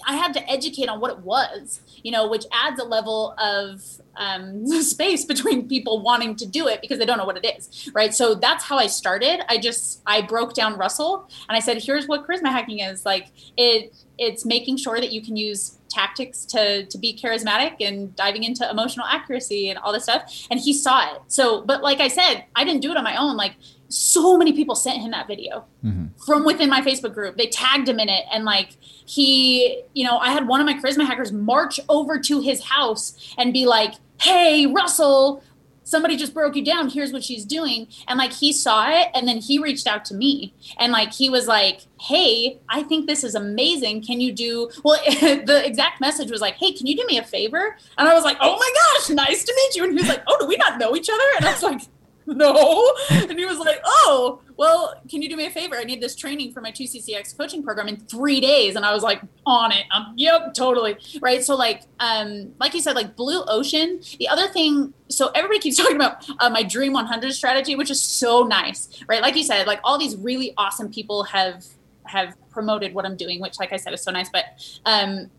I 0.06 0.16
had 0.16 0.32
to 0.34 0.50
educate 0.50 0.88
on 0.88 1.00
what 1.00 1.10
it 1.10 1.18
was, 1.20 1.80
you 2.02 2.10
know, 2.10 2.28
which 2.28 2.44
adds 2.52 2.80
a 2.80 2.84
level 2.84 3.34
of 3.38 3.82
um, 4.16 4.66
space 4.82 5.24
between 5.24 5.68
people 5.68 6.02
wanting 6.02 6.36
to 6.36 6.46
do 6.46 6.68
it 6.68 6.80
because 6.80 6.98
they 6.98 7.06
don't 7.06 7.18
know 7.18 7.24
what 7.24 7.36
it 7.36 7.56
is, 7.58 7.90
right? 7.94 8.14
So 8.14 8.34
that's 8.34 8.64
how 8.64 8.78
I 8.78 8.86
started. 8.86 9.40
I 9.50 9.58
just 9.58 10.02
I 10.06 10.22
broke 10.22 10.54
down 10.54 10.76
Russell 10.76 11.28
and 11.48 11.56
I 11.56 11.60
said, 11.60 11.82
here's 11.82 12.06
what 12.06 12.26
charisma 12.26 12.48
hacking 12.48 12.80
is. 12.80 13.04
Like 13.04 13.28
it 13.56 13.94
it's 14.18 14.46
making 14.46 14.78
sure 14.78 15.00
that 15.00 15.12
you 15.12 15.20
can 15.20 15.36
use 15.36 15.78
tactics 15.96 16.44
to 16.46 16.86
to 16.86 16.98
be 16.98 17.18
charismatic 17.22 17.76
and 17.80 18.14
diving 18.16 18.44
into 18.44 18.68
emotional 18.68 19.06
accuracy 19.06 19.70
and 19.70 19.78
all 19.78 19.92
this 19.92 20.04
stuff. 20.04 20.22
And 20.50 20.60
he 20.60 20.72
saw 20.72 20.96
it. 21.12 21.22
So, 21.28 21.62
but 21.62 21.82
like 21.82 22.00
I 22.00 22.08
said, 22.08 22.44
I 22.54 22.64
didn't 22.64 22.82
do 22.82 22.90
it 22.90 22.96
on 22.96 23.04
my 23.04 23.16
own. 23.16 23.36
Like 23.36 23.54
so 23.88 24.36
many 24.36 24.52
people 24.52 24.74
sent 24.74 25.00
him 25.00 25.10
that 25.12 25.26
video 25.26 25.64
mm-hmm. 25.84 26.06
from 26.24 26.44
within 26.44 26.68
my 26.68 26.80
Facebook 26.80 27.14
group. 27.14 27.36
They 27.36 27.46
tagged 27.46 27.88
him 27.88 27.98
in 28.00 28.08
it. 28.08 28.24
And 28.32 28.44
like 28.44 28.70
he, 29.06 29.82
you 29.94 30.04
know, 30.04 30.18
I 30.18 30.30
had 30.30 30.48
one 30.48 30.60
of 30.60 30.66
my 30.66 30.74
charisma 30.74 31.06
hackers 31.06 31.32
march 31.32 31.78
over 31.88 32.18
to 32.18 32.40
his 32.40 32.64
house 32.64 33.34
and 33.38 33.52
be 33.52 33.66
like, 33.66 33.94
hey, 34.20 34.66
Russell, 34.66 35.42
somebody 35.86 36.16
just 36.16 36.34
broke 36.34 36.56
you 36.56 36.64
down. 36.64 36.90
Here's 36.90 37.12
what 37.12 37.22
she's 37.22 37.44
doing. 37.44 37.86
And 38.08 38.18
like 38.18 38.32
he 38.32 38.52
saw 38.52 38.90
it 38.90 39.08
and 39.14 39.26
then 39.26 39.38
he 39.38 39.58
reached 39.58 39.86
out 39.86 40.04
to 40.06 40.14
me 40.14 40.52
and 40.78 40.92
like 40.92 41.12
he 41.12 41.30
was 41.30 41.46
like, 41.46 41.82
hey, 42.00 42.58
I 42.68 42.82
think 42.82 43.06
this 43.06 43.22
is 43.22 43.34
amazing. 43.36 44.02
Can 44.02 44.20
you 44.20 44.32
do, 44.32 44.68
well, 44.84 45.00
the 45.06 45.62
exact 45.64 46.00
message 46.00 46.30
was 46.30 46.40
like, 46.40 46.56
hey, 46.56 46.72
can 46.72 46.86
you 46.86 46.96
do 46.96 47.06
me 47.06 47.18
a 47.18 47.24
favor? 47.24 47.76
And 47.96 48.08
I 48.08 48.14
was 48.14 48.24
like, 48.24 48.36
oh 48.40 48.56
my 48.58 48.70
gosh, 48.74 49.10
nice 49.10 49.44
to 49.44 49.54
meet 49.54 49.76
you. 49.76 49.84
And 49.84 49.92
he 49.92 49.98
was 49.98 50.08
like, 50.08 50.24
oh, 50.26 50.36
do 50.40 50.46
we 50.46 50.56
not 50.56 50.78
know 50.78 50.96
each 50.96 51.08
other? 51.08 51.24
And 51.36 51.46
I 51.46 51.52
was 51.52 51.62
like, 51.62 51.80
no. 52.26 52.92
And 53.10 53.38
he 53.38 53.46
was 53.46 53.58
like, 53.58 53.80
oh, 53.84 54.40
well, 54.56 54.94
can 55.08 55.20
you 55.20 55.28
do 55.28 55.36
me 55.36 55.46
a 55.46 55.50
favor? 55.50 55.76
I 55.76 55.84
need 55.84 56.00
this 56.00 56.16
training 56.16 56.52
for 56.52 56.60
my 56.60 56.72
2CCX 56.72 57.36
coaching 57.36 57.62
program 57.62 57.88
in 57.88 57.98
three 57.98 58.40
days. 58.40 58.76
And 58.76 58.84
I 58.84 58.92
was 58.94 59.02
like, 59.02 59.20
on 59.44 59.70
it. 59.72 59.84
Um, 59.94 60.14
yep, 60.16 60.54
totally. 60.54 60.96
Right. 61.20 61.44
So 61.44 61.54
like, 61.54 61.82
um, 62.00 62.54
like 62.58 62.74
you 62.74 62.80
said, 62.80 62.96
like 62.96 63.16
blue 63.16 63.42
ocean. 63.46 64.00
The 64.18 64.28
other 64.28 64.48
thing, 64.48 64.94
so 65.08 65.28
everybody 65.34 65.60
keeps 65.60 65.76
talking 65.82 65.96
about 65.96 66.24
uh, 66.40 66.48
my 66.48 66.62
dream 66.62 66.92
100 66.94 67.32
strategy, 67.32 67.76
which 67.76 67.90
is 67.90 68.00
so 68.00 68.44
nice, 68.44 68.88
right? 69.06 69.20
Like 69.20 69.36
you 69.36 69.44
said, 69.44 69.66
like 69.66 69.80
all 69.84 69.98
these 69.98 70.16
really 70.16 70.54
awesome 70.56 70.90
people 70.90 71.24
have, 71.24 71.64
have 72.04 72.34
promoted 72.50 72.94
what 72.94 73.04
I'm 73.04 73.16
doing, 73.16 73.40
which 73.40 73.58
like 73.58 73.72
I 73.72 73.76
said, 73.76 73.92
is 73.92 74.02
so 74.02 74.10
nice. 74.10 74.30
But, 74.30 74.44
um, 74.86 75.30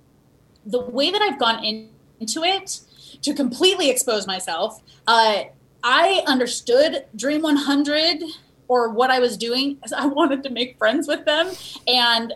the 0.65 0.81
way 0.81 1.11
that 1.11 1.21
I've 1.21 1.39
gone 1.39 1.63
in, 1.63 1.89
into 2.19 2.43
it 2.43 2.81
to 3.21 3.33
completely 3.33 3.89
expose 3.89 4.27
myself, 4.27 4.81
uh, 5.07 5.43
I 5.83 6.23
understood 6.27 7.05
Dream 7.15 7.41
100 7.41 8.21
or 8.67 8.89
what 8.89 9.09
I 9.09 9.19
was 9.19 9.37
doing 9.37 9.77
I 9.95 10.05
wanted 10.05 10.43
to 10.43 10.49
make 10.49 10.77
friends 10.77 11.07
with 11.07 11.25
them. 11.25 11.51
And 11.87 12.33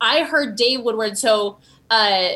I 0.00 0.24
heard 0.24 0.56
Dave 0.56 0.82
Woodward. 0.82 1.18
So, 1.18 1.58
uh, 1.90 2.28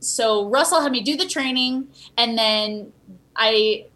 so 0.00 0.48
Russell 0.48 0.80
had 0.80 0.92
me 0.92 1.00
do 1.02 1.16
the 1.16 1.26
training 1.26 1.88
and 2.16 2.36
then 2.36 2.92
I 3.36 3.86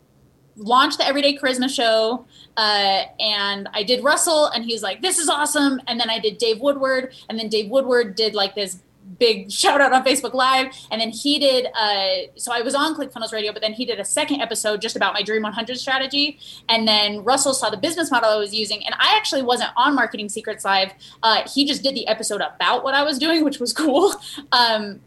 launched 0.57 0.99
the 0.99 1.07
Everyday 1.07 1.37
Charisma 1.37 1.69
show. 1.69 2.27
Uh, 2.57 3.05
and 3.21 3.69
I 3.73 3.85
did 3.85 4.03
Russell 4.03 4.47
and 4.47 4.65
he 4.65 4.73
was 4.73 4.83
like, 4.83 5.01
this 5.01 5.19
is 5.19 5.29
awesome. 5.29 5.81
And 5.87 6.01
then 6.01 6.11
I 6.11 6.19
did 6.19 6.39
Dave 6.39 6.61
Woodward 6.61 7.15
and 7.29 7.39
then 7.39 7.49
Dave 7.49 7.71
Woodward 7.71 8.17
did 8.17 8.35
like 8.35 8.55
this 8.55 8.83
big 9.19 9.51
shout 9.51 9.81
out 9.81 9.93
on 9.93 10.05
Facebook 10.05 10.35
Live. 10.35 10.75
And 10.91 11.01
then 11.01 11.11
he 11.11 11.39
did, 11.39 11.67
uh, 11.75 12.31
so 12.37 12.53
I 12.53 12.63
was 12.63 12.75
on 12.75 12.95
ClickFunnels 12.95 13.33
Radio, 13.33 13.53
but 13.53 13.63
then 13.63 13.73
he 13.73 13.85
did 13.85 13.99
a 13.99 14.05
second 14.05 14.41
episode 14.41 14.81
just 14.81 14.97
about 14.97 15.15
my 15.15 15.23
Dream 15.23 15.43
100 15.43 15.79
strategy. 15.79 16.39
And 16.69 16.87
then 16.87 17.25
Russell 17.25 17.55
saw 17.55 17.71
the 17.71 17.77
business 17.77 18.11
model 18.11 18.31
I 18.31 18.37
was 18.37 18.55
using. 18.55 18.85
And 18.85 18.95
I 18.99 19.17
actually 19.17 19.43
wasn't 19.43 19.71
on 19.77 19.95
Marketing 19.95 20.29
Secrets 20.29 20.65
Live. 20.65 20.93
Uh, 21.23 21.49
he 21.49 21.67
just 21.67 21.83
did 21.83 21.95
the 21.95 22.07
episode 22.07 22.41
about 22.41 22.85
what 22.85 22.95
I 22.95 23.03
was 23.03 23.19
doing, 23.19 23.45
which 23.45 23.59
was 23.59 23.73
cool. 23.73 24.15
Um, 24.53 25.01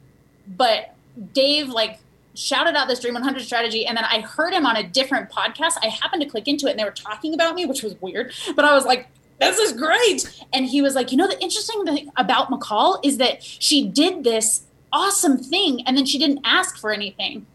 but 0.48 0.96
Dave, 1.34 1.70
like, 1.70 2.00
shouted 2.36 2.76
out 2.76 2.88
this 2.88 3.00
Dream 3.00 3.14
100 3.14 3.44
strategy. 3.44 3.86
And 3.86 3.98
then 3.98 4.06
I 4.06 4.22
heard 4.22 4.54
him 4.54 4.66
on 4.66 4.76
a 4.76 4.84
different 4.84 5.30
podcast. 5.30 5.74
I 5.82 5.88
happened 5.88 6.22
to 6.22 6.30
click 6.30 6.48
into 6.48 6.68
it 6.68 6.72
and 6.72 6.80
they 6.80 6.84
were 6.84 6.92
talking 6.92 7.34
about 7.34 7.56
me, 7.56 7.66
which 7.66 7.84
was 7.84 8.00
weird. 8.02 8.34
But 8.56 8.66
I 8.66 8.74
was 8.74 8.86
like, 8.86 9.08
this 9.42 9.58
is 9.58 9.74
great. 9.74 10.46
And 10.54 10.66
he 10.66 10.82
was 10.82 10.96
like, 10.96 11.12
you 11.12 11.18
know, 11.18 11.28
the 11.28 11.42
interesting 11.42 11.84
thing 11.86 12.12
about 12.18 12.50
McCall 12.50 13.00
is 13.04 13.18
that 13.18 13.44
she 13.44 13.88
did 13.88 14.24
this 14.24 14.64
awesome 14.94 15.38
thing 15.38 15.82
and 15.88 15.98
then 15.98 16.06
she 16.06 16.20
didn't 16.20 16.42
ask 16.44 16.78
for 16.78 16.92
anything. 16.92 17.46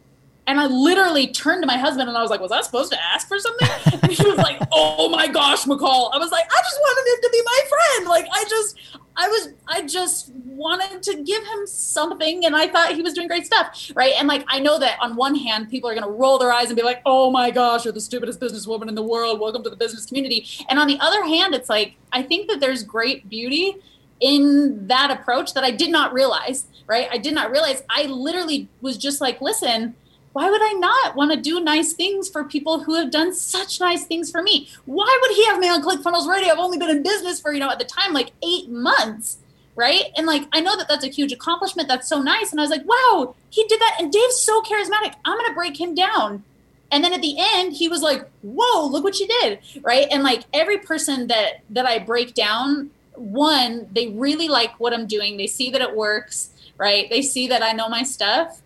And 0.49 0.61
I 0.61 0.66
literally 0.66 1.26
turned 1.26 1.62
to 1.62 1.66
my 1.66 1.76
husband 1.76 2.09
and 2.09 2.16
I 2.16 2.22
was 2.22 2.30
like, 2.30 2.40
was 2.40 2.53
I 2.53 2.61
supposed 2.61 2.92
to 2.92 3.05
ask 3.05 3.26
for 3.26 3.38
something? 3.38 3.68
And 4.01 4.12
he 4.12 4.24
was 4.28 4.38
like, 4.38 4.61
oh 4.72 5.09
my 5.09 5.26
gosh, 5.26 5.64
McCall. 5.64 6.11
I 6.14 6.18
was 6.18 6.30
like, 6.30 6.44
I 6.44 6.61
just 6.61 6.78
wanted 6.80 7.11
him 7.11 7.20
to 7.22 7.30
be 7.32 7.42
my 7.44 7.61
friend. 7.68 8.09
Like, 8.09 8.26
I 8.32 8.44
just, 8.49 8.78
I 9.16 9.28
was, 9.28 9.49
I 9.66 9.82
just 9.82 10.32
wanted 10.44 11.03
to 11.03 11.22
give 11.24 11.42
him 11.42 11.66
something 11.66 12.47
and 12.47 12.55
I 12.55 12.68
thought 12.68 12.94
he 12.94 13.03
was 13.03 13.14
doing 13.14 13.26
great 13.26 13.44
stuff. 13.44 13.90
Right. 13.97 14.12
And 14.16 14.28
like, 14.28 14.44
I 14.47 14.61
know 14.61 14.78
that 14.78 14.99
on 15.01 15.16
one 15.16 15.34
hand, 15.34 15.68
people 15.68 15.90
are 15.90 15.94
going 15.94 16.07
to 16.07 16.11
roll 16.11 16.38
their 16.38 16.53
eyes 16.53 16.68
and 16.68 16.76
be 16.76 16.84
like, 16.84 17.03
oh 17.05 17.28
my 17.30 17.51
gosh, 17.51 17.84
you're 17.84 17.92
the 17.92 18.01
stupidest 18.01 18.38
businesswoman 18.38 18.88
in 18.88 18.94
the 18.94 19.03
world. 19.03 19.40
Welcome 19.40 19.64
to 19.64 19.70
the 19.70 19.76
business 19.76 20.07
community. 20.07 20.47
And 20.68 20.78
on 20.78 20.86
the 20.86 20.99
other 21.01 21.24
hand, 21.24 21.55
it's 21.55 21.68
like, 21.68 21.97
I 22.12 22.22
think 22.22 22.49
that 22.51 22.61
there's 22.61 22.84
great 22.84 23.28
beauty 23.28 23.78
in 24.20 24.86
that 24.86 25.11
approach 25.11 25.55
that 25.55 25.64
I 25.64 25.72
did 25.72 25.90
not 25.90 26.12
realize. 26.12 26.66
Right. 26.86 27.09
I 27.11 27.18
did 27.18 27.34
not 27.34 27.51
realize 27.51 27.82
I 27.90 28.05
literally 28.05 28.68
was 28.80 28.97
just 28.97 29.20
like, 29.20 29.40
listen, 29.40 29.97
why 30.37 30.51
would 30.51 30.61
I 30.62 30.74
not 30.74 31.16
want 31.16 31.32
to 31.32 31.41
do 31.41 31.61
nice 31.61 31.95
things 31.95 32.28
for 32.28 32.45
people 32.45 32.84
who 32.84 32.93
have 32.93 33.11
done 33.11 33.32
such 33.32 33.80
nice 33.80 34.05
things 34.05 34.30
for 34.30 34.43
me? 34.43 34.68
Why 34.84 35.18
would 35.22 35.34
he 35.34 35.47
have 35.47 35.59
me 35.59 35.70
on 35.70 35.82
ClickFunnels 35.82 36.28
Radio? 36.28 36.53
I've 36.53 36.59
only 36.59 36.76
been 36.76 36.91
in 36.91 37.03
business 37.03 37.41
for, 37.41 37.55
you 37.55 37.59
know, 37.59 37.70
at 37.70 37.78
the 37.78 37.87
time, 37.87 38.12
like 38.12 38.32
eight 38.43 38.68
months. 38.68 39.39
Right. 39.76 40.12
And 40.14 40.26
like, 40.26 40.43
I 40.53 40.61
know 40.61 40.76
that 40.76 40.89
that's 40.89 41.07
a 41.07 41.09
huge 41.09 41.32
accomplishment. 41.32 41.89
That's 41.89 42.07
so 42.07 42.20
nice. 42.20 42.51
And 42.51 42.61
I 42.61 42.64
was 42.64 42.70
like, 42.70 42.84
wow, 42.84 43.34
he 43.49 43.64
did 43.64 43.80
that. 43.80 43.97
And 43.99 44.12
Dave's 44.12 44.39
so 44.39 44.61
charismatic. 44.61 45.14
I'm 45.24 45.39
going 45.39 45.49
to 45.49 45.55
break 45.55 45.80
him 45.80 45.95
down. 45.95 46.45
And 46.93 47.03
then 47.03 47.14
at 47.14 47.22
the 47.22 47.37
end, 47.39 47.72
he 47.72 47.89
was 47.89 48.03
like, 48.03 48.28
whoa, 48.43 48.87
look 48.89 49.05
what 49.05 49.18
you 49.18 49.28
did. 49.41 49.61
Right. 49.80 50.07
And 50.11 50.22
like 50.22 50.43
every 50.53 50.76
person 50.76 51.28
that, 51.28 51.62
that 51.70 51.87
I 51.87 51.99
break 51.99 52.34
down, 52.34 52.91
one, 53.14 53.89
they 53.91 54.09
really 54.09 54.49
like 54.49 54.78
what 54.78 54.93
I'm 54.93 55.07
doing. 55.07 55.39
They 55.39 55.47
see 55.47 55.70
that 55.70 55.80
it 55.80 55.97
works. 55.97 56.51
Right. 56.76 57.09
They 57.09 57.22
see 57.22 57.47
that 57.49 57.62
I 57.62 57.72
know 57.72 57.89
my 57.89 58.03
stuff 58.03 58.61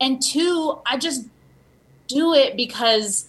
and 0.00 0.22
two 0.22 0.78
i 0.86 0.96
just 0.96 1.26
do 2.06 2.34
it 2.34 2.56
because 2.56 3.28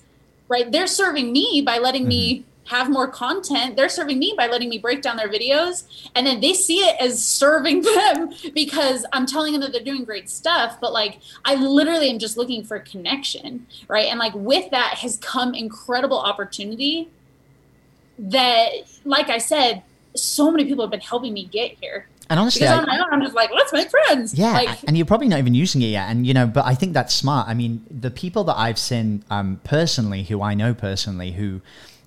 right 0.49 0.71
they're 0.71 0.87
serving 0.87 1.31
me 1.31 1.61
by 1.65 1.77
letting 1.77 2.03
mm-hmm. 2.03 2.09
me 2.09 2.45
have 2.65 2.89
more 2.89 3.07
content. 3.07 3.75
They're 3.75 3.89
serving 3.89 4.17
me 4.17 4.33
by 4.35 4.47
letting 4.47 4.69
me 4.69 4.79
break 4.79 5.01
down 5.01 5.17
their 5.17 5.29
videos. 5.29 5.83
And 6.15 6.25
then 6.25 6.41
they 6.41 6.53
see 6.53 6.79
it 6.79 6.95
as 6.99 7.23
serving 7.23 7.81
them 7.95 8.33
because 8.53 9.05
i'm 9.13 9.25
telling 9.25 9.53
them 9.53 9.61
that 9.61 9.71
they're 9.71 9.83
doing 9.83 10.03
great 10.03 10.29
stuff. 10.29 10.79
But 10.81 10.93
like 10.93 11.19
i 11.45 11.55
literally 11.55 12.09
am 12.09 12.19
just 12.19 12.37
looking 12.37 12.63
for 12.63 12.79
connection 12.79 13.67
right? 13.87 14.07
And 14.07 14.19
like 14.19 14.33
with 14.35 14.71
that 14.71 14.95
has 14.95 15.17
come 15.17 15.53
incredible 15.53 16.19
opportunity 16.19 17.09
that 18.17 18.69
like 19.03 19.29
i 19.29 19.37
said 19.37 19.83
so 20.15 20.49
many 20.49 20.63
people 20.63 20.83
have 20.83 20.91
been 20.91 21.01
helping 21.01 21.33
me 21.33 21.45
get 21.45 21.75
here 21.81 22.07
and 22.29 22.39
honestly, 22.39 22.61
because 22.61 22.79
on 22.79 22.85
my 22.87 22.97
own, 22.97 23.05
I'm 23.11 23.21
just 23.21 23.35
like, 23.35 23.51
let's 23.53 23.71
make 23.71 23.89
friends. 23.89 24.33
Yeah, 24.33 24.53
like, 24.53 24.83
and 24.87 24.97
you're 24.97 25.05
probably 25.05 25.27
not 25.27 25.39
even 25.39 25.53
using 25.53 25.81
it 25.81 25.87
yet. 25.87 26.09
And 26.09 26.25
you 26.25 26.33
know, 26.33 26.47
but 26.47 26.65
I 26.65 26.73
think 26.73 26.93
that's 26.93 27.13
smart. 27.13 27.47
I 27.47 27.53
mean, 27.53 27.85
the 27.89 28.11
people 28.11 28.43
that 28.45 28.57
I've 28.57 28.79
seen 28.79 29.23
um, 29.29 29.59
personally, 29.63 30.23
who 30.23 30.41
I 30.41 30.53
know 30.53 30.73
personally, 30.73 31.33
who 31.33 31.61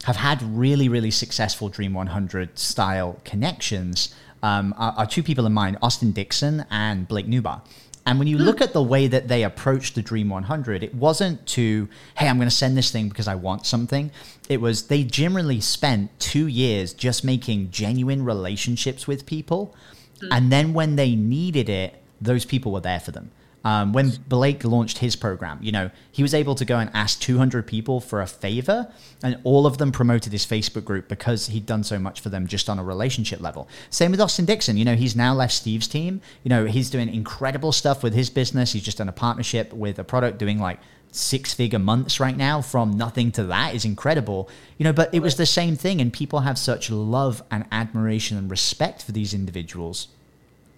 have 0.05 0.17
had 0.17 0.43
really, 0.43 0.89
really 0.89 1.11
successful 1.11 1.69
Dream 1.69 1.95
100 1.95 2.59
style 2.59 3.21
connections, 3.25 4.15
um, 4.43 4.75
are, 4.77 4.95
are, 4.97 5.07
two 5.07 5.23
people 5.23 5.47
in 5.47 5.53
mind: 5.53 5.79
Austin 5.83 6.13
Dixon 6.13 6.67
and 6.71 7.07
Blake 7.07 7.27
Nubar. 7.27 7.63
And 8.09 8.19
when 8.19 8.27
you 8.27 8.39
look 8.39 8.63
at 8.63 8.73
the 8.73 8.83
way 8.83 9.07
that 9.07 9.29
they 9.29 9.45
approached 9.45 9.95
the 9.95 10.01
Dream 10.01 10.31
100, 10.31 10.83
it 10.83 10.95
wasn't 10.95 11.47
to, 11.49 11.91
hey, 12.17 12.27
I'm 12.27 12.39
going 12.39 12.49
to 12.49 12.55
send 12.55 12.75
this 12.75 12.91
thing 12.91 13.11
because 13.11 13.29
I 13.29 13.35
want 13.35 13.67
something. 13.67 14.11
It 14.49 14.63
was 14.63 14.87
they 14.87 15.05
generally 15.05 15.61
spent 15.61 16.19
two 16.19 16.47
years 16.47 16.95
just 16.95 17.23
making 17.23 17.71
genuine 17.71 18.25
relationships 18.25 19.07
with 19.07 19.27
people 19.27 19.77
Mm. 20.21 20.29
And 20.31 20.53
then 20.53 20.73
when 20.75 20.97
they 20.97 21.15
needed 21.15 21.69
it, 21.69 22.03
those 22.21 22.45
people 22.45 22.73
were 22.73 22.81
there 22.81 23.01
for 23.01 23.13
them. 23.13 23.31
Um, 23.65 23.93
when 23.93 24.13
Blake 24.29 24.65
launched 24.65 24.99
his 24.99 25.17
program, 25.17 25.59
you 25.61 25.73
know, 25.73 25.91
he 26.13 26.23
was 26.23 26.33
able 26.33 26.55
to 26.55 26.65
go 26.65 26.79
and 26.79 26.91
ask 26.95 27.21
200 27.21 27.67
people 27.67 28.01
for 28.01 28.23
a 28.23 28.27
favor, 28.27 28.91
and 29.23 29.39
all 29.43 29.67
of 29.67 29.79
them 29.79 29.91
promoted 29.91 30.33
his 30.33 30.47
Facebook 30.47 30.85
group 30.85 31.09
because 31.09 31.49
he'd 31.49 31.67
done 31.67 31.83
so 31.83 31.99
much 31.99 32.21
for 32.21 32.29
them 32.29 32.47
just 32.47 32.69
on 32.71 32.79
a 32.79 32.85
relationship 32.85 33.41
level. 33.41 33.69
Same 33.91 34.13
with 34.13 34.21
Austin 34.21 34.45
Dixon. 34.45 34.77
You 34.77 34.85
know, 34.85 34.95
he's 34.95 35.17
now 35.17 35.35
left 35.35 35.53
Steve's 35.53 35.89
team. 35.89 36.21
You 36.45 36.51
know, 36.51 36.67
he's 36.67 36.89
doing 36.89 37.13
incredible 37.13 37.73
stuff 37.73 38.03
with 38.03 38.15
his 38.15 38.31
business. 38.31 38.73
He's 38.73 38.85
just 38.85 38.99
done 38.99 39.09
a 39.09 39.13
partnership 39.13 39.73
with 39.73 39.99
a 39.99 40.05
product 40.05 40.39
doing 40.39 40.59
like 40.59 40.79
six 41.19 41.53
figure 41.53 41.79
months 41.79 42.21
right 42.21 42.37
now 42.37 42.61
from 42.61 42.97
nothing 42.97 43.33
to 43.33 43.45
that 43.45 43.75
is 43.75 43.85
incredible 43.85 44.49
you 44.77 44.85
know 44.85 44.93
but 44.93 45.13
it 45.13 45.21
was 45.21 45.37
the 45.37 45.47
same 45.47 45.77
thing 45.77 46.01
and 46.01 46.13
people 46.13 46.41
have 46.41 46.59
such 46.59 46.91
love 46.91 47.43
and 47.51 47.65
admiration 47.73 48.37
and 48.37 48.51
respect 48.51 49.03
for 49.03 49.13
these 49.13 49.35
individuals 49.35 50.09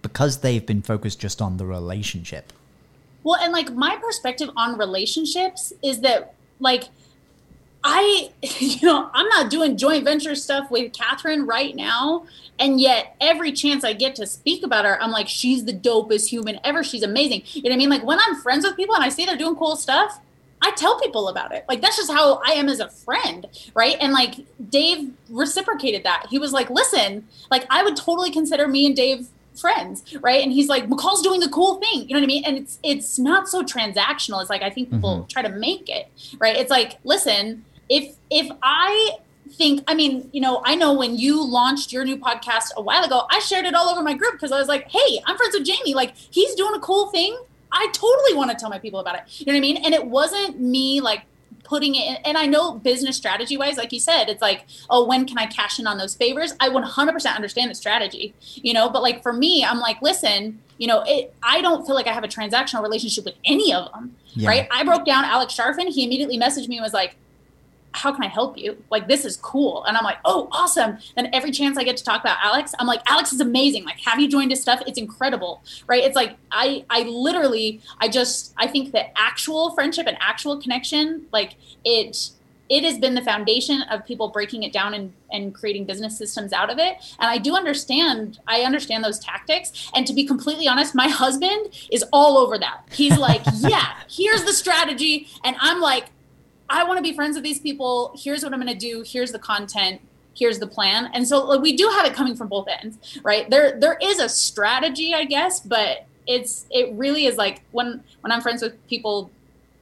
because 0.01 0.39
they've 0.39 0.65
been 0.65 0.81
focused 0.81 1.19
just 1.19 1.41
on 1.41 1.57
the 1.57 1.65
relationship 1.65 2.51
well 3.23 3.39
and 3.39 3.53
like 3.53 3.71
my 3.73 3.95
perspective 3.97 4.49
on 4.57 4.77
relationships 4.77 5.71
is 5.83 6.01
that 6.01 6.33
like 6.59 6.85
I, 7.83 8.29
you 8.59 8.87
know, 8.87 9.09
I'm 9.13 9.27
not 9.29 9.49
doing 9.49 9.77
joint 9.77 10.03
venture 10.03 10.35
stuff 10.35 10.69
with 10.69 10.93
Catherine 10.93 11.45
right 11.45 11.75
now. 11.75 12.25
And 12.59 12.79
yet, 12.79 13.15
every 13.19 13.51
chance 13.51 13.83
I 13.83 13.93
get 13.93 14.15
to 14.15 14.27
speak 14.27 14.63
about 14.63 14.85
her, 14.85 15.01
I'm 15.01 15.11
like, 15.11 15.27
she's 15.27 15.65
the 15.65 15.73
dopest 15.73 16.27
human 16.27 16.59
ever. 16.63 16.83
She's 16.83 17.03
amazing. 17.03 17.43
You 17.45 17.63
know 17.63 17.69
what 17.69 17.73
I 17.73 17.77
mean? 17.77 17.89
Like, 17.89 18.03
when 18.03 18.19
I'm 18.19 18.35
friends 18.41 18.65
with 18.65 18.75
people 18.75 18.93
and 18.95 19.03
I 19.03 19.09
see 19.09 19.25
they're 19.25 19.37
doing 19.37 19.55
cool 19.55 19.75
stuff, 19.75 20.19
I 20.61 20.71
tell 20.71 20.99
people 20.99 21.27
about 21.27 21.53
it. 21.53 21.65
Like, 21.67 21.81
that's 21.81 21.97
just 21.97 22.11
how 22.11 22.41
I 22.45 22.51
am 22.51 22.69
as 22.69 22.79
a 22.79 22.89
friend. 22.89 23.47
Right. 23.73 23.97
And 23.99 24.13
like, 24.13 24.35
Dave 24.69 25.11
reciprocated 25.29 26.03
that. 26.03 26.27
He 26.29 26.39
was 26.39 26.53
like, 26.53 26.69
listen, 26.69 27.27
like, 27.49 27.65
I 27.69 27.83
would 27.83 27.95
totally 27.95 28.31
consider 28.31 28.67
me 28.67 28.85
and 28.85 28.95
Dave 28.95 29.27
friends 29.59 30.15
right 30.21 30.43
and 30.43 30.53
he's 30.53 30.69
like 30.69 30.87
mccall's 30.87 31.21
doing 31.21 31.41
the 31.41 31.49
cool 31.49 31.75
thing 31.75 32.07
you 32.07 32.13
know 32.13 32.19
what 32.21 32.23
i 32.23 32.25
mean 32.25 32.43
and 32.45 32.57
it's 32.57 32.79
it's 32.83 33.19
not 33.19 33.49
so 33.49 33.61
transactional 33.61 34.39
it's 34.39 34.49
like 34.49 34.61
i 34.61 34.69
think 34.69 34.89
people 34.89 35.17
mm-hmm. 35.17 35.27
try 35.27 35.41
to 35.41 35.49
make 35.49 35.89
it 35.89 36.09
right 36.39 36.55
it's 36.55 36.71
like 36.71 36.97
listen 37.03 37.63
if 37.89 38.15
if 38.29 38.49
I 38.63 39.17
think 39.53 39.83
i 39.87 39.93
mean 39.93 40.29
you 40.31 40.39
know 40.39 40.61
i 40.63 40.75
know 40.75 40.93
when 40.93 41.17
you 41.17 41.43
launched 41.43 41.91
your 41.91 42.05
new 42.05 42.17
podcast 42.17 42.73
a 42.77 42.81
while 42.81 43.03
ago 43.03 43.25
i 43.29 43.39
shared 43.39 43.65
it 43.65 43.75
all 43.75 43.89
over 43.89 44.01
my 44.01 44.13
group 44.13 44.33
because 44.33 44.51
i 44.51 44.57
was 44.57 44.69
like 44.69 44.89
hey 44.89 45.21
i'm 45.25 45.35
friends 45.35 45.53
with 45.53 45.65
jamie 45.65 45.93
like 45.93 46.15
he's 46.15 46.55
doing 46.55 46.73
a 46.73 46.79
cool 46.79 47.09
thing 47.09 47.37
i 47.71 47.87
totally 47.93 48.33
want 48.33 48.51
to 48.51 48.55
tell 48.55 48.69
my 48.69 48.79
people 48.79 48.99
about 48.99 49.15
it. 49.15 49.21
You 49.39 49.45
know 49.45 49.53
what 49.53 49.57
i 49.57 49.61
mean? 49.61 49.77
And 49.77 49.93
it 49.93 50.05
wasn't 50.05 50.59
me 50.59 51.01
like 51.01 51.23
putting 51.63 51.95
it 51.95 52.07
in, 52.07 52.15
and 52.25 52.37
i 52.37 52.45
know 52.45 52.73
business 52.73 53.15
strategy 53.15 53.55
wise 53.55 53.77
like 53.77 53.93
you 53.93 53.99
said 53.99 54.25
it's 54.25 54.41
like 54.41 54.65
oh 54.89 55.05
when 55.05 55.25
can 55.25 55.37
i 55.37 55.45
cash 55.45 55.79
in 55.79 55.87
on 55.87 55.97
those 55.97 56.15
favors? 56.15 56.53
I 56.59 56.69
100% 56.69 57.35
understand 57.35 57.71
the 57.71 57.75
strategy 57.75 58.33
you 58.55 58.73
know? 58.73 58.89
But 58.89 59.01
like 59.01 59.21
for 59.23 59.33
me 59.33 59.63
i'm 59.63 59.79
like 59.79 60.01
listen 60.01 60.59
you 60.77 60.87
know 60.87 61.03
it 61.05 61.33
i 61.43 61.61
don't 61.61 61.85
feel 61.85 61.95
like 61.95 62.07
i 62.07 62.13
have 62.13 62.23
a 62.23 62.27
transactional 62.27 62.81
relationship 62.81 63.25
with 63.25 63.35
any 63.45 63.73
of 63.73 63.91
them 63.91 64.15
yeah. 64.33 64.49
right? 64.49 64.67
I 64.71 64.83
broke 64.83 65.05
down 65.05 65.23
alex 65.23 65.55
charfen 65.55 65.87
he 65.87 66.03
immediately 66.03 66.37
messaged 66.37 66.67
me 66.67 66.77
and 66.77 66.83
was 66.83 66.93
like 66.93 67.15
how 67.93 68.11
can 68.11 68.23
I 68.23 68.27
help 68.27 68.57
you? 68.57 68.81
Like, 68.89 69.07
this 69.07 69.25
is 69.25 69.37
cool. 69.37 69.83
And 69.85 69.97
I'm 69.97 70.03
like, 70.03 70.17
oh, 70.25 70.47
awesome. 70.51 70.97
And 71.17 71.29
every 71.33 71.51
chance 71.51 71.77
I 71.77 71.83
get 71.83 71.97
to 71.97 72.03
talk 72.03 72.21
about 72.21 72.37
Alex, 72.41 72.73
I'm 72.79 72.87
like, 72.87 73.01
Alex 73.07 73.33
is 73.33 73.41
amazing. 73.41 73.83
Like, 73.83 73.99
have 73.99 74.19
you 74.19 74.27
joined 74.27 74.51
his 74.51 74.61
stuff? 74.61 74.81
It's 74.87 74.97
incredible. 74.97 75.63
Right. 75.87 76.03
It's 76.03 76.15
like, 76.15 76.37
I, 76.51 76.85
I 76.89 77.03
literally, 77.03 77.81
I 77.99 78.07
just, 78.07 78.53
I 78.57 78.67
think 78.67 78.91
that 78.93 79.11
actual 79.15 79.71
friendship 79.71 80.07
and 80.07 80.17
actual 80.21 80.61
connection, 80.61 81.25
like 81.31 81.55
it, 81.83 82.31
it 82.69 82.85
has 82.85 82.97
been 82.97 83.15
the 83.15 83.21
foundation 83.21 83.81
of 83.83 84.05
people 84.05 84.29
breaking 84.29 84.63
it 84.63 84.71
down 84.71 84.93
and, 84.93 85.11
and 85.29 85.53
creating 85.53 85.83
business 85.83 86.17
systems 86.17 86.53
out 86.53 86.69
of 86.69 86.79
it. 86.79 86.95
And 87.19 87.29
I 87.29 87.37
do 87.37 87.53
understand, 87.53 88.39
I 88.47 88.61
understand 88.61 89.03
those 89.03 89.19
tactics. 89.19 89.91
And 89.93 90.07
to 90.07 90.13
be 90.13 90.23
completely 90.23 90.69
honest, 90.69 90.95
my 90.95 91.09
husband 91.09 91.67
is 91.91 92.05
all 92.13 92.37
over 92.37 92.57
that. 92.57 92.85
He's 92.93 93.17
like, 93.17 93.41
yeah, 93.55 93.95
here's 94.09 94.45
the 94.45 94.53
strategy. 94.53 95.27
And 95.43 95.57
I'm 95.59 95.81
like, 95.81 96.05
I 96.71 96.83
want 96.85 96.97
to 96.97 97.03
be 97.03 97.13
friends 97.13 97.35
with 97.35 97.43
these 97.43 97.59
people. 97.59 98.13
Here's 98.15 98.43
what 98.43 98.53
I'm 98.53 98.61
going 98.61 98.73
to 98.73 98.79
do. 98.79 99.03
Here's 99.05 99.31
the 99.31 99.39
content. 99.39 100.01
Here's 100.33 100.59
the 100.59 100.67
plan. 100.67 101.09
And 101.13 101.27
so 101.27 101.43
like, 101.45 101.61
we 101.61 101.75
do 101.75 101.87
have 101.89 102.05
it 102.05 102.13
coming 102.13 102.35
from 102.35 102.47
both 102.47 102.67
ends, 102.67 103.19
right? 103.21 103.49
There 103.49 103.77
there 103.79 103.97
is 104.01 104.19
a 104.19 104.29
strategy, 104.29 105.13
I 105.13 105.25
guess, 105.25 105.59
but 105.59 106.05
it's 106.25 106.65
it 106.71 106.93
really 106.93 107.25
is 107.25 107.35
like 107.35 107.61
when 107.71 108.03
when 108.21 108.31
I'm 108.31 108.41
friends 108.41 108.61
with 108.61 108.87
people 108.87 109.29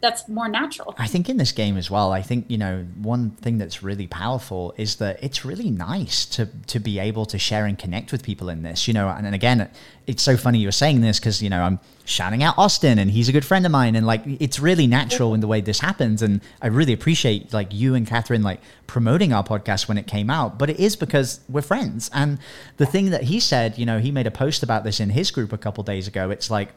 that's 0.02 0.28
more 0.30 0.48
natural. 0.48 0.96
I 0.98 1.08
think 1.08 1.30
in 1.30 1.38
this 1.38 1.52
game 1.52 1.76
as 1.78 1.92
well, 1.92 2.14
I 2.14 2.22
think, 2.22 2.46
you 2.50 2.58
know, 2.58 2.86
one 3.02 3.32
thing 3.32 3.58
that's 3.58 3.84
really 3.84 4.08
powerful 4.08 4.74
is 4.78 4.96
that 4.96 5.22
it's 5.22 5.44
really 5.44 5.70
nice 5.70 6.26
to 6.28 6.48
to 6.68 6.80
be 6.80 7.00
able 7.00 7.26
to 7.28 7.38
share 7.38 7.66
and 7.66 7.78
connect 7.78 8.12
with 8.12 8.24
people 8.24 8.50
in 8.50 8.64
this, 8.64 8.88
you 8.88 8.94
know, 8.94 9.10
and, 9.10 9.26
and 9.26 9.36
again, 9.36 9.70
it's 10.08 10.24
so 10.24 10.38
funny 10.38 10.60
you're 10.60 10.72
saying 10.72 11.02
this 11.02 11.20
because, 11.20 11.44
you 11.44 11.50
know, 11.50 11.62
I'm 11.62 11.80
shouting 12.10 12.44
out 12.44 12.58
Austin 12.58 12.98
and 12.98 13.12
he's 13.12 13.30
a 13.30 13.32
good 13.32 13.46
friend 13.46 13.66
of 13.66 13.72
mine 13.72 13.96
and 13.96 14.06
like 14.06 14.22
it's 14.26 14.60
really 14.60 14.88
natural 14.88 15.34
in 15.34 15.42
the 15.42 15.48
way 15.48 15.62
this 15.62 15.80
happens 15.80 16.22
and 16.22 16.42
I 16.62 16.68
really 16.68 16.94
appreciate 16.94 17.54
like 17.54 17.74
you 17.74 17.94
and 17.94 18.08
Catherine 18.08 18.42
like 18.42 18.62
promoting 18.88 19.32
our 19.32 19.44
podcast 19.44 19.88
when 19.88 19.98
it 19.98 20.08
came 20.08 20.30
out, 20.30 20.58
but 20.58 20.70
it 20.70 20.80
is 20.80 20.96
because 20.96 21.40
we're 21.48 21.62
friends. 21.62 22.10
And 22.14 22.40
the 22.78 22.86
thing 22.86 23.12
that 23.12 23.24
he 23.24 23.40
said, 23.40 23.78
you 23.78 23.86
know, 23.86 24.00
he 24.00 24.12
made 24.12 24.26
a 24.28 24.32
post 24.32 24.64
about 24.64 24.84
this 24.84 25.00
in 25.00 25.12
his 25.12 25.30
group 25.30 25.54
a 25.54 25.58
couple 25.58 25.84
days 25.84 26.08
ago. 26.08 26.32
It's 26.32 26.50
like 26.50 26.70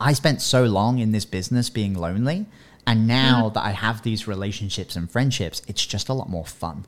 I 0.00 0.12
spent 0.12 0.42
so 0.42 0.64
long 0.64 0.98
in 0.98 1.12
this 1.12 1.24
business 1.24 1.70
being 1.70 1.94
lonely. 1.94 2.46
And 2.84 3.06
now 3.06 3.48
mm. 3.48 3.54
that 3.54 3.64
I 3.64 3.70
have 3.70 4.02
these 4.02 4.26
relationships 4.26 4.96
and 4.96 5.08
friendships, 5.08 5.62
it's 5.68 5.86
just 5.86 6.08
a 6.08 6.12
lot 6.12 6.28
more 6.28 6.44
fun. 6.44 6.84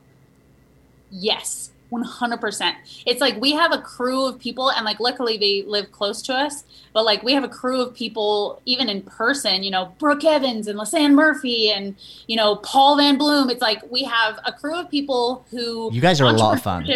Yes, 1.09 1.71
100%. 2.03 2.73
It's 3.05 3.21
like 3.21 3.39
we 3.39 3.51
have 3.53 3.71
a 3.71 3.79
crew 3.79 4.25
of 4.25 4.39
people, 4.39 4.71
and 4.71 4.85
like 4.85 4.99
luckily 4.99 5.37
they 5.37 5.63
live 5.63 5.91
close 5.91 6.21
to 6.23 6.33
us, 6.33 6.63
but 6.93 7.05
like 7.05 7.23
we 7.23 7.33
have 7.33 7.43
a 7.43 7.49
crew 7.49 7.81
of 7.81 7.93
people, 7.93 8.61
even 8.65 8.89
in 8.89 9.01
person, 9.01 9.63
you 9.63 9.71
know, 9.71 9.93
Brooke 9.99 10.23
Evans 10.23 10.67
and 10.67 10.79
Lisanne 10.79 11.13
Murphy 11.13 11.71
and, 11.71 11.95
you 12.27 12.35
know, 12.35 12.57
Paul 12.57 12.97
Van 12.97 13.17
Bloom. 13.17 13.49
It's 13.49 13.61
like 13.61 13.81
we 13.91 14.03
have 14.03 14.39
a 14.45 14.51
crew 14.51 14.79
of 14.79 14.89
people 14.89 15.45
who. 15.51 15.89
You 15.93 16.01
guys 16.01 16.21
are 16.21 16.25
a 16.25 16.31
lot 16.31 16.57
of 16.57 16.63
fun 16.63 16.87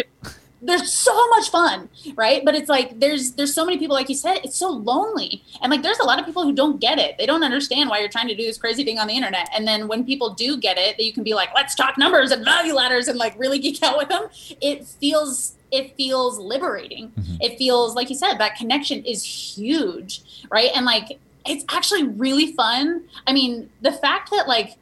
they're 0.62 0.84
so 0.84 1.28
much 1.30 1.50
fun 1.50 1.88
right? 2.16 2.44
But 2.44 2.54
it's 2.54 2.68
like 2.68 2.98
there's 3.00 3.32
there's 3.32 3.54
so 3.54 3.64
many 3.64 3.78
people 3.78 3.94
like 3.94 4.08
you 4.08 4.14
said 4.14 4.40
it's 4.44 4.56
so 4.56 4.70
lonely. 4.70 5.42
And 5.62 5.70
like 5.70 5.82
there's 5.82 5.98
a 5.98 6.04
lot 6.04 6.18
of 6.18 6.26
people 6.26 6.42
who 6.42 6.52
don't 6.52 6.80
get 6.80 6.98
it. 6.98 7.16
They 7.18 7.26
don't 7.26 7.42
understand 7.42 7.90
why 7.90 8.00
you're 8.00 8.08
trying 8.08 8.28
to 8.28 8.34
do 8.34 8.44
this 8.44 8.58
crazy 8.58 8.84
thing 8.84 8.98
on 8.98 9.06
the 9.06 9.14
internet. 9.14 9.48
And 9.54 9.66
then 9.66 9.88
when 9.88 10.04
people 10.04 10.34
do 10.34 10.56
get 10.56 10.78
it 10.78 10.96
that 10.96 11.04
you 11.04 11.12
can 11.12 11.24
be 11.24 11.34
like 11.34 11.50
let's 11.54 11.74
talk 11.74 11.98
numbers 11.98 12.30
and 12.30 12.44
value 12.44 12.74
ladders 12.74 13.08
and 13.08 13.18
like 13.18 13.38
really 13.38 13.58
geek 13.58 13.82
out 13.82 13.96
with 13.98 14.08
them 14.08 14.28
it 14.60 14.86
feels 14.86 15.56
it 15.70 15.96
feels 15.96 16.38
liberating. 16.38 17.10
Mm-hmm. 17.10 17.36
it 17.40 17.58
feels 17.58 17.94
like 17.94 18.10
you 18.10 18.16
said 18.16 18.34
that 18.34 18.56
connection 18.56 19.04
is 19.04 19.24
huge 19.24 20.22
right? 20.50 20.70
And 20.74 20.84
like 20.84 21.18
it's 21.46 21.64
actually 21.70 22.06
really 22.06 22.52
fun. 22.52 23.04
I 23.26 23.32
mean, 23.32 23.70
the 23.80 23.92
fact 23.92 24.30
that 24.30 24.46
like 24.46 24.76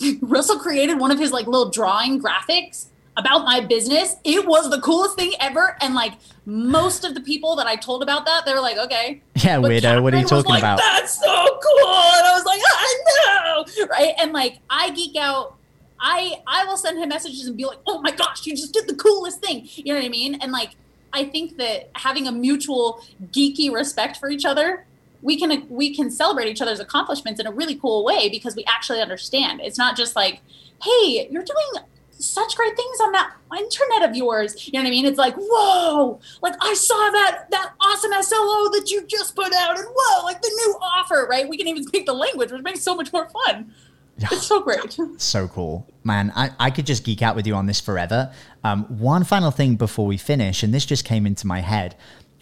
Russell 0.20 0.58
created 0.58 0.98
one 0.98 1.10
of 1.10 1.18
his 1.18 1.32
like 1.32 1.46
little 1.46 1.70
drawing 1.70 2.20
graphics 2.20 2.86
about 3.16 3.44
my 3.44 3.60
business, 3.60 4.16
it 4.24 4.46
was 4.46 4.70
the 4.70 4.80
coolest 4.80 5.16
thing 5.16 5.32
ever. 5.40 5.76
And 5.80 5.94
like 5.94 6.14
most 6.46 7.04
of 7.04 7.14
the 7.14 7.20
people 7.20 7.56
that 7.56 7.66
I 7.66 7.76
told 7.76 8.02
about 8.02 8.26
that, 8.26 8.44
they 8.44 8.52
were 8.52 8.60
like, 8.60 8.76
okay. 8.76 9.22
Yeah, 9.36 9.60
But 9.60 9.70
weirdo. 9.70 10.02
What 10.02 10.14
are 10.14 10.18
you 10.18 10.26
talking 10.26 10.50
like, 10.50 10.62
about? 10.62 10.78
That's 10.78 11.20
so 11.20 11.26
cool. 11.26 11.88
And 11.88 12.26
I 12.26 12.32
was 12.34 12.44
like, 12.44 12.60
I 12.64 13.04
know. 13.06 13.86
Right. 13.90 14.14
And 14.18 14.32
like 14.32 14.58
I 14.68 14.90
geek 14.90 15.16
out. 15.16 15.56
I 16.00 16.42
I 16.46 16.64
will 16.64 16.76
send 16.76 16.98
him 16.98 17.08
messages 17.08 17.46
and 17.46 17.56
be 17.56 17.64
like, 17.64 17.78
oh 17.86 18.00
my 18.02 18.10
gosh, 18.10 18.44
you 18.46 18.56
just 18.56 18.74
did 18.74 18.88
the 18.88 18.94
coolest 18.94 19.40
thing. 19.40 19.68
You 19.74 19.94
know 19.94 20.00
what 20.00 20.04
I 20.04 20.08
mean? 20.08 20.34
And 20.36 20.50
like 20.50 20.70
I 21.12 21.24
think 21.24 21.56
that 21.58 21.90
having 21.94 22.26
a 22.26 22.32
mutual 22.32 23.00
geeky 23.30 23.72
respect 23.72 24.16
for 24.16 24.28
each 24.28 24.44
other, 24.44 24.84
we 25.22 25.38
can 25.38 25.66
we 25.70 25.94
can 25.94 26.10
celebrate 26.10 26.48
each 26.48 26.60
other's 26.60 26.80
accomplishments 26.80 27.40
in 27.40 27.46
a 27.46 27.52
really 27.52 27.76
cool 27.76 28.04
way 28.04 28.28
because 28.28 28.56
we 28.56 28.64
actually 28.64 29.00
understand. 29.00 29.60
It's 29.62 29.78
not 29.78 29.96
just 29.96 30.16
like, 30.16 30.40
hey, 30.82 31.28
you're 31.30 31.44
doing 31.44 31.84
such 32.18 32.56
great 32.56 32.76
things 32.76 33.00
on 33.00 33.12
that 33.12 33.32
internet 33.58 34.08
of 34.08 34.16
yours. 34.16 34.66
You 34.66 34.72
know 34.74 34.80
what 34.80 34.88
I 34.88 34.90
mean? 34.90 35.06
It's 35.06 35.18
like, 35.18 35.34
whoa, 35.36 36.20
like 36.42 36.54
I 36.60 36.74
saw 36.74 37.10
that 37.10 37.46
that 37.50 37.72
awesome 37.80 38.12
SLO 38.22 38.70
that 38.70 38.90
you 38.90 39.06
just 39.06 39.34
put 39.34 39.52
out, 39.52 39.78
and 39.78 39.86
whoa, 39.88 40.24
like 40.24 40.40
the 40.42 40.48
new 40.48 40.78
offer, 40.80 41.26
right? 41.28 41.48
We 41.48 41.56
can 41.56 41.68
even 41.68 41.84
speak 41.84 42.06
the 42.06 42.14
language, 42.14 42.52
which 42.52 42.62
makes 42.62 42.82
so 42.82 42.94
much 42.94 43.12
more 43.12 43.28
fun. 43.28 43.72
It's 44.18 44.46
so 44.46 44.60
great. 44.60 44.96
So 45.18 45.48
cool. 45.48 45.88
Man, 46.04 46.32
I, 46.36 46.50
I 46.58 46.70
could 46.70 46.86
just 46.86 47.04
geek 47.04 47.22
out 47.22 47.34
with 47.34 47.46
you 47.46 47.54
on 47.54 47.66
this 47.66 47.80
forever. 47.80 48.32
Um, 48.62 48.84
one 48.84 49.24
final 49.24 49.50
thing 49.50 49.76
before 49.76 50.06
we 50.06 50.16
finish, 50.16 50.62
and 50.62 50.72
this 50.72 50.86
just 50.86 51.04
came 51.04 51.26
into 51.26 51.46
my 51.46 51.60
head. 51.60 51.96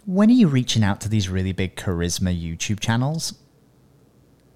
When 0.05 0.29
are 0.29 0.33
you 0.33 0.47
reaching 0.47 0.83
out 0.83 1.01
to 1.01 1.09
these 1.09 1.29
really 1.29 1.53
big 1.53 1.75
charisma 1.75 2.37
YouTube 2.37 2.79
channels? 2.79 3.33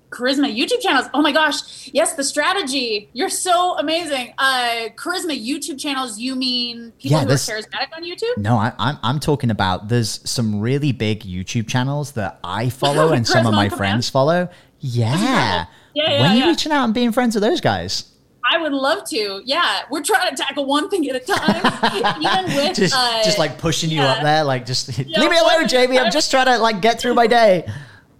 Charisma 0.09 0.53
YouTube 0.55 0.81
channels. 0.81 1.07
Oh 1.13 1.21
my 1.21 1.31
gosh. 1.31 1.89
Yes, 1.93 2.13
the 2.13 2.23
strategy. 2.23 3.09
You're 3.13 3.29
so 3.29 3.77
amazing. 3.77 4.33
Uh 4.37 4.89
Charisma 4.95 5.35
YouTube 5.37 5.79
channels, 5.79 6.17
you 6.19 6.35
mean 6.35 6.93
people 6.99 7.17
Yeah, 7.17 7.21
who 7.23 7.27
this- 7.27 7.49
are 7.49 7.57
charismatic 7.57 7.95
on 7.95 8.03
YouTube? 8.03 8.37
No, 8.37 8.55
I, 8.57 8.71
I'm, 8.79 8.97
I'm 9.03 9.19
talking 9.19 9.51
about 9.51 9.89
there's 9.89 10.19
some 10.29 10.59
really 10.61 10.91
big 10.91 11.23
YouTube 11.23 11.67
channels 11.67 12.13
that 12.13 12.39
I 12.43 12.69
follow 12.83 13.11
and 13.13 13.27
some 13.27 13.45
of 13.45 13.53
my 13.53 13.69
friends 13.69 14.09
follow. 14.09 14.49
Yeah. 14.79 15.17
Yeah, 15.17 15.65
yeah, 15.93 16.21
when 16.21 16.31
are 16.31 16.33
you 16.35 16.39
yeah. 16.41 16.47
reaching 16.49 16.71
out 16.71 16.85
and 16.85 16.93
being 16.93 17.11
friends 17.11 17.35
with 17.35 17.43
those 17.43 17.59
guys? 17.61 18.11
I 18.49 18.57
would 18.59 18.71
love 18.71 19.03
to. 19.09 19.41
Yeah. 19.43 19.81
We're 19.89 20.03
trying 20.03 20.29
to 20.29 20.41
tackle 20.41 20.65
one 20.65 20.89
thing 20.89 21.09
at 21.09 21.15
a 21.15 21.19
time. 21.19 22.15
Even 22.21 22.55
with 22.55 22.77
Just, 22.77 22.95
uh, 22.95 23.23
just 23.23 23.37
like 23.37 23.57
pushing 23.57 23.89
you 23.89 23.97
yeah. 24.01 24.13
up 24.13 24.23
there, 24.23 24.43
like 24.45 24.65
just 24.65 24.97
leave 24.97 25.07
me 25.07 25.37
alone, 25.37 25.67
Jamie. 25.67 25.99
I'm 25.99 26.11
just 26.11 26.31
trying 26.31 26.45
to 26.45 26.57
like 26.59 26.81
get 26.81 26.99
through 26.99 27.13
my 27.15 27.27
day. 27.27 27.67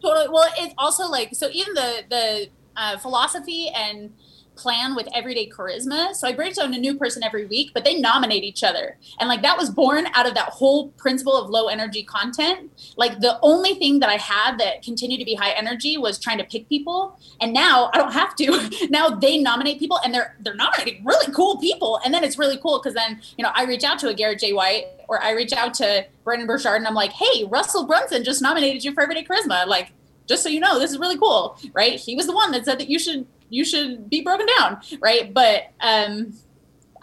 Totally. 0.08 0.30
Well 0.30 0.50
it's 0.58 0.74
also 0.78 1.08
like 1.08 1.36
so 1.36 1.50
even 1.52 1.74
the 1.74 2.04
the 2.10 2.50
uh, 2.76 2.98
philosophy 2.98 3.70
and 3.70 4.14
plan 4.58 4.96
with 4.96 5.08
everyday 5.14 5.48
charisma 5.48 6.14
so 6.14 6.28
i 6.28 6.34
bring 6.34 6.52
on 6.60 6.74
a 6.74 6.78
new 6.78 6.98
person 6.98 7.24
every 7.24 7.46
week 7.46 7.72
but 7.74 7.84
they 7.84 8.00
nominate 8.00 8.44
each 8.44 8.64
other. 8.64 8.98
And 9.20 9.30
like 9.30 9.42
that 9.44 9.58
was 9.58 9.70
born 9.70 10.08
out 10.14 10.28
of 10.28 10.34
that 10.34 10.50
whole 10.50 10.90
principle 10.92 11.36
of 11.36 11.50
low 11.50 11.68
energy 11.68 12.04
content. 12.04 12.72
Like 12.96 13.20
the 13.20 13.38
only 13.42 13.76
thing 13.76 14.00
that 14.00 14.10
i 14.10 14.16
had 14.16 14.58
that 14.58 14.82
continued 14.82 15.20
to 15.20 15.26
be 15.26 15.36
high 15.36 15.52
energy 15.52 15.98
was 15.98 16.18
trying 16.18 16.40
to 16.40 16.44
pick 16.44 16.68
people. 16.70 17.20
And 17.40 17.54
now 17.54 17.92
i 17.94 17.98
don't 17.98 18.14
have 18.14 18.36
to. 18.38 18.88
Now 18.90 19.10
they 19.10 19.38
nominate 19.38 19.80
people 19.80 20.00
and 20.04 20.14
they're 20.14 20.36
they're 20.40 20.56
nominating 20.56 21.04
really 21.06 21.32
cool 21.34 21.58
people. 21.58 22.00
And 22.04 22.14
then 22.14 22.24
it's 22.24 22.40
really 22.40 22.58
cool 22.58 22.80
because 22.80 22.94
then 22.94 23.22
you 23.38 23.44
know 23.44 23.52
i 23.54 23.64
reach 23.64 23.84
out 23.84 24.00
to 24.00 24.08
a 24.08 24.14
garrett 24.14 24.40
j. 24.40 24.54
White 24.54 24.86
or 25.10 25.22
i 25.22 25.32
reach 25.32 25.54
out 25.54 25.74
to 25.76 26.06
brendon 26.24 26.48
burchard 26.48 26.78
and 26.78 26.88
i'm 26.88 26.94
like 26.94 27.12
hey 27.12 27.46
russell 27.46 27.86
brunson 27.86 28.24
just 28.24 28.42
nominated 28.42 28.84
you 28.84 28.94
for 28.94 29.04
everyday 29.04 29.24
charisma. 29.24 29.68
Like 29.68 29.92
just 30.28 30.44
so 30.44 30.50
you 30.50 30.60
know 30.60 30.80
this 30.80 30.92
is 30.92 31.00
really 31.00 31.18
cool 31.18 31.58
right? 31.74 32.00
He 32.00 32.16
was 32.16 32.28
the 32.28 32.34
one 32.34 32.52
that 32.52 32.66
said 32.66 32.80
that 32.80 32.90
you 32.90 33.00
should 33.00 33.26
you 33.50 33.64
should 33.64 34.10
be 34.10 34.22
broken 34.22 34.46
down 34.58 34.82
right? 35.02 35.34
But 35.34 35.72
um 35.82 36.34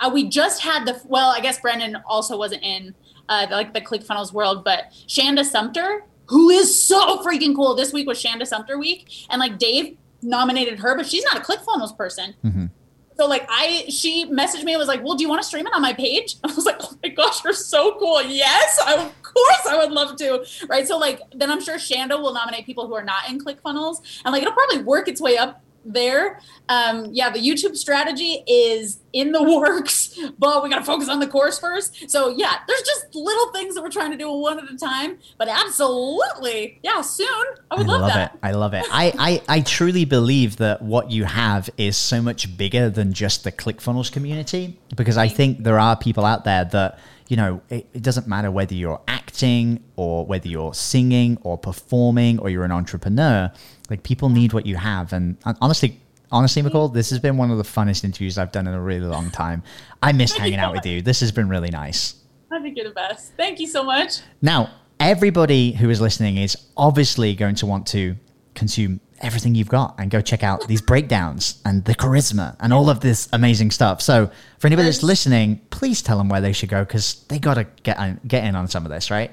uh, 0.00 0.10
we 0.12 0.28
just 0.28 0.60
had 0.60 0.84
the 0.86 1.00
well 1.06 1.30
i 1.30 1.38
guess 1.40 1.60
brendon 1.60 1.96
also 2.04 2.36
wasn't 2.36 2.60
in 2.64 2.92
uh 3.28 3.46
the, 3.46 3.54
like 3.54 3.72
the 3.72 3.80
clickfunnels 3.80 4.32
world 4.32 4.64
but 4.64 4.90
shanda 5.06 5.44
sumpter 5.44 6.04
who 6.26 6.48
is 6.50 6.74
so 6.82 7.18
freaking 7.18 7.54
cool. 7.54 7.74
This 7.74 7.92
week 7.92 8.06
was 8.06 8.20
shanda 8.22 8.46
sumpter 8.46 8.78
week 8.78 9.26
and 9.30 9.38
like 9.38 9.58
dave 9.58 9.96
nominated 10.22 10.78
her 10.80 10.96
but 10.96 11.06
she's 11.06 11.22
not 11.24 11.36
a 11.36 11.40
clickfunnels 11.40 11.96
person. 11.96 12.34
Mhm. 12.44 12.70
So 13.16 13.26
like 13.26 13.46
I 13.48 13.84
she 13.88 14.26
messaged 14.26 14.64
me 14.64 14.72
and 14.72 14.78
was 14.78 14.88
like, 14.88 15.02
Well, 15.02 15.14
do 15.14 15.22
you 15.22 15.28
want 15.28 15.42
to 15.42 15.46
stream 15.46 15.66
it 15.66 15.72
on 15.74 15.82
my 15.82 15.92
page? 15.92 16.36
I 16.44 16.52
was 16.52 16.64
like, 16.64 16.76
Oh 16.80 16.94
my 17.02 17.08
gosh, 17.10 17.42
you're 17.44 17.52
so 17.52 17.98
cool. 17.98 18.22
Yes, 18.22 18.78
I, 18.84 18.94
of 18.94 19.22
course 19.22 19.66
I 19.68 19.76
would 19.76 19.92
love 19.92 20.16
to. 20.16 20.44
Right. 20.68 20.86
So 20.86 20.98
like 20.98 21.20
then 21.34 21.50
I'm 21.50 21.62
sure 21.62 21.76
Shanda 21.76 22.20
will 22.20 22.34
nominate 22.34 22.66
people 22.66 22.86
who 22.86 22.94
are 22.94 23.04
not 23.04 23.28
in 23.28 23.38
ClickFunnels. 23.38 24.20
And 24.24 24.32
like 24.32 24.42
it'll 24.42 24.54
probably 24.54 24.82
work 24.82 25.08
its 25.08 25.20
way 25.20 25.36
up 25.36 25.63
there. 25.84 26.40
Um, 26.68 27.08
yeah, 27.12 27.30
the 27.30 27.38
YouTube 27.38 27.76
strategy 27.76 28.42
is 28.46 28.98
in 29.12 29.32
the 29.32 29.42
works, 29.58 30.18
but 30.38 30.62
we 30.62 30.70
gotta 30.70 30.84
focus 30.84 31.08
on 31.08 31.20
the 31.20 31.26
course 31.26 31.58
first. 31.58 32.10
So 32.10 32.28
yeah, 32.28 32.58
there's 32.66 32.82
just 32.82 33.14
little 33.14 33.52
things 33.52 33.74
that 33.74 33.82
we're 33.82 33.90
trying 33.90 34.10
to 34.12 34.16
do 34.16 34.30
one 34.30 34.58
at 34.58 34.70
a 34.70 34.76
time. 34.76 35.18
But 35.38 35.48
absolutely, 35.48 36.80
yeah, 36.82 37.00
soon. 37.00 37.28
I 37.70 37.76
would 37.76 37.86
I 37.86 37.90
love, 37.90 38.00
love 38.02 38.12
that. 38.14 38.34
it. 38.34 38.40
I 38.42 38.52
love 38.52 38.74
it. 38.74 38.84
I, 38.90 39.12
I, 39.48 39.56
I 39.56 39.60
truly 39.60 40.04
believe 40.04 40.56
that 40.58 40.82
what 40.82 41.10
you 41.10 41.24
have 41.24 41.70
is 41.76 41.96
so 41.96 42.22
much 42.22 42.56
bigger 42.56 42.90
than 42.90 43.12
just 43.12 43.44
the 43.44 43.52
ClickFunnels 43.52 44.10
community 44.10 44.78
because 44.96 45.16
I 45.16 45.28
think 45.28 45.64
there 45.64 45.78
are 45.78 45.96
people 45.96 46.24
out 46.24 46.44
there 46.44 46.64
that, 46.66 46.98
you 47.28 47.36
know, 47.36 47.60
it, 47.68 47.86
it 47.92 48.02
doesn't 48.02 48.26
matter 48.26 48.50
whether 48.50 48.74
you're 48.74 49.00
acting 49.34 49.82
or 49.96 50.24
whether 50.24 50.48
you're 50.48 50.74
singing 50.74 51.36
or 51.42 51.58
performing 51.58 52.38
or 52.38 52.50
you're 52.50 52.64
an 52.64 52.70
entrepreneur, 52.70 53.50
like 53.90 54.02
people 54.04 54.28
need 54.28 54.52
what 54.52 54.64
you 54.64 54.76
have. 54.76 55.12
And 55.12 55.36
honestly, 55.60 56.00
honestly, 56.30 56.62
McCall, 56.62 56.92
this 56.92 57.10
has 57.10 57.18
been 57.18 57.36
one 57.36 57.50
of 57.50 57.58
the 57.58 57.64
funnest 57.64 58.04
interviews 58.04 58.38
I've 58.38 58.52
done 58.52 58.68
in 58.68 58.74
a 58.74 58.80
really 58.80 59.06
long 59.06 59.30
time. 59.30 59.64
I 60.02 60.12
miss 60.12 60.32
hanging 60.36 60.60
out 60.60 60.72
with 60.72 60.86
you. 60.86 61.02
This 61.02 61.20
has 61.20 61.32
been 61.32 61.48
really 61.48 61.70
nice. 61.70 62.14
I 62.52 62.60
think 62.60 62.76
you're 62.76 62.88
the 62.88 62.94
best. 62.94 63.32
Thank 63.36 63.58
you 63.58 63.66
so 63.66 63.82
much. 63.82 64.20
Now, 64.40 64.70
everybody 65.00 65.72
who 65.72 65.90
is 65.90 66.00
listening 66.00 66.36
is 66.36 66.56
obviously 66.76 67.34
going 67.34 67.56
to 67.56 67.66
want 67.66 67.88
to 67.88 68.14
consume 68.54 69.00
everything 69.20 69.54
you've 69.54 69.68
got 69.68 69.94
and 69.98 70.10
go 70.10 70.20
check 70.20 70.42
out 70.42 70.66
these 70.66 70.82
breakdowns 70.82 71.60
and 71.64 71.84
the 71.84 71.94
charisma 71.94 72.56
and 72.60 72.72
all 72.72 72.90
of 72.90 73.00
this 73.00 73.28
amazing 73.32 73.70
stuff. 73.70 74.02
So, 74.02 74.30
for 74.58 74.66
anybody 74.66 74.86
that's 74.86 75.02
listening, 75.02 75.60
please 75.70 76.02
tell 76.02 76.18
them 76.18 76.28
where 76.28 76.40
they 76.40 76.52
should 76.52 76.68
go 76.68 76.84
because 76.84 77.24
they 77.28 77.38
got 77.38 77.54
to 77.54 77.64
get 77.82 77.98
on, 77.98 78.20
get 78.26 78.44
in 78.44 78.56
on 78.56 78.68
some 78.68 78.84
of 78.84 78.90
this, 78.90 79.10
right? 79.10 79.30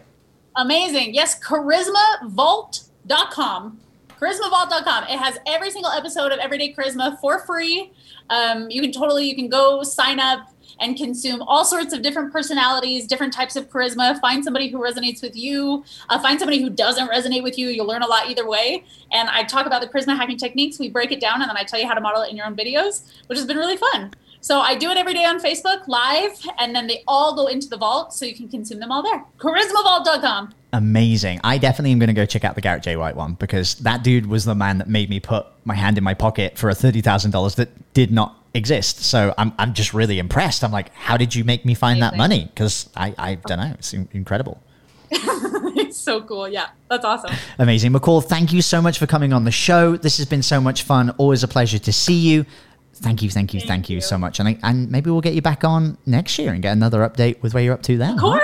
Amazing. 0.55 1.13
Yes, 1.13 1.39
charismavault.com. 1.39 3.79
Charismavault.com. 4.09 5.03
It 5.05 5.17
has 5.17 5.38
every 5.47 5.71
single 5.71 5.91
episode 5.91 6.32
of 6.32 6.39
Everyday 6.39 6.73
Charisma 6.73 7.19
for 7.19 7.39
free. 7.39 7.91
Um, 8.29 8.69
you 8.69 8.82
can 8.82 8.91
totally, 8.91 9.27
you 9.27 9.36
can 9.36 9.49
go 9.49 9.82
sign 9.84 10.19
up 10.19 10.53
and 10.82 10.97
consume 10.97 11.41
all 11.43 11.63
sorts 11.63 11.93
of 11.93 12.01
different 12.01 12.34
personalities, 12.34 13.07
different 13.07 13.32
types 13.32 13.55
of 13.55 13.69
charisma. 13.69 14.19
Find 14.19 14.43
somebody 14.43 14.67
who 14.67 14.79
resonates 14.79 15.21
with 15.21 15.36
you. 15.36 15.86
Uh, 16.09 16.19
find 16.19 16.39
somebody 16.39 16.61
who 16.61 16.69
doesn't 16.69 17.07
resonate 17.09 17.43
with 17.43 17.57
you. 17.57 17.69
You'll 17.69 17.88
learn 17.88 18.01
a 18.01 18.07
lot 18.07 18.29
either 18.29 18.47
way. 18.47 18.84
And 19.13 19.29
I 19.29 19.43
talk 19.43 19.65
about 19.65 19.82
the 19.82 19.88
charisma 19.88 20.17
hacking 20.17 20.38
techniques. 20.38 20.79
We 20.79 20.89
break 20.89 21.11
it 21.11 21.21
down 21.21 21.41
and 21.41 21.49
then 21.49 21.57
I 21.57 21.63
tell 21.63 21.79
you 21.79 21.88
how 21.88 21.93
to 21.93 22.01
model 22.01 22.23
it 22.23 22.32
in 22.32 22.36
your 22.36 22.47
own 22.47 22.55
videos, 22.55 23.03
which 23.27 23.38
has 23.38 23.47
been 23.47 23.57
really 23.57 23.77
fun. 23.77 24.11
So 24.43 24.59
I 24.59 24.73
do 24.73 24.89
it 24.89 24.97
every 24.97 25.13
day 25.13 25.23
on 25.23 25.39
Facebook 25.39 25.88
live, 25.88 26.32
and 26.57 26.75
then 26.75 26.88
they 26.88 27.03
all 27.07 27.36
go 27.36 27.45
into 27.45 27.69
the 27.69 27.77
vault, 27.77 28.11
so 28.11 28.25
you 28.25 28.34
can 28.34 28.49
consume 28.49 28.79
them 28.79 28.91
all 28.91 29.03
there. 29.03 29.23
CharismaVault.com. 29.38 30.55
Amazing. 30.73 31.39
I 31.43 31.59
definitely 31.59 31.91
am 31.91 31.99
going 31.99 32.07
to 32.07 32.13
go 32.13 32.25
check 32.25 32.43
out 32.43 32.55
the 32.55 32.61
Garrett 32.61 32.82
J. 32.82 32.95
White 32.95 33.15
one 33.15 33.34
because 33.36 33.75
that 33.75 34.03
dude 34.03 34.25
was 34.25 34.45
the 34.45 34.55
man 34.55 34.79
that 34.79 34.89
made 34.89 35.11
me 35.11 35.19
put 35.19 35.45
my 35.63 35.75
hand 35.75 35.99
in 35.99 36.03
my 36.03 36.15
pocket 36.15 36.57
for 36.57 36.71
a 36.71 36.73
$30,000 36.73 37.55
that 37.55 37.93
did 37.93 38.11
not 38.11 38.40
exist. 38.54 39.04
So 39.04 39.34
I'm, 39.38 39.54
I'm 39.58 39.74
just 39.74 39.93
really 39.93 40.20
impressed. 40.20 40.64
I'm 40.64 40.72
like, 40.72 40.93
how 40.93 41.18
did 41.18 41.34
you 41.36 41.43
make 41.43 41.66
me 41.66 41.74
find 41.74 42.02
that 42.02 42.18
money? 42.18 42.45
Because 42.45 42.89
I, 42.95 43.14
I 43.18 43.36
don't 43.36 43.60
know. 43.60 43.74
It's 43.78 43.93
incredible. 43.93 44.62
it's 45.12 45.97
so 45.97 46.22
cool. 46.22 46.47
Yeah, 46.47 46.70
that's 46.89 47.06
awesome. 47.06 47.36
Amazing. 47.60 47.91
McCall, 47.93 48.24
thank 48.24 48.54
you 48.54 48.62
so 48.62 48.82
much 48.82 48.97
for 48.97 49.08
coming 49.08 49.34
on 49.34 49.43
the 49.43 49.52
show. 49.52 49.97
This 49.97 50.18
has 50.18 50.26
been 50.26 50.41
so 50.41 50.62
much 50.62 50.84
fun. 50.84 51.10
Always 51.12 51.43
a 51.43 51.47
pleasure 51.47 51.80
to 51.80 51.93
see 51.93 52.20
you. 52.20 52.45
Thank 52.93 53.24
you, 53.24 53.30
thank 53.30 53.54
you, 53.54 53.60
thank, 53.60 53.70
Thank 53.70 53.89
you. 53.89 53.95
you. 53.95 54.02
so 54.02 54.18
much. 54.18 54.39
And, 54.39 54.47
I, 54.49 54.58
and 54.64 54.91
maybe 54.91 55.10
we'll 55.10 55.22
get 55.22 55.34
you 55.34 55.41
back 55.41 55.64
on 55.64 55.97
next 56.06 56.38
year 56.38 56.54
and 56.54 56.62
get 56.62 56.74
another 56.74 56.99
update 56.99 57.41
with 57.41 57.54
where 57.54 57.64
you're 57.64 57.74
up 57.74 57.82
to 57.84 57.97
then. 57.97 58.14
Of 58.14 58.20
huh? 58.20 58.39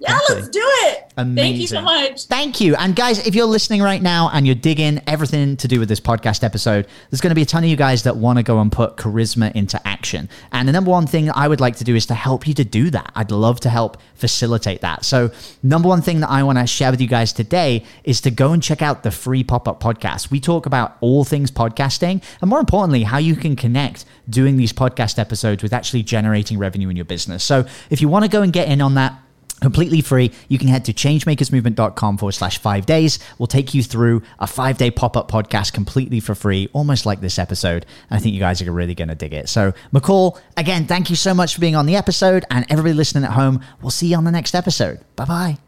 Yeah, 0.00 0.18
let's 0.30 0.48
do 0.48 0.62
it. 0.62 1.12
Thank 1.14 1.58
you 1.58 1.66
so 1.66 1.82
much. 1.82 2.24
Thank 2.24 2.58
you. 2.58 2.74
And 2.74 2.96
guys, 2.96 3.26
if 3.26 3.34
you're 3.34 3.44
listening 3.44 3.82
right 3.82 4.00
now 4.00 4.30
and 4.32 4.46
you're 4.46 4.54
digging 4.54 5.02
everything 5.06 5.58
to 5.58 5.68
do 5.68 5.78
with 5.78 5.90
this 5.90 6.00
podcast 6.00 6.42
episode, 6.42 6.86
there's 7.10 7.20
going 7.20 7.30
to 7.30 7.34
be 7.34 7.42
a 7.42 7.46
ton 7.46 7.64
of 7.64 7.68
you 7.68 7.76
guys 7.76 8.04
that 8.04 8.16
want 8.16 8.38
to 8.38 8.42
go 8.42 8.60
and 8.60 8.72
put 8.72 8.96
charisma 8.96 9.52
into 9.54 9.86
action. 9.86 10.30
And 10.52 10.66
the 10.66 10.72
number 10.72 10.90
one 10.90 11.06
thing 11.06 11.30
I 11.30 11.46
would 11.46 11.60
like 11.60 11.76
to 11.76 11.84
do 11.84 11.94
is 11.94 12.06
to 12.06 12.14
help 12.14 12.48
you 12.48 12.54
to 12.54 12.64
do 12.64 12.88
that. 12.90 13.12
I'd 13.14 13.30
love 13.30 13.60
to 13.60 13.68
help 13.68 13.98
facilitate 14.14 14.80
that. 14.80 15.04
So, 15.04 15.30
number 15.62 15.88
one 15.88 16.00
thing 16.00 16.20
that 16.20 16.30
I 16.30 16.44
want 16.44 16.56
to 16.58 16.66
share 16.66 16.90
with 16.90 17.02
you 17.02 17.08
guys 17.08 17.34
today 17.34 17.84
is 18.02 18.22
to 18.22 18.30
go 18.30 18.52
and 18.52 18.62
check 18.62 18.80
out 18.80 19.02
the 19.02 19.10
free 19.10 19.44
pop 19.44 19.68
up 19.68 19.82
podcast. 19.82 20.30
We 20.30 20.40
talk 20.40 20.64
about 20.64 20.96
all 21.02 21.24
things 21.24 21.50
podcasting 21.50 22.22
and 22.40 22.48
more 22.48 22.60
importantly, 22.60 23.02
how 23.02 23.18
you 23.18 23.36
can 23.36 23.54
connect 23.54 24.06
doing 24.30 24.56
these 24.56 24.72
podcast 24.72 25.18
episodes 25.18 25.62
with 25.62 25.74
actually 25.74 26.04
generating 26.04 26.58
revenue 26.58 26.88
in 26.88 26.96
your 26.96 27.04
business. 27.04 27.44
So, 27.44 27.66
if 27.90 28.00
you 28.00 28.08
want 28.08 28.24
to 28.24 28.30
go 28.30 28.40
and 28.40 28.50
get 28.50 28.68
in 28.68 28.80
on 28.80 28.94
that, 28.94 29.20
completely 29.60 30.00
free. 30.00 30.32
You 30.48 30.58
can 30.58 30.68
head 30.68 30.84
to 30.86 30.92
changemakersmovement.com 30.92 32.18
forward 32.18 32.32
slash 32.32 32.58
five 32.58 32.86
days. 32.86 33.18
We'll 33.38 33.46
take 33.46 33.74
you 33.74 33.82
through 33.82 34.22
a 34.38 34.46
five 34.46 34.78
day 34.78 34.90
pop 34.90 35.16
up 35.16 35.30
podcast 35.30 35.72
completely 35.72 36.20
for 36.20 36.34
free, 36.34 36.68
almost 36.72 37.06
like 37.06 37.20
this 37.20 37.38
episode. 37.38 37.86
And 38.08 38.18
I 38.18 38.20
think 38.20 38.34
you 38.34 38.40
guys 38.40 38.62
are 38.62 38.72
really 38.72 38.94
going 38.94 39.08
to 39.08 39.14
dig 39.14 39.34
it. 39.34 39.48
So, 39.48 39.72
McCall, 39.92 40.40
again, 40.56 40.86
thank 40.86 41.10
you 41.10 41.16
so 41.16 41.34
much 41.34 41.54
for 41.54 41.60
being 41.60 41.76
on 41.76 41.86
the 41.86 41.96
episode. 41.96 42.44
And 42.50 42.66
everybody 42.70 42.94
listening 42.94 43.24
at 43.24 43.32
home, 43.32 43.62
we'll 43.80 43.90
see 43.90 44.08
you 44.08 44.16
on 44.16 44.24
the 44.24 44.32
next 44.32 44.54
episode. 44.54 45.00
Bye 45.16 45.24
bye. 45.24 45.58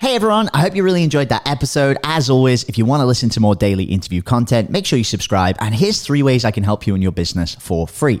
Hey 0.00 0.16
everyone, 0.16 0.50
I 0.52 0.60
hope 0.60 0.74
you 0.76 0.82
really 0.82 1.02
enjoyed 1.02 1.30
that 1.30 1.48
episode. 1.48 1.96
As 2.04 2.28
always, 2.28 2.64
if 2.64 2.76
you 2.76 2.84
want 2.84 3.00
to 3.00 3.06
listen 3.06 3.30
to 3.30 3.40
more 3.40 3.54
daily 3.54 3.84
interview 3.84 4.20
content, 4.20 4.68
make 4.68 4.84
sure 4.84 4.98
you 4.98 5.04
subscribe. 5.04 5.56
And 5.60 5.74
here's 5.74 6.02
three 6.02 6.22
ways 6.22 6.44
I 6.44 6.50
can 6.50 6.62
help 6.62 6.86
you 6.86 6.94
in 6.94 7.00
your 7.00 7.12
business 7.12 7.54
for 7.54 7.86
free. 7.88 8.20